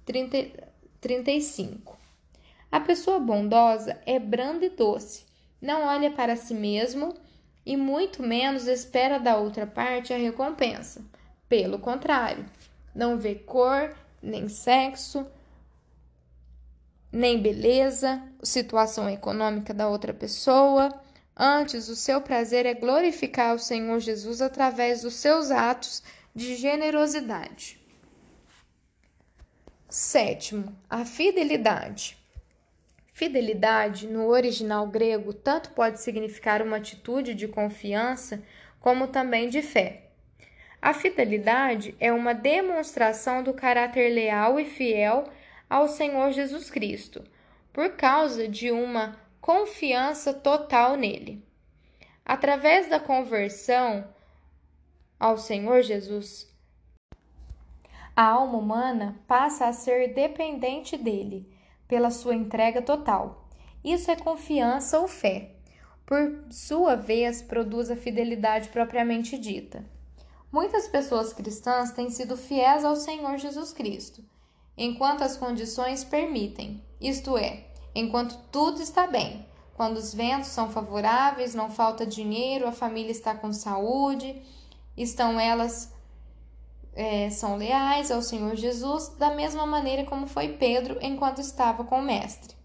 30 0.06 0.74
35. 1.04 1.98
A 2.72 2.80
pessoa 2.80 3.20
bondosa 3.20 4.00
é 4.06 4.18
branda 4.18 4.66
e 4.66 4.70
doce, 4.70 5.26
não 5.62 5.86
olha 5.86 6.10
para 6.10 6.38
si 6.38 6.54
mesmo 6.54 7.14
e 7.66 7.76
muito 7.76 8.24
menos 8.24 8.68
espera 8.68 9.20
da 9.20 9.36
outra 9.36 9.68
parte 9.68 10.14
a 10.14 10.18
recompensa. 10.18 11.02
Pelo 11.50 11.78
contrário, 11.78 12.46
não 12.96 13.18
vê 13.18 13.36
cor, 13.36 13.94
nem 14.22 14.48
sexo, 14.48 15.28
nem 17.14 17.40
beleza, 17.40 18.20
situação 18.42 19.08
econômica 19.08 19.72
da 19.72 19.88
outra 19.88 20.12
pessoa. 20.12 20.90
Antes, 21.38 21.88
o 21.88 21.96
seu 21.96 22.20
prazer 22.20 22.66
é 22.66 22.74
glorificar 22.74 23.54
o 23.54 23.60
Senhor 23.60 24.00
Jesus 24.00 24.42
através 24.42 25.04
dos 25.04 25.14
seus 25.14 25.52
atos 25.52 26.02
de 26.34 26.56
generosidade. 26.56 27.80
Sétimo, 29.88 30.76
a 30.90 31.06
fidelidade. 31.06 32.18
Fidelidade, 33.14 34.08
no 34.08 34.26
original 34.26 34.88
grego, 34.88 35.34
tanto 35.34 35.70
pode 35.70 36.02
significar 36.02 36.64
uma 36.64 36.78
atitude 36.78 37.36
de 37.36 37.48
confiança, 37.48 38.42
como 38.80 39.08
também 39.08 39.50
de 39.50 39.62
fé. 39.62 40.08
A 40.82 40.96
fidelidade 40.96 41.96
é 42.00 42.12
uma 42.12 42.34
demonstração 42.34 43.44
do 43.44 43.54
caráter 43.54 44.10
leal 44.10 44.60
e 44.60 44.66
fiel 44.66 45.30
ao 45.70 45.88
Senhor 45.88 46.32
Jesus 46.32 46.70
Cristo, 46.70 47.24
por 47.72 47.92
causa 47.96 48.48
de 48.48 48.72
uma 48.72 49.18
confiança 49.42 50.34
total 50.34 50.96
nele. 50.96 51.44
Através 52.26 52.90
da 52.90 53.00
conversão 53.00 54.08
ao 55.20 55.38
Senhor 55.38 55.82
Jesus, 55.82 56.48
a 58.16 58.24
alma 58.24 58.58
humana 58.58 59.20
passa 59.28 59.66
a 59.68 59.74
ser 59.74 60.14
dependente 60.14 60.96
dele 60.96 61.52
pela 61.88 62.12
sua 62.12 62.36
entrega 62.36 62.82
total. 62.82 63.50
Isso 63.84 64.12
é 64.12 64.16
confiança 64.16 65.00
ou 65.00 65.08
fé. 65.08 65.52
Por 66.06 66.46
sua 66.52 66.96
vez, 66.96 67.42
produz 67.42 67.90
a 67.90 67.96
fidelidade 67.96 68.70
propriamente 68.70 69.38
dita. 69.38 69.84
Muitas 70.52 70.88
pessoas 70.88 71.34
cristãs 71.34 71.92
têm 71.92 72.10
sido 72.10 72.38
fiéis 72.38 72.86
ao 72.86 72.96
Senhor 72.96 73.38
Jesus 73.38 73.74
Cristo, 73.74 74.24
enquanto 74.78 75.24
as 75.24 75.38
condições 75.38 76.04
permitem, 76.04 76.84
isto 77.00 77.38
é, 77.38 77.68
enquanto 77.94 78.38
tudo 78.52 78.82
está 78.82 79.08
bem. 79.08 79.46
Quando 79.76 79.98
os 79.98 80.14
ventos 80.14 80.50
são 80.50 80.70
favoráveis, 80.70 81.56
não 81.56 81.70
falta 81.70 82.06
dinheiro, 82.06 82.68
a 82.68 82.72
família 82.72 83.12
está 83.12 83.34
com 83.34 83.52
saúde, 83.52 84.40
estão 84.96 85.40
elas 85.40 85.92
é, 86.96 87.30
são 87.32 87.58
leais 87.58 88.12
ao 88.12 88.22
Senhor 88.22 88.56
Jesus, 88.56 89.10
da 89.18 89.34
mesma 89.34 89.66
maneira 89.66 90.04
como 90.06 90.28
foi 90.28 90.50
Pedro 90.50 91.00
enquanto 91.02 91.42
estava 91.42 91.84
com 91.84 92.00
o 92.00 92.04
Mestre. 92.04 92.56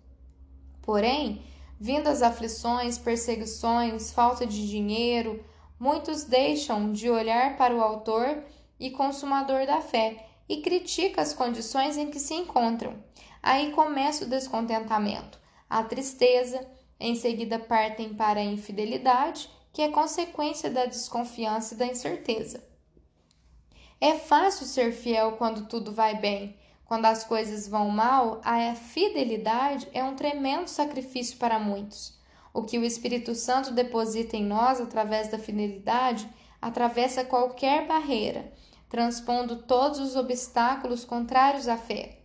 Porém, 0.82 1.42
vindas 1.80 2.22
aflições, 2.22 2.98
perseguições, 2.98 4.12
falta 4.12 4.46
de 4.46 4.68
dinheiro, 4.68 5.42
muitos 5.80 6.24
deixam 6.24 6.92
de 6.92 7.08
olhar 7.08 7.56
para 7.56 7.74
o 7.74 7.80
Autor 7.80 8.44
e 8.78 8.90
Consumador 8.90 9.66
da 9.66 9.80
fé 9.80 10.27
e 10.48 10.62
criticam 10.62 11.22
as 11.22 11.34
condições 11.34 11.96
em 11.96 12.10
que 12.10 12.18
se 12.18 12.34
encontram. 12.34 13.02
Aí 13.42 13.72
começa 13.72 14.24
o 14.24 14.28
descontentamento, 14.28 15.38
a 15.68 15.82
tristeza, 15.82 16.66
em 16.98 17.14
seguida 17.14 17.58
partem 17.58 18.14
para 18.14 18.40
a 18.40 18.44
infidelidade, 18.44 19.48
que 19.72 19.82
é 19.82 19.88
consequência 19.88 20.70
da 20.70 20.86
desconfiança 20.86 21.74
e 21.74 21.76
da 21.76 21.86
incerteza. 21.86 22.66
É 24.00 24.14
fácil 24.14 24.66
ser 24.66 24.92
fiel 24.92 25.32
quando 25.32 25.66
tudo 25.66 25.92
vai 25.92 26.18
bem. 26.18 26.56
Quando 26.84 27.04
as 27.04 27.22
coisas 27.22 27.68
vão 27.68 27.90
mal, 27.90 28.40
a 28.42 28.74
fidelidade 28.74 29.86
é 29.92 30.02
um 30.02 30.14
tremendo 30.14 30.68
sacrifício 30.68 31.36
para 31.36 31.58
muitos. 31.58 32.18
O 32.54 32.62
que 32.62 32.78
o 32.78 32.84
Espírito 32.84 33.34
Santo 33.34 33.72
deposita 33.72 34.36
em 34.36 34.44
nós 34.44 34.80
através 34.80 35.28
da 35.28 35.38
fidelidade 35.38 36.28
atravessa 36.62 37.24
qualquer 37.24 37.86
barreira, 37.86 38.52
transpondo 38.88 39.56
todos 39.56 39.98
os 39.98 40.16
obstáculos 40.16 41.04
contrários 41.04 41.68
à 41.68 41.76
fé. 41.76 42.18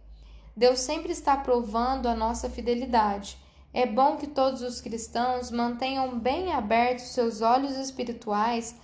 Deus 0.55 0.80
sempre 0.80 1.11
está 1.11 1.36
provando 1.36 2.07
a 2.07 2.16
nossa 2.16 2.49
fidelidade. 2.49 3.38
É 3.74 3.86
bom 3.86 4.18
que 4.18 4.28
todos 4.28 4.61
os 4.61 4.80
cristãos 4.80 5.49
mantenham 5.49 6.20
bem 6.20 6.53
abertos 6.53 7.05
seus 7.05 7.41
olhos 7.41 7.76
espirituais 7.76 8.76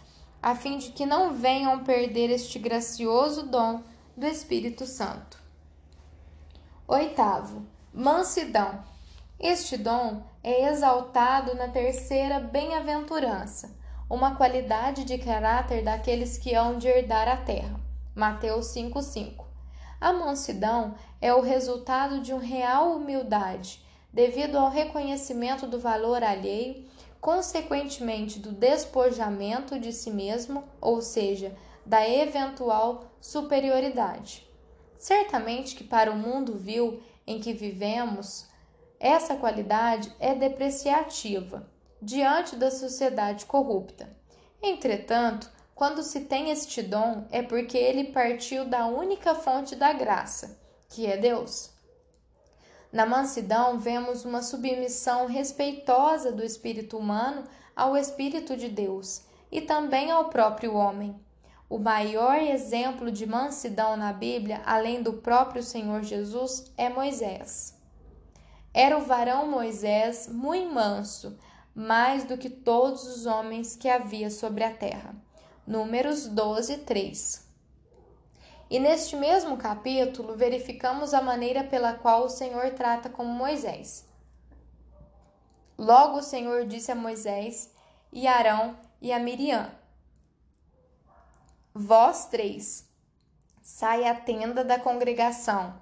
a 0.42 0.56
fim 0.56 0.78
de 0.78 0.92
que 0.92 1.06
não 1.06 1.34
venham 1.34 1.84
perder 1.84 2.30
este 2.30 2.58
gracioso 2.58 3.44
dom 3.44 3.84
do 4.16 4.26
Espírito 4.26 4.86
Santo. 4.86 5.38
Oitavo, 6.88 7.66
mansidão. 7.94 8.84
Este 9.40 9.78
dom 9.78 10.24
é 10.44 10.70
exaltado 10.70 11.56
na 11.56 11.68
terceira 11.68 12.40
bem-aventurança, 12.40 13.78
uma 14.10 14.36
qualidade 14.36 15.06
de 15.06 15.20
caráter 15.20 15.84
daqueles 15.84 16.36
que 16.36 16.56
hão 16.56 16.80
de 16.80 16.88
herdar 16.88 17.28
a 17.28 17.38
terra. 17.38 17.80
Mateus 18.16 18.66
5:5. 18.74 19.46
A 20.02 20.12
mansidão 20.12 20.96
é 21.22 21.32
o 21.32 21.42
resultado 21.42 22.20
de 22.20 22.34
uma 22.34 22.42
real 22.42 22.94
humildade, 22.94 23.86
devido 24.12 24.58
ao 24.58 24.72
reconhecimento 24.72 25.68
do 25.68 25.80
valor 25.80 26.24
alheio 26.24 26.88
consequentemente 27.22 28.40
do 28.40 28.52
despojamento 28.52 29.78
de 29.78 29.92
si 29.92 30.10
mesmo, 30.10 30.64
ou 30.82 31.02
seja, 31.02 31.56
da 31.86 32.10
eventual 32.10 33.12
superioridade. 33.20 34.50
Certamente 34.98 35.76
que 35.76 35.84
para 35.84 36.12
o 36.12 36.18
mundo 36.18 36.58
vil 36.58 37.04
em 37.28 37.40
que 37.40 37.54
vivemos, 37.54 38.48
essa 39.00 39.36
qualidade 39.36 40.12
é 40.20 40.34
depreciativa 40.34 41.70
diante 42.02 42.56
da 42.56 42.72
sociedade 42.72 43.46
corrupta. 43.46 44.10
Entretanto, 44.62 45.50
quando 45.76 46.04
se 46.04 46.22
tem 46.22 46.50
este 46.50 46.82
dom, 46.82 47.26
é 47.32 47.42
porque 47.42 47.78
ele 47.78 48.12
partiu 48.12 48.66
da 48.66 48.86
única 48.86 49.34
fonte 49.34 49.76
da 49.76 49.94
graça, 49.94 50.60
que 50.90 51.06
é 51.06 51.16
Deus. 51.16 51.72
Na 52.92 53.06
mansidão, 53.06 53.80
vemos 53.80 54.26
uma 54.26 54.42
submissão 54.42 55.28
respeitosa 55.28 56.32
do 56.32 56.44
espírito 56.44 56.98
humano 56.98 57.44
ao 57.76 57.96
espírito 57.96 58.58
de 58.58 58.68
Deus 58.68 59.22
e 59.52 59.62
também 59.62 60.12
ao 60.12 60.30
próprio 60.30 60.74
homem. 60.74 61.16
O 61.70 61.78
maior 61.78 62.42
exemplo 62.42 63.12
de 63.12 63.28
mansidão 63.28 63.96
na 63.96 64.12
Bíblia, 64.12 64.62
além 64.66 65.04
do 65.04 65.14
próprio 65.14 65.62
Senhor 65.62 66.02
Jesus, 66.02 66.72
é 66.76 66.90
Moisés. 66.90 67.78
Era 68.74 68.98
o 68.98 69.06
varão 69.06 69.48
Moisés 69.48 70.28
muito 70.28 70.74
manso, 70.74 71.38
mais 71.76 72.24
do 72.24 72.38
que 72.38 72.50
todos 72.50 73.06
os 73.06 73.26
homens 73.26 73.76
que 73.76 73.88
havia 73.88 74.30
sobre 74.30 74.64
a 74.64 74.74
terra. 74.74 75.16
Números 75.66 76.28
12, 76.28 76.80
3. 76.80 77.48
E 78.70 78.80
neste 78.80 79.16
mesmo 79.16 79.58
capítulo, 79.58 80.36
verificamos 80.36 81.14
a 81.14 81.22
maneira 81.22 81.64
pela 81.64 81.94
qual 81.94 82.26
o 82.26 82.30
Senhor 82.30 82.72
trata 82.72 83.10
com 83.10 83.26
Moisés. 83.26 84.08
Logo 85.78 86.18
o 86.18 86.24
Senhor 86.24 86.66
disse 86.66 86.92
a 86.92 86.96
Moisés 86.96 87.74
e 88.12 88.28
Arão 88.28 88.78
e 89.02 89.12
a 89.12 89.20
Miriam: 89.20 89.72
Vós 91.74 92.26
três, 92.26 92.88
sai 93.62 94.06
à 94.06 94.14
tenda 94.14 94.64
da 94.64 94.80
congregação. 94.80 95.82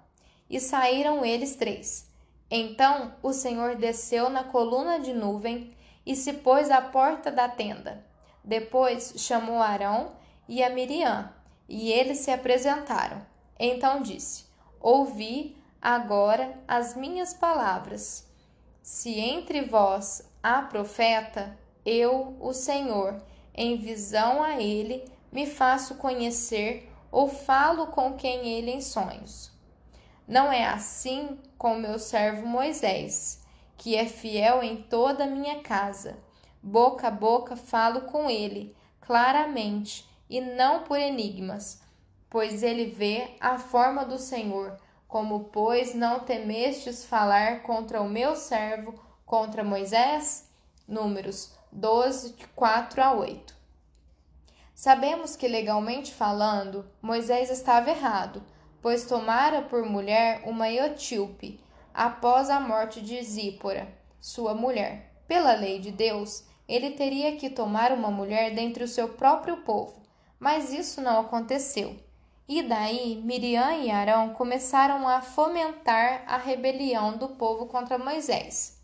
E 0.49 0.61
saíram 0.61 1.25
eles 1.25 1.57
três. 1.57 2.09
Então 2.49 3.13
o 3.21 3.33
Senhor 3.33 3.75
desceu 3.75 4.29
na 4.29 4.45
coluna 4.45 4.97
de 4.97 5.13
nuvem 5.13 5.75
e 6.08 6.16
se 6.16 6.32
pôs 6.32 6.72
à 6.72 6.82
porta 6.82 7.30
da 7.30 7.49
tenda. 7.49 8.01
Depois 8.41 9.14
chamou 9.18 9.62
Arão 9.62 10.14
e 10.47 10.64
a 10.64 10.70
Miriam, 10.70 11.30
e 11.68 11.91
eles 11.91 12.20
se 12.20 12.32
apresentaram. 12.32 13.22
Então 13.60 14.01
disse: 14.01 14.45
Ouvi 14.80 15.58
agora 15.82 16.58
as 16.66 16.95
minhas 16.95 17.34
palavras. 17.34 18.26
Se 18.82 19.20
entre 19.20 19.64
vós 19.64 20.32
há 20.41 20.62
profeta, 20.62 21.58
eu, 21.86 22.38
o 22.39 22.53
Senhor, 22.53 23.22
em 23.53 23.76
visão 23.76 24.41
a 24.41 24.62
ele, 24.62 25.03
me 25.30 25.45
faço 25.45 25.95
conhecer 25.95 26.89
ou 27.12 27.28
falo 27.28 27.88
com 27.88 28.14
quem 28.14 28.47
ele 28.47 28.72
em 28.72 28.80
sonhos. 28.80 29.51
Não 30.26 30.49
é 30.49 30.66
assim 30.66 31.38
com 31.58 31.76
meu 31.76 31.99
servo 31.99 32.47
Moisés, 32.47 33.45
que 33.78 33.95
é 33.95 34.05
fiel 34.05 34.63
em 34.63 34.78
toda 34.78 35.23
a 35.23 35.28
minha 35.28 35.61
casa. 35.61 36.17
Boca 36.61 37.07
a 37.07 37.11
boca 37.11 37.55
falo 37.55 38.01
com 38.01 38.30
ele, 38.30 38.75
claramente, 38.99 40.09
e 40.30 40.41
não 40.41 40.84
por 40.84 40.99
enigmas, 40.99 41.82
pois 42.30 42.63
ele 42.63 42.86
vê 42.86 43.36
a 43.39 43.57
forma 43.57 44.03
do 44.03 44.17
Senhor 44.17 44.78
como, 45.07 45.45
pois, 45.45 45.95
não 45.95 46.19
temestes 46.19 47.05
falar 47.05 47.63
contra 47.63 48.01
o 48.01 48.09
meu 48.09 48.36
servo, 48.36 48.93
contra 49.25 49.63
Moisés? 49.63 50.49
Números 50.88 51.53
12, 51.71 52.36
4 52.55 53.01
a 53.01 53.13
8. 53.13 53.55
Sabemos 54.75 55.36
que, 55.36 55.47
legalmente 55.47 56.13
falando, 56.13 56.86
Moisés 57.01 57.49
estava 57.49 57.89
errado, 57.89 58.43
pois 58.82 59.05
tomara 59.05 59.61
por 59.61 59.84
mulher 59.86 60.43
uma 60.45 60.69
etíope, 60.69 61.59
após 61.98 62.52
a 62.52 62.60
morte 62.60 63.02
de 63.02 63.20
Zípora, 63.24 63.91
sua 64.22 64.54
mulher. 64.54 65.12
Pela 65.28 65.54
lei 65.54 65.80
de 65.80 65.91
Deus, 65.91 66.43
ele 66.68 66.91
teria 66.91 67.36
que 67.38 67.50
tomar 67.50 67.91
uma 67.91 68.12
mulher 68.12 68.54
dentre 68.54 68.84
o 68.84 68.88
seu 68.88 69.10
próprio 69.10 69.58
povo, 69.64 70.00
mas 70.39 70.72
isso 70.72 71.02
não 71.02 71.22
aconteceu. 71.22 71.95
E 72.48 72.62
daí 72.62 73.20
Miriam 73.26 73.72
e 73.82 73.89
Arão 73.89 74.30
começaram 74.36 75.08
a 75.08 75.24
fomentar 75.24 76.24
a 76.28 76.38
rebelião 76.38 77.18
do 77.18 77.30
povo 77.30 77.66
contra 77.66 77.98
Moisés. 77.98 78.80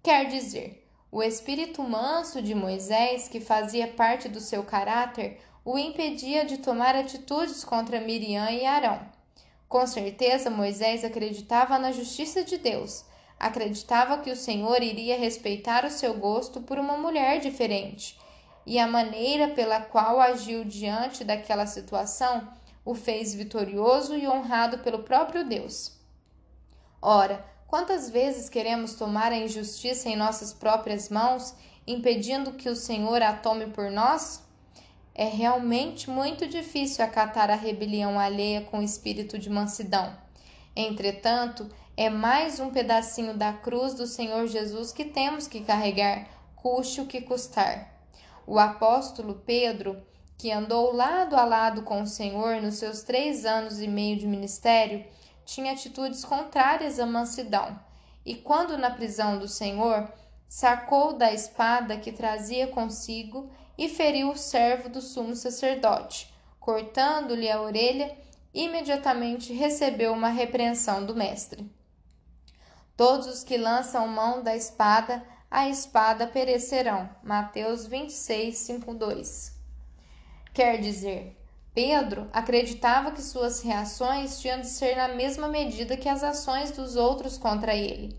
Quer 0.00 0.28
dizer, 0.28 0.88
o 1.10 1.24
espírito 1.24 1.82
manso 1.82 2.40
de 2.40 2.54
Moisés, 2.54 3.26
que 3.26 3.40
fazia 3.40 3.88
parte 3.88 4.28
do 4.28 4.38
seu 4.38 4.62
caráter, 4.62 5.40
o 5.64 5.76
impedia 5.76 6.44
de 6.44 6.58
tomar 6.58 6.94
atitudes 6.94 7.64
contra 7.64 8.00
Miriam 8.00 8.48
e 8.48 8.64
Arão. 8.64 9.00
Com 9.72 9.86
certeza, 9.86 10.50
Moisés 10.50 11.02
acreditava 11.02 11.78
na 11.78 11.92
justiça 11.92 12.44
de 12.44 12.58
Deus, 12.58 13.06
acreditava 13.40 14.18
que 14.18 14.30
o 14.30 14.36
Senhor 14.36 14.82
iria 14.82 15.16
respeitar 15.16 15.86
o 15.86 15.90
seu 15.90 16.12
gosto 16.12 16.60
por 16.60 16.78
uma 16.78 16.98
mulher 16.98 17.40
diferente, 17.40 18.20
e 18.66 18.78
a 18.78 18.86
maneira 18.86 19.48
pela 19.48 19.80
qual 19.80 20.20
agiu 20.20 20.62
diante 20.62 21.24
daquela 21.24 21.64
situação 21.64 22.46
o 22.84 22.94
fez 22.94 23.32
vitorioso 23.32 24.14
e 24.14 24.28
honrado 24.28 24.80
pelo 24.80 25.04
próprio 25.04 25.42
Deus. 25.42 25.98
Ora, 27.00 27.42
quantas 27.66 28.10
vezes 28.10 28.50
queremos 28.50 28.94
tomar 28.96 29.32
a 29.32 29.38
injustiça 29.38 30.06
em 30.06 30.16
nossas 30.16 30.52
próprias 30.52 31.08
mãos, 31.08 31.54
impedindo 31.86 32.52
que 32.52 32.68
o 32.68 32.76
Senhor 32.76 33.22
a 33.22 33.32
tome 33.32 33.68
por 33.68 33.90
nós? 33.90 34.42
É 35.14 35.26
realmente 35.26 36.08
muito 36.08 36.46
difícil 36.46 37.04
acatar 37.04 37.50
a 37.50 37.54
rebelião 37.54 38.18
alheia 38.18 38.62
com 38.62 38.82
espírito 38.82 39.38
de 39.38 39.50
mansidão. 39.50 40.16
Entretanto, 40.74 41.68
é 41.96 42.08
mais 42.08 42.58
um 42.58 42.70
pedacinho 42.70 43.34
da 43.34 43.52
cruz 43.52 43.94
do 43.94 44.06
Senhor 44.06 44.46
Jesus 44.46 44.92
que 44.92 45.04
temos 45.04 45.46
que 45.46 45.60
carregar, 45.60 46.26
custe 46.56 47.00
o 47.00 47.06
que 47.06 47.20
custar. 47.20 47.92
O 48.46 48.58
apóstolo 48.58 49.42
Pedro 49.44 50.02
que 50.42 50.50
andou 50.50 50.92
lado 50.92 51.36
a 51.36 51.44
lado 51.44 51.82
com 51.82 52.02
o 52.02 52.06
Senhor 52.06 52.60
nos 52.60 52.74
seus 52.74 53.04
três 53.04 53.44
anos 53.44 53.80
e 53.80 53.86
meio 53.86 54.18
de 54.18 54.26
ministério, 54.26 55.04
tinha 55.44 55.70
atitudes 55.70 56.24
contrárias 56.24 56.98
à 56.98 57.06
mansidão, 57.06 57.78
e 58.26 58.34
quando 58.34 58.76
na 58.76 58.90
prisão 58.90 59.38
do 59.38 59.46
Senhor, 59.46 60.12
sacou 60.48 61.12
da 61.12 61.32
espada 61.32 61.96
que 61.96 62.10
trazia 62.10 62.66
consigo 62.66 63.48
e 63.82 63.88
feriu 63.88 64.30
o 64.30 64.36
servo 64.36 64.88
do 64.88 65.00
sumo 65.00 65.34
sacerdote, 65.34 66.32
cortando-lhe 66.60 67.50
a 67.50 67.60
orelha, 67.60 68.16
imediatamente 68.54 69.52
recebeu 69.52 70.12
uma 70.12 70.28
repreensão 70.28 71.04
do 71.04 71.16
mestre. 71.16 71.68
Todos 72.96 73.26
os 73.26 73.42
que 73.42 73.56
lançam 73.56 74.06
mão 74.06 74.40
da 74.40 74.54
espada, 74.54 75.20
a 75.50 75.68
espada 75.68 76.28
perecerão. 76.28 77.10
Mateus 77.24 77.84
26, 77.84 78.56
5, 78.56 78.94
2. 78.94 79.52
Quer 80.54 80.80
dizer, 80.80 81.36
Pedro 81.74 82.30
acreditava 82.32 83.10
que 83.10 83.20
suas 83.20 83.62
reações 83.62 84.38
tinham 84.38 84.60
de 84.60 84.68
ser 84.68 84.94
na 84.94 85.08
mesma 85.08 85.48
medida 85.48 85.96
que 85.96 86.08
as 86.08 86.22
ações 86.22 86.70
dos 86.70 86.94
outros 86.94 87.36
contra 87.36 87.74
ele. 87.74 88.16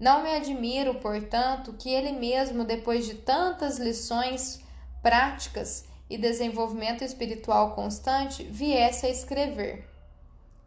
Não 0.00 0.24
me 0.24 0.34
admiro, 0.34 0.96
portanto, 0.96 1.74
que 1.78 1.90
ele 1.90 2.10
mesmo, 2.10 2.64
depois 2.64 3.06
de 3.06 3.14
tantas 3.14 3.78
lições 3.78 4.65
práticas 5.06 5.84
e 6.10 6.18
desenvolvimento 6.18 7.04
espiritual 7.04 7.76
constante, 7.76 8.42
viesse 8.42 9.06
a 9.06 9.08
escrever. 9.08 9.88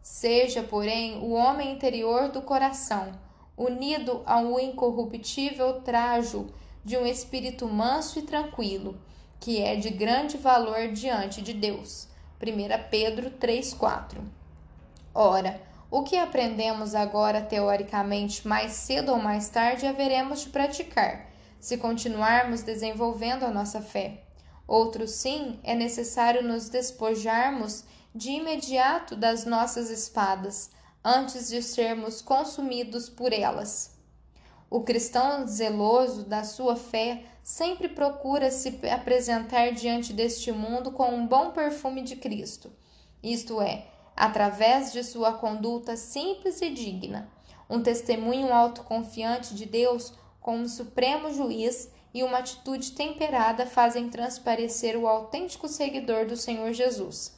Seja, 0.00 0.62
porém, 0.62 1.18
o 1.18 1.32
homem 1.32 1.72
interior 1.72 2.30
do 2.30 2.40
coração, 2.40 3.12
unido 3.54 4.22
ao 4.24 4.58
incorruptível 4.58 5.82
trajo 5.82 6.46
de 6.82 6.96
um 6.96 7.04
espírito 7.04 7.68
manso 7.68 8.18
e 8.18 8.22
tranquilo, 8.22 8.98
que 9.38 9.60
é 9.60 9.76
de 9.76 9.90
grande 9.90 10.38
valor 10.38 10.88
diante 10.88 11.42
de 11.42 11.52
Deus. 11.52 12.08
1 12.42 12.88
Pedro 12.90 13.32
3,4 13.32 14.22
Ora, 15.14 15.60
o 15.90 16.02
que 16.02 16.16
aprendemos 16.16 16.94
agora 16.94 17.42
teoricamente, 17.42 18.48
mais 18.48 18.72
cedo 18.72 19.12
ou 19.12 19.18
mais 19.18 19.50
tarde 19.50 19.86
haveremos 19.86 20.40
de 20.40 20.48
praticar, 20.48 21.26
se 21.60 21.76
continuarmos 21.76 22.62
desenvolvendo 22.62 23.44
a 23.44 23.50
nossa 23.50 23.82
fé. 23.82 24.29
Outro 24.70 25.08
sim, 25.08 25.58
é 25.64 25.74
necessário 25.74 26.44
nos 26.44 26.68
despojarmos 26.68 27.82
de 28.14 28.30
imediato 28.30 29.16
das 29.16 29.44
nossas 29.44 29.90
espadas, 29.90 30.70
antes 31.04 31.48
de 31.48 31.60
sermos 31.60 32.22
consumidos 32.22 33.08
por 33.08 33.32
elas. 33.32 33.98
O 34.70 34.82
cristão 34.82 35.44
zeloso 35.44 36.22
da 36.22 36.44
sua 36.44 36.76
fé 36.76 37.24
sempre 37.42 37.88
procura 37.88 38.48
se 38.52 38.78
apresentar 38.88 39.72
diante 39.72 40.12
deste 40.12 40.52
mundo 40.52 40.92
com 40.92 41.16
um 41.16 41.26
bom 41.26 41.50
perfume 41.50 42.02
de 42.02 42.14
Cristo, 42.14 42.70
isto 43.20 43.60
é, 43.60 43.88
através 44.14 44.92
de 44.92 45.02
sua 45.02 45.32
conduta 45.32 45.96
simples 45.96 46.62
e 46.62 46.70
digna, 46.70 47.28
um 47.68 47.82
testemunho 47.82 48.54
autoconfiante 48.54 49.52
de 49.52 49.66
Deus 49.66 50.14
como 50.40 50.68
supremo 50.68 51.34
juiz 51.34 51.90
e 52.12 52.22
uma 52.22 52.38
atitude 52.38 52.92
temperada 52.92 53.66
fazem 53.66 54.08
transparecer 54.08 54.96
o 54.96 55.06
autêntico 55.06 55.68
seguidor 55.68 56.26
do 56.26 56.36
Senhor 56.36 56.72
Jesus. 56.72 57.34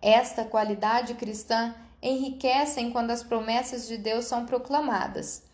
Esta 0.00 0.44
qualidade 0.44 1.14
cristã 1.14 1.74
enriquece 2.02 2.90
quando 2.90 3.10
as 3.10 3.22
promessas 3.22 3.88
de 3.88 3.96
Deus 3.96 4.26
são 4.26 4.46
proclamadas 4.46 5.48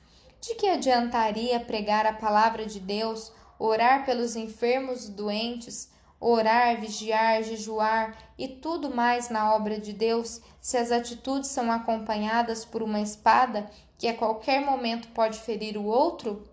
de 0.47 0.55
que 0.57 0.68
adiantaria 0.68 1.59
pregar 1.59 2.05
a 2.05 2.12
palavra 2.12 2.66
de 2.66 2.78
Deus, 2.78 3.32
orar 3.59 4.05
pelos 4.05 4.36
enfermos 4.36 5.07
e 5.09 5.12
doentes, 5.12 5.90
orar, 6.20 6.78
vigiar, 6.78 7.42
jejuar 7.42 8.14
e 8.36 8.47
tudo 8.47 8.95
mais 8.95 9.30
na 9.30 9.55
obra 9.55 9.80
de 9.80 9.95
Deus, 9.95 10.42
se 10.61 10.76
as 10.76 10.92
atitudes 10.92 11.49
são 11.49 11.72
acompanhadas 11.72 12.62
por 12.62 12.82
uma 12.82 13.01
espada 13.01 13.70
que 13.97 14.07
a 14.07 14.14
qualquer 14.14 14.61
momento 14.61 15.09
pode 15.09 15.40
ferir 15.40 15.78
o 15.78 15.84
outro? 15.86 16.47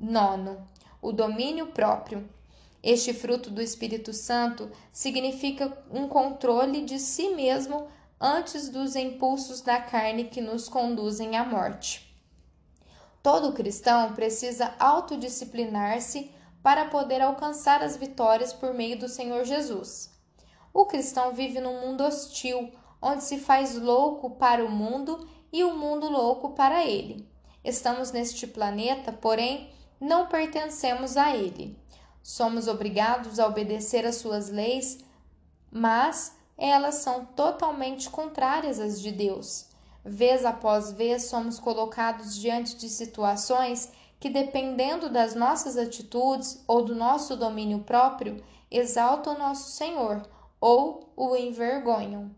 Nono, 0.00 0.66
o 1.02 1.12
domínio 1.12 1.66
próprio. 1.66 2.26
Este 2.82 3.12
fruto 3.12 3.50
do 3.50 3.60
Espírito 3.60 4.14
Santo 4.14 4.70
significa 4.90 5.76
um 5.90 6.08
controle 6.08 6.82
de 6.82 6.98
si 6.98 7.34
mesmo 7.34 7.86
antes 8.18 8.70
dos 8.70 8.96
impulsos 8.96 9.60
da 9.60 9.78
carne 9.78 10.24
que 10.24 10.40
nos 10.40 10.70
conduzem 10.70 11.36
à 11.36 11.44
morte. 11.44 12.10
Todo 13.22 13.52
cristão 13.52 14.14
precisa 14.14 14.74
autodisciplinar-se 14.78 16.30
para 16.62 16.86
poder 16.86 17.20
alcançar 17.20 17.82
as 17.82 17.98
vitórias 17.98 18.54
por 18.54 18.72
meio 18.72 18.98
do 18.98 19.08
Senhor 19.08 19.44
Jesus. 19.44 20.10
O 20.72 20.86
cristão 20.86 21.32
vive 21.32 21.60
num 21.60 21.82
mundo 21.82 22.04
hostil, 22.04 22.70
onde 23.02 23.24
se 23.24 23.38
faz 23.38 23.76
louco 23.76 24.30
para 24.30 24.64
o 24.64 24.70
mundo 24.70 25.28
e 25.52 25.62
o 25.62 25.76
mundo 25.76 26.08
louco 26.08 26.50
para 26.50 26.86
ele. 26.86 27.28
Estamos 27.62 28.12
neste 28.12 28.46
planeta, 28.46 29.12
porém 29.12 29.70
não 30.00 30.26
pertencemos 30.26 31.16
a 31.16 31.36
ele. 31.36 31.78
Somos 32.22 32.66
obrigados 32.66 33.38
a 33.38 33.46
obedecer 33.46 34.06
às 34.06 34.16
suas 34.16 34.48
leis, 34.48 34.98
mas 35.70 36.36
elas 36.56 36.96
são 36.96 37.24
totalmente 37.24 38.08
contrárias 38.08 38.80
às 38.80 39.00
de 39.00 39.12
Deus. 39.12 39.66
Vez 40.04 40.44
após 40.44 40.92
vez 40.92 41.24
somos 41.24 41.58
colocados 41.58 42.34
diante 42.34 42.76
de 42.76 42.88
situações 42.88 43.92
que, 44.18 44.30
dependendo 44.30 45.10
das 45.10 45.34
nossas 45.34 45.76
atitudes 45.76 46.62
ou 46.66 46.84
do 46.84 46.94
nosso 46.94 47.36
domínio 47.36 47.80
próprio, 47.80 48.42
exaltam 48.70 49.38
nosso 49.38 49.70
Senhor 49.70 50.22
ou 50.60 51.12
o 51.16 51.34
envergonham. 51.36 52.30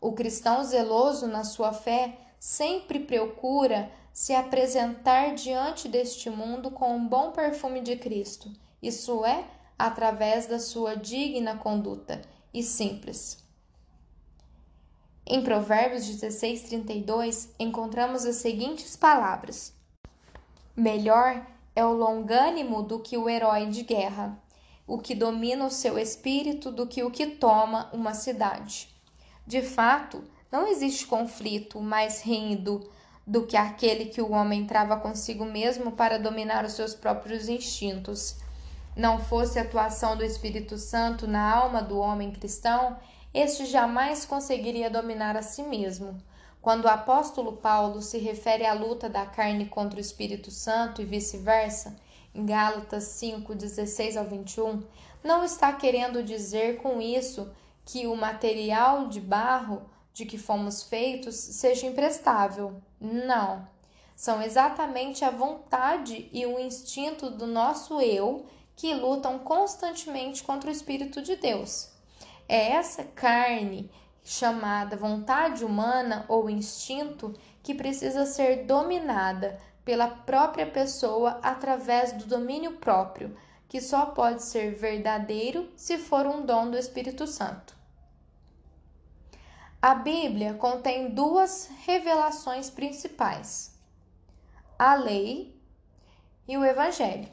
O 0.00 0.12
cristão 0.12 0.64
zeloso 0.64 1.26
na 1.26 1.44
sua 1.44 1.72
fé 1.72 2.18
sempre 2.38 3.00
procura 3.00 3.90
se 4.12 4.34
apresentar 4.34 5.34
diante 5.34 5.88
deste 5.88 6.28
mundo 6.28 6.70
com 6.70 6.94
um 6.94 7.08
bom 7.08 7.32
perfume 7.32 7.80
de 7.80 7.96
Cristo, 7.96 8.50
isso 8.82 9.24
é, 9.24 9.44
através 9.78 10.46
da 10.46 10.58
sua 10.58 10.94
digna 10.94 11.56
conduta 11.56 12.20
e 12.52 12.62
simples. 12.62 13.42
Em 15.24 15.42
Provérbios 15.42 16.06
16, 16.06 16.62
32, 16.64 17.54
encontramos 17.58 18.26
as 18.26 18.36
seguintes 18.36 18.96
palavras: 18.96 19.72
Melhor 20.76 21.46
é 21.74 21.84
o 21.84 21.92
longânimo 21.92 22.82
do 22.82 22.98
que 22.98 23.16
o 23.16 23.28
herói 23.28 23.66
de 23.66 23.82
guerra, 23.82 24.38
o 24.86 24.98
que 24.98 25.14
domina 25.14 25.64
o 25.64 25.70
seu 25.70 25.98
espírito 25.98 26.70
do 26.70 26.86
que 26.86 27.02
o 27.02 27.10
que 27.10 27.26
toma 27.26 27.88
uma 27.92 28.12
cidade. 28.12 28.88
De 29.46 29.62
fato, 29.62 30.22
não 30.50 30.66
existe 30.66 31.06
conflito 31.06 31.80
mais 31.80 32.20
rígido 32.20 32.90
do 33.26 33.46
que 33.46 33.56
aquele 33.56 34.06
que 34.06 34.20
o 34.20 34.32
homem 34.32 34.66
trava 34.66 34.96
consigo 34.96 35.44
mesmo 35.44 35.92
para 35.92 36.18
dominar 36.18 36.64
os 36.64 36.72
seus 36.72 36.94
próprios 36.94 37.48
instintos. 37.48 38.36
Não 38.96 39.18
fosse 39.18 39.58
a 39.58 39.62
atuação 39.62 40.16
do 40.16 40.24
Espírito 40.24 40.76
Santo 40.76 41.26
na 41.26 41.50
alma 41.50 41.80
do 41.82 41.98
homem 41.98 42.30
cristão, 42.30 42.98
este 43.32 43.64
jamais 43.64 44.26
conseguiria 44.26 44.90
dominar 44.90 45.36
a 45.36 45.42
si 45.42 45.62
mesmo. 45.62 46.18
Quando 46.60 46.84
o 46.84 46.88
apóstolo 46.88 47.54
Paulo 47.54 48.02
se 48.02 48.18
refere 48.18 48.66
à 48.66 48.72
luta 48.72 49.08
da 49.08 49.24
carne 49.24 49.66
contra 49.66 49.96
o 49.96 50.00
Espírito 50.00 50.50
Santo 50.50 51.00
e 51.00 51.04
vice-versa, 51.04 51.96
em 52.34 52.44
Gálatas 52.44 53.04
5, 53.04 53.54
16 53.54 54.16
ao 54.16 54.24
21, 54.24 54.82
não 55.24 55.44
está 55.44 55.72
querendo 55.72 56.22
dizer 56.22 56.76
com 56.78 57.00
isso 57.00 57.50
que 57.84 58.06
o 58.06 58.14
material 58.14 59.08
de 59.08 59.20
barro 59.20 59.82
de 60.12 60.26
que 60.26 60.38
fomos 60.38 60.82
feitos 60.82 61.34
seja 61.34 61.86
imprestável. 61.86 62.80
Não. 63.02 63.66
São 64.14 64.40
exatamente 64.40 65.24
a 65.24 65.30
vontade 65.30 66.28
e 66.32 66.46
o 66.46 66.56
instinto 66.56 67.28
do 67.28 67.48
nosso 67.48 68.00
eu 68.00 68.46
que 68.76 68.94
lutam 68.94 69.40
constantemente 69.40 70.44
contra 70.44 70.70
o 70.70 70.72
Espírito 70.72 71.20
de 71.20 71.34
Deus. 71.34 71.90
É 72.48 72.70
essa 72.70 73.02
carne 73.02 73.90
chamada 74.22 74.96
vontade 74.96 75.64
humana 75.64 76.24
ou 76.28 76.48
instinto 76.48 77.34
que 77.60 77.74
precisa 77.74 78.24
ser 78.24 78.66
dominada 78.66 79.58
pela 79.84 80.06
própria 80.06 80.66
pessoa 80.66 81.40
através 81.42 82.12
do 82.12 82.26
domínio 82.26 82.76
próprio, 82.76 83.36
que 83.68 83.80
só 83.80 84.06
pode 84.06 84.44
ser 84.44 84.76
verdadeiro 84.76 85.68
se 85.74 85.98
for 85.98 86.24
um 86.24 86.46
dom 86.46 86.70
do 86.70 86.78
Espírito 86.78 87.26
Santo. 87.26 87.81
A 89.84 89.96
Bíblia 89.96 90.54
contém 90.54 91.10
duas 91.10 91.68
revelações 91.84 92.70
principais: 92.70 93.76
a 94.78 94.94
lei 94.94 95.60
e 96.46 96.56
o 96.56 96.64
evangelho. 96.64 97.28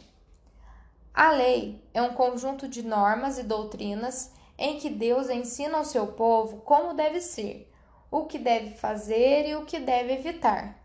A 1.13 1.29
lei 1.29 1.79
é 1.93 2.01
um 2.01 2.15
conjunto 2.15 2.67
de 2.67 2.81
normas 2.81 3.37
e 3.37 3.43
doutrinas 3.43 4.33
em 4.57 4.79
que 4.79 4.89
Deus 4.89 5.29
ensina 5.29 5.77
ao 5.77 5.85
seu 5.85 6.07
povo 6.07 6.61
como 6.61 6.95
deve 6.95 7.21
ser, 7.21 7.71
o 8.09 8.25
que 8.25 8.39
deve 8.39 8.71
fazer 8.71 9.47
e 9.47 9.55
o 9.55 9.63
que 9.63 9.79
deve 9.79 10.13
evitar. 10.13 10.75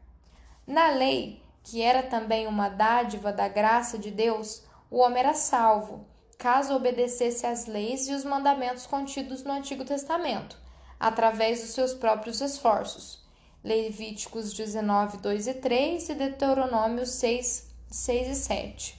Na 0.67 0.91
lei, 0.91 1.43
que 1.63 1.81
era 1.81 2.03
também 2.03 2.47
uma 2.47 2.69
dádiva 2.69 3.33
da 3.33 3.49
graça 3.49 3.97
de 3.97 4.11
Deus, 4.11 4.63
o 4.91 4.99
homem 4.99 5.21
era 5.21 5.33
salvo, 5.33 6.07
caso 6.37 6.75
obedecesse 6.75 7.47
às 7.47 7.65
leis 7.65 8.07
e 8.07 8.13
os 8.13 8.23
mandamentos 8.23 8.87
contidos 8.87 9.43
no 9.43 9.53
Antigo 9.53 9.83
Testamento, 9.83 10.63
através 11.07 11.61
dos 11.61 11.71
seus 11.71 11.95
próprios 11.95 12.41
esforços. 12.41 13.23
Levíticos 13.63 14.53
19, 14.53 15.19
2 15.19 15.47
e 15.47 15.55
3 15.55 16.09
e 16.09 16.15
Deuteronômio 16.15 17.07
6, 17.07 17.69
6 17.91 18.29
e 18.29 18.35
7. 18.35 18.99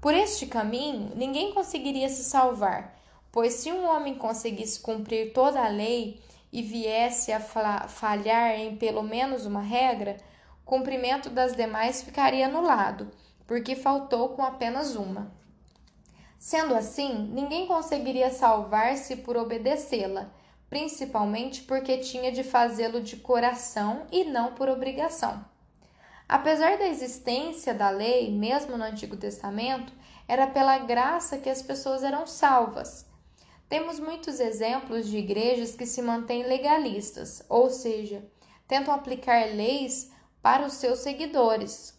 Por 0.00 0.14
este 0.14 0.46
caminho, 0.46 1.12
ninguém 1.14 1.52
conseguiria 1.52 2.08
se 2.08 2.24
salvar, 2.24 2.96
Pois 3.36 3.52
se 3.52 3.70
um 3.70 3.86
homem 3.86 4.14
conseguisse 4.14 4.80
cumprir 4.80 5.34
toda 5.34 5.62
a 5.62 5.68
lei 5.68 6.18
e 6.50 6.62
viesse 6.62 7.30
a 7.30 7.38
falhar 7.38 8.52
em 8.52 8.74
pelo 8.78 9.02
menos 9.02 9.44
uma 9.44 9.60
regra, 9.60 10.16
o 10.62 10.64
cumprimento 10.64 11.28
das 11.28 11.54
demais 11.54 12.00
ficaria 12.00 12.46
anulado, 12.46 13.10
porque 13.46 13.76
faltou 13.76 14.30
com 14.30 14.42
apenas 14.42 14.96
uma. 14.96 15.30
Sendo 16.38 16.74
assim, 16.74 17.28
ninguém 17.30 17.66
conseguiria 17.66 18.30
salvar-se 18.30 19.16
por 19.16 19.36
obedecê-la, 19.36 20.30
principalmente 20.68 21.62
porque 21.62 21.98
tinha 21.98 22.32
de 22.32 22.42
fazê-lo 22.42 23.00
de 23.00 23.16
coração 23.16 24.06
e 24.10 24.24
não 24.24 24.54
por 24.54 24.68
obrigação. 24.68 25.44
Apesar 26.28 26.76
da 26.76 26.88
existência 26.88 27.72
da 27.72 27.88
lei, 27.88 28.30
mesmo 28.32 28.76
no 28.76 28.84
Antigo 28.84 29.16
Testamento, 29.16 29.92
era 30.26 30.46
pela 30.46 30.78
graça 30.78 31.38
que 31.38 31.48
as 31.48 31.62
pessoas 31.62 32.02
eram 32.02 32.26
salvas. 32.26 33.06
Temos 33.68 34.00
muitos 34.00 34.40
exemplos 34.40 35.08
de 35.08 35.18
igrejas 35.18 35.74
que 35.74 35.86
se 35.86 36.02
mantêm 36.02 36.44
legalistas, 36.44 37.44
ou 37.48 37.70
seja, 37.70 38.24
tentam 38.66 38.92
aplicar 38.92 39.54
leis 39.54 40.10
para 40.42 40.66
os 40.66 40.74
seus 40.74 41.00
seguidores. 41.00 41.96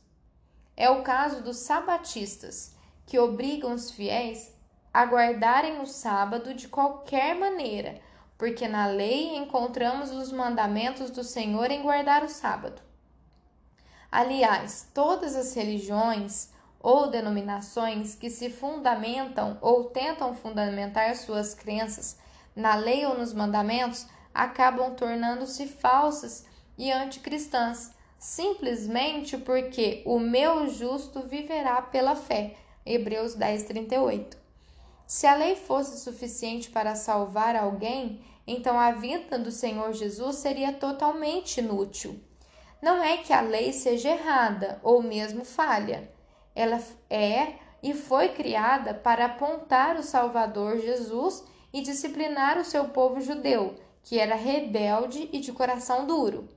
É 0.75 0.89
o 0.89 1.03
caso 1.03 1.41
dos 1.41 1.57
sabatistas, 1.57 2.75
que 3.05 3.17
obrigam 3.17 3.73
os 3.73 3.91
fiéis 3.91 4.53
a 4.93 5.05
guardarem 5.05 5.79
o 5.81 5.85
sábado 5.85 6.53
de 6.53 6.67
qualquer 6.67 7.35
maneira, 7.35 8.01
porque 8.37 8.67
na 8.67 8.85
lei 8.85 9.35
encontramos 9.35 10.11
os 10.11 10.31
mandamentos 10.31 11.09
do 11.09 11.23
Senhor 11.23 11.71
em 11.71 11.81
guardar 11.81 12.23
o 12.23 12.29
sábado. 12.29 12.81
Aliás, 14.11 14.89
todas 14.93 15.35
as 15.35 15.53
religiões 15.53 16.49
ou 16.79 17.09
denominações 17.09 18.15
que 18.15 18.29
se 18.29 18.49
fundamentam 18.49 19.57
ou 19.59 19.85
tentam 19.85 20.33
fundamentar 20.35 21.15
suas 21.15 21.53
crenças 21.53 22.17
na 22.55 22.75
lei 22.75 23.05
ou 23.05 23.17
nos 23.17 23.33
mandamentos 23.33 24.07
acabam 24.33 24.93
tornando-se 24.95 25.67
falsas 25.67 26.45
e 26.77 26.91
anticristãs, 26.91 27.91
simplesmente 28.19 29.37
porque 29.37 30.03
o 30.05 30.19
meu 30.19 30.69
justo 30.69 31.21
viverá 31.23 31.81
pela 31.81 32.15
fé. 32.15 32.55
Hebreus 32.85 33.35
10, 33.35 33.63
38. 33.63 34.46
Se 35.07 35.25
a 35.25 35.33
lei 35.33 35.55
fosse 35.55 35.99
suficiente 35.99 36.69
para 36.69 36.93
salvar 36.93 37.55
alguém, 37.55 38.21
então 38.45 38.77
a 38.79 38.91
vinda 38.91 39.39
do 39.39 39.51
Senhor 39.51 39.91
Jesus 39.93 40.35
seria 40.35 40.73
totalmente 40.73 41.59
inútil. 41.59 42.19
Não 42.81 43.01
é 43.01 43.17
que 43.17 43.33
a 43.33 43.41
lei 43.41 43.73
seja 43.73 44.09
errada 44.09 44.79
ou 44.83 45.01
mesmo 45.01 45.43
falha 45.43 46.15
ela 46.57 46.81
é 47.07 47.53
e 47.83 47.93
foi 47.93 48.29
criada 48.29 48.91
para 48.91 49.25
apontar 49.25 49.95
o 49.95 50.01
Salvador 50.01 50.79
Jesus 50.79 51.43
e 51.71 51.83
disciplinar 51.83 52.57
o 52.57 52.65
seu 52.65 52.85
povo 52.85 53.21
judeu, 53.21 53.75
que 54.01 54.17
era 54.17 54.33
rebelde 54.33 55.29
e 55.31 55.39
de 55.39 55.51
coração 55.51 56.07
duro. 56.07 56.49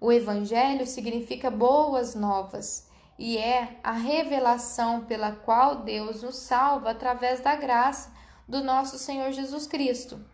O 0.00 0.10
Evangelho 0.10 0.84
significa 0.88 1.52
boas 1.52 2.16
novas 2.16 2.89
e 3.20 3.36
é 3.36 3.76
a 3.84 3.92
revelação 3.92 5.02
pela 5.02 5.32
qual 5.32 5.82
Deus 5.82 6.22
nos 6.22 6.36
salva 6.36 6.90
através 6.90 7.38
da 7.40 7.54
graça 7.54 8.10
do 8.48 8.64
nosso 8.64 8.98
Senhor 8.98 9.30
Jesus 9.30 9.66
Cristo. 9.66 10.24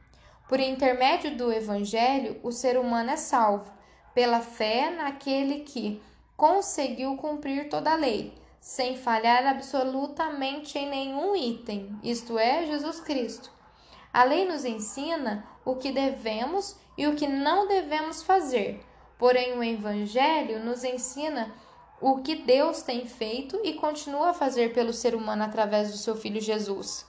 Por 0.49 0.61
intermédio 0.61 1.37
do 1.37 1.53
Evangelho, 1.53 2.39
o 2.45 2.53
ser 2.53 2.79
humano 2.79 3.11
é 3.11 3.17
salvo, 3.17 3.73
pela 4.15 4.41
fé 4.41 4.91
naquele 4.91 5.65
que 5.65 6.01
conseguiu 6.37 7.17
cumprir 7.17 7.69
toda 7.69 7.91
a 7.91 7.97
lei 7.97 8.33
sem 8.61 8.97
falhar 8.97 9.45
absolutamente 9.47 10.79
em 10.79 10.89
nenhum 10.89 11.35
item, 11.35 11.91
isto 12.05 12.39
é, 12.39 12.67
Jesus 12.67 13.01
Cristo. 13.01 13.51
A 14.13 14.23
lei 14.23 14.47
nos 14.47 14.65
ensina 14.65 15.45
o 15.65 15.75
que 15.75 15.91
devemos 15.91 16.77
e 16.97 17.09
o 17.09 17.17
que 17.17 17.27
não 17.27 17.67
devemos 17.67 18.23
fazer, 18.23 18.81
porém 19.19 19.59
o 19.59 19.65
Evangelho 19.65 20.65
nos 20.65 20.85
ensina 20.85 21.53
o 22.01 22.19
que 22.19 22.37
Deus 22.37 22.83
tem 22.83 23.07
feito 23.07 23.61
e 23.65 23.75
continua 23.75 24.31
a 24.31 24.35
fazer 24.35 24.73
pelo 24.73 24.93
ser 24.93 25.15
humano 25.15 25.43
através 25.43 25.91
do 25.91 25.97
seu 25.97 26.15
Filho 26.15 26.41
Jesus. 26.41 27.07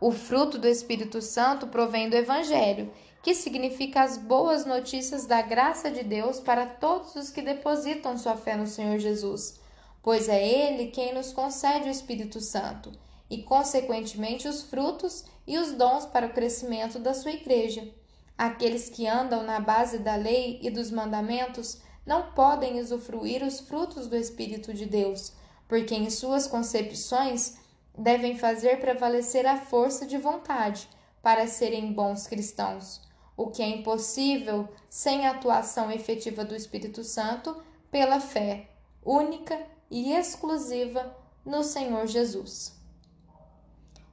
O 0.00 0.10
fruto 0.10 0.58
do 0.58 0.66
Espírito 0.66 1.22
Santo 1.22 1.68
provém 1.68 2.10
do 2.10 2.16
Evangelho, 2.16 2.92
que 3.22 3.34
significa 3.34 4.02
as 4.02 4.18
boas 4.18 4.66
notícias 4.66 5.26
da 5.26 5.40
graça 5.40 5.90
de 5.90 6.02
Deus 6.02 6.40
para 6.40 6.66
todos 6.66 7.14
os 7.14 7.30
que 7.30 7.40
depositam 7.40 8.18
sua 8.18 8.36
fé 8.36 8.56
no 8.56 8.66
Senhor 8.66 8.98
Jesus, 8.98 9.60
pois 10.02 10.28
é 10.28 10.44
Ele 10.44 10.88
quem 10.88 11.14
nos 11.14 11.32
concede 11.32 11.88
o 11.88 11.92
Espírito 11.92 12.40
Santo 12.40 12.92
e, 13.30 13.42
consequentemente, 13.44 14.48
os 14.48 14.62
frutos 14.62 15.24
e 15.46 15.56
os 15.56 15.72
dons 15.72 16.04
para 16.04 16.26
o 16.26 16.32
crescimento 16.32 16.98
da 16.98 17.14
sua 17.14 17.30
igreja. 17.30 17.88
Aqueles 18.36 18.90
que 18.90 19.06
andam 19.06 19.44
na 19.44 19.60
base 19.60 19.98
da 19.98 20.16
lei 20.16 20.58
e 20.62 20.70
dos 20.70 20.90
mandamentos 20.90 21.80
não 22.04 22.32
podem 22.32 22.80
usufruir 22.80 23.42
os 23.42 23.60
frutos 23.60 24.06
do 24.06 24.16
Espírito 24.16 24.74
de 24.74 24.86
Deus, 24.86 25.32
porque 25.68 25.94
em 25.94 26.10
suas 26.10 26.46
concepções 26.46 27.56
devem 27.96 28.36
fazer 28.36 28.80
prevalecer 28.80 29.46
a 29.46 29.56
força 29.56 30.06
de 30.06 30.18
vontade 30.18 30.88
para 31.22 31.46
serem 31.46 31.92
bons 31.92 32.26
cristãos, 32.26 33.00
o 33.36 33.48
que 33.48 33.62
é 33.62 33.68
impossível 33.68 34.68
sem 34.88 35.26
a 35.26 35.30
atuação 35.30 35.90
efetiva 35.90 36.44
do 36.44 36.54
Espírito 36.54 37.04
Santo 37.04 37.62
pela 37.90 38.20
fé 38.20 38.68
única 39.04 39.58
e 39.90 40.12
exclusiva 40.12 41.16
no 41.44 41.62
Senhor 41.62 42.06
Jesus. 42.06 42.80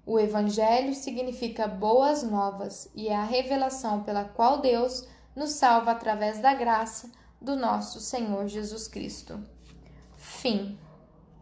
O 0.06 0.20
Evangelho 0.20 0.94
significa 0.96 1.68
boas 1.68 2.24
novas 2.24 2.90
e 2.96 3.08
é 3.08 3.16
a 3.16 3.24
revelação 3.24 4.04
pela 4.04 4.24
qual 4.26 4.60
Deus 4.60 5.08
nos 5.36 5.52
salva 5.52 5.92
através 5.92 6.40
da 6.40 6.54
graça 6.54 7.10
do 7.42 7.56
nosso 7.56 8.00
Senhor 8.00 8.48
Jesus 8.48 8.88
Cristo. 8.88 9.40
Fim. 10.18 10.78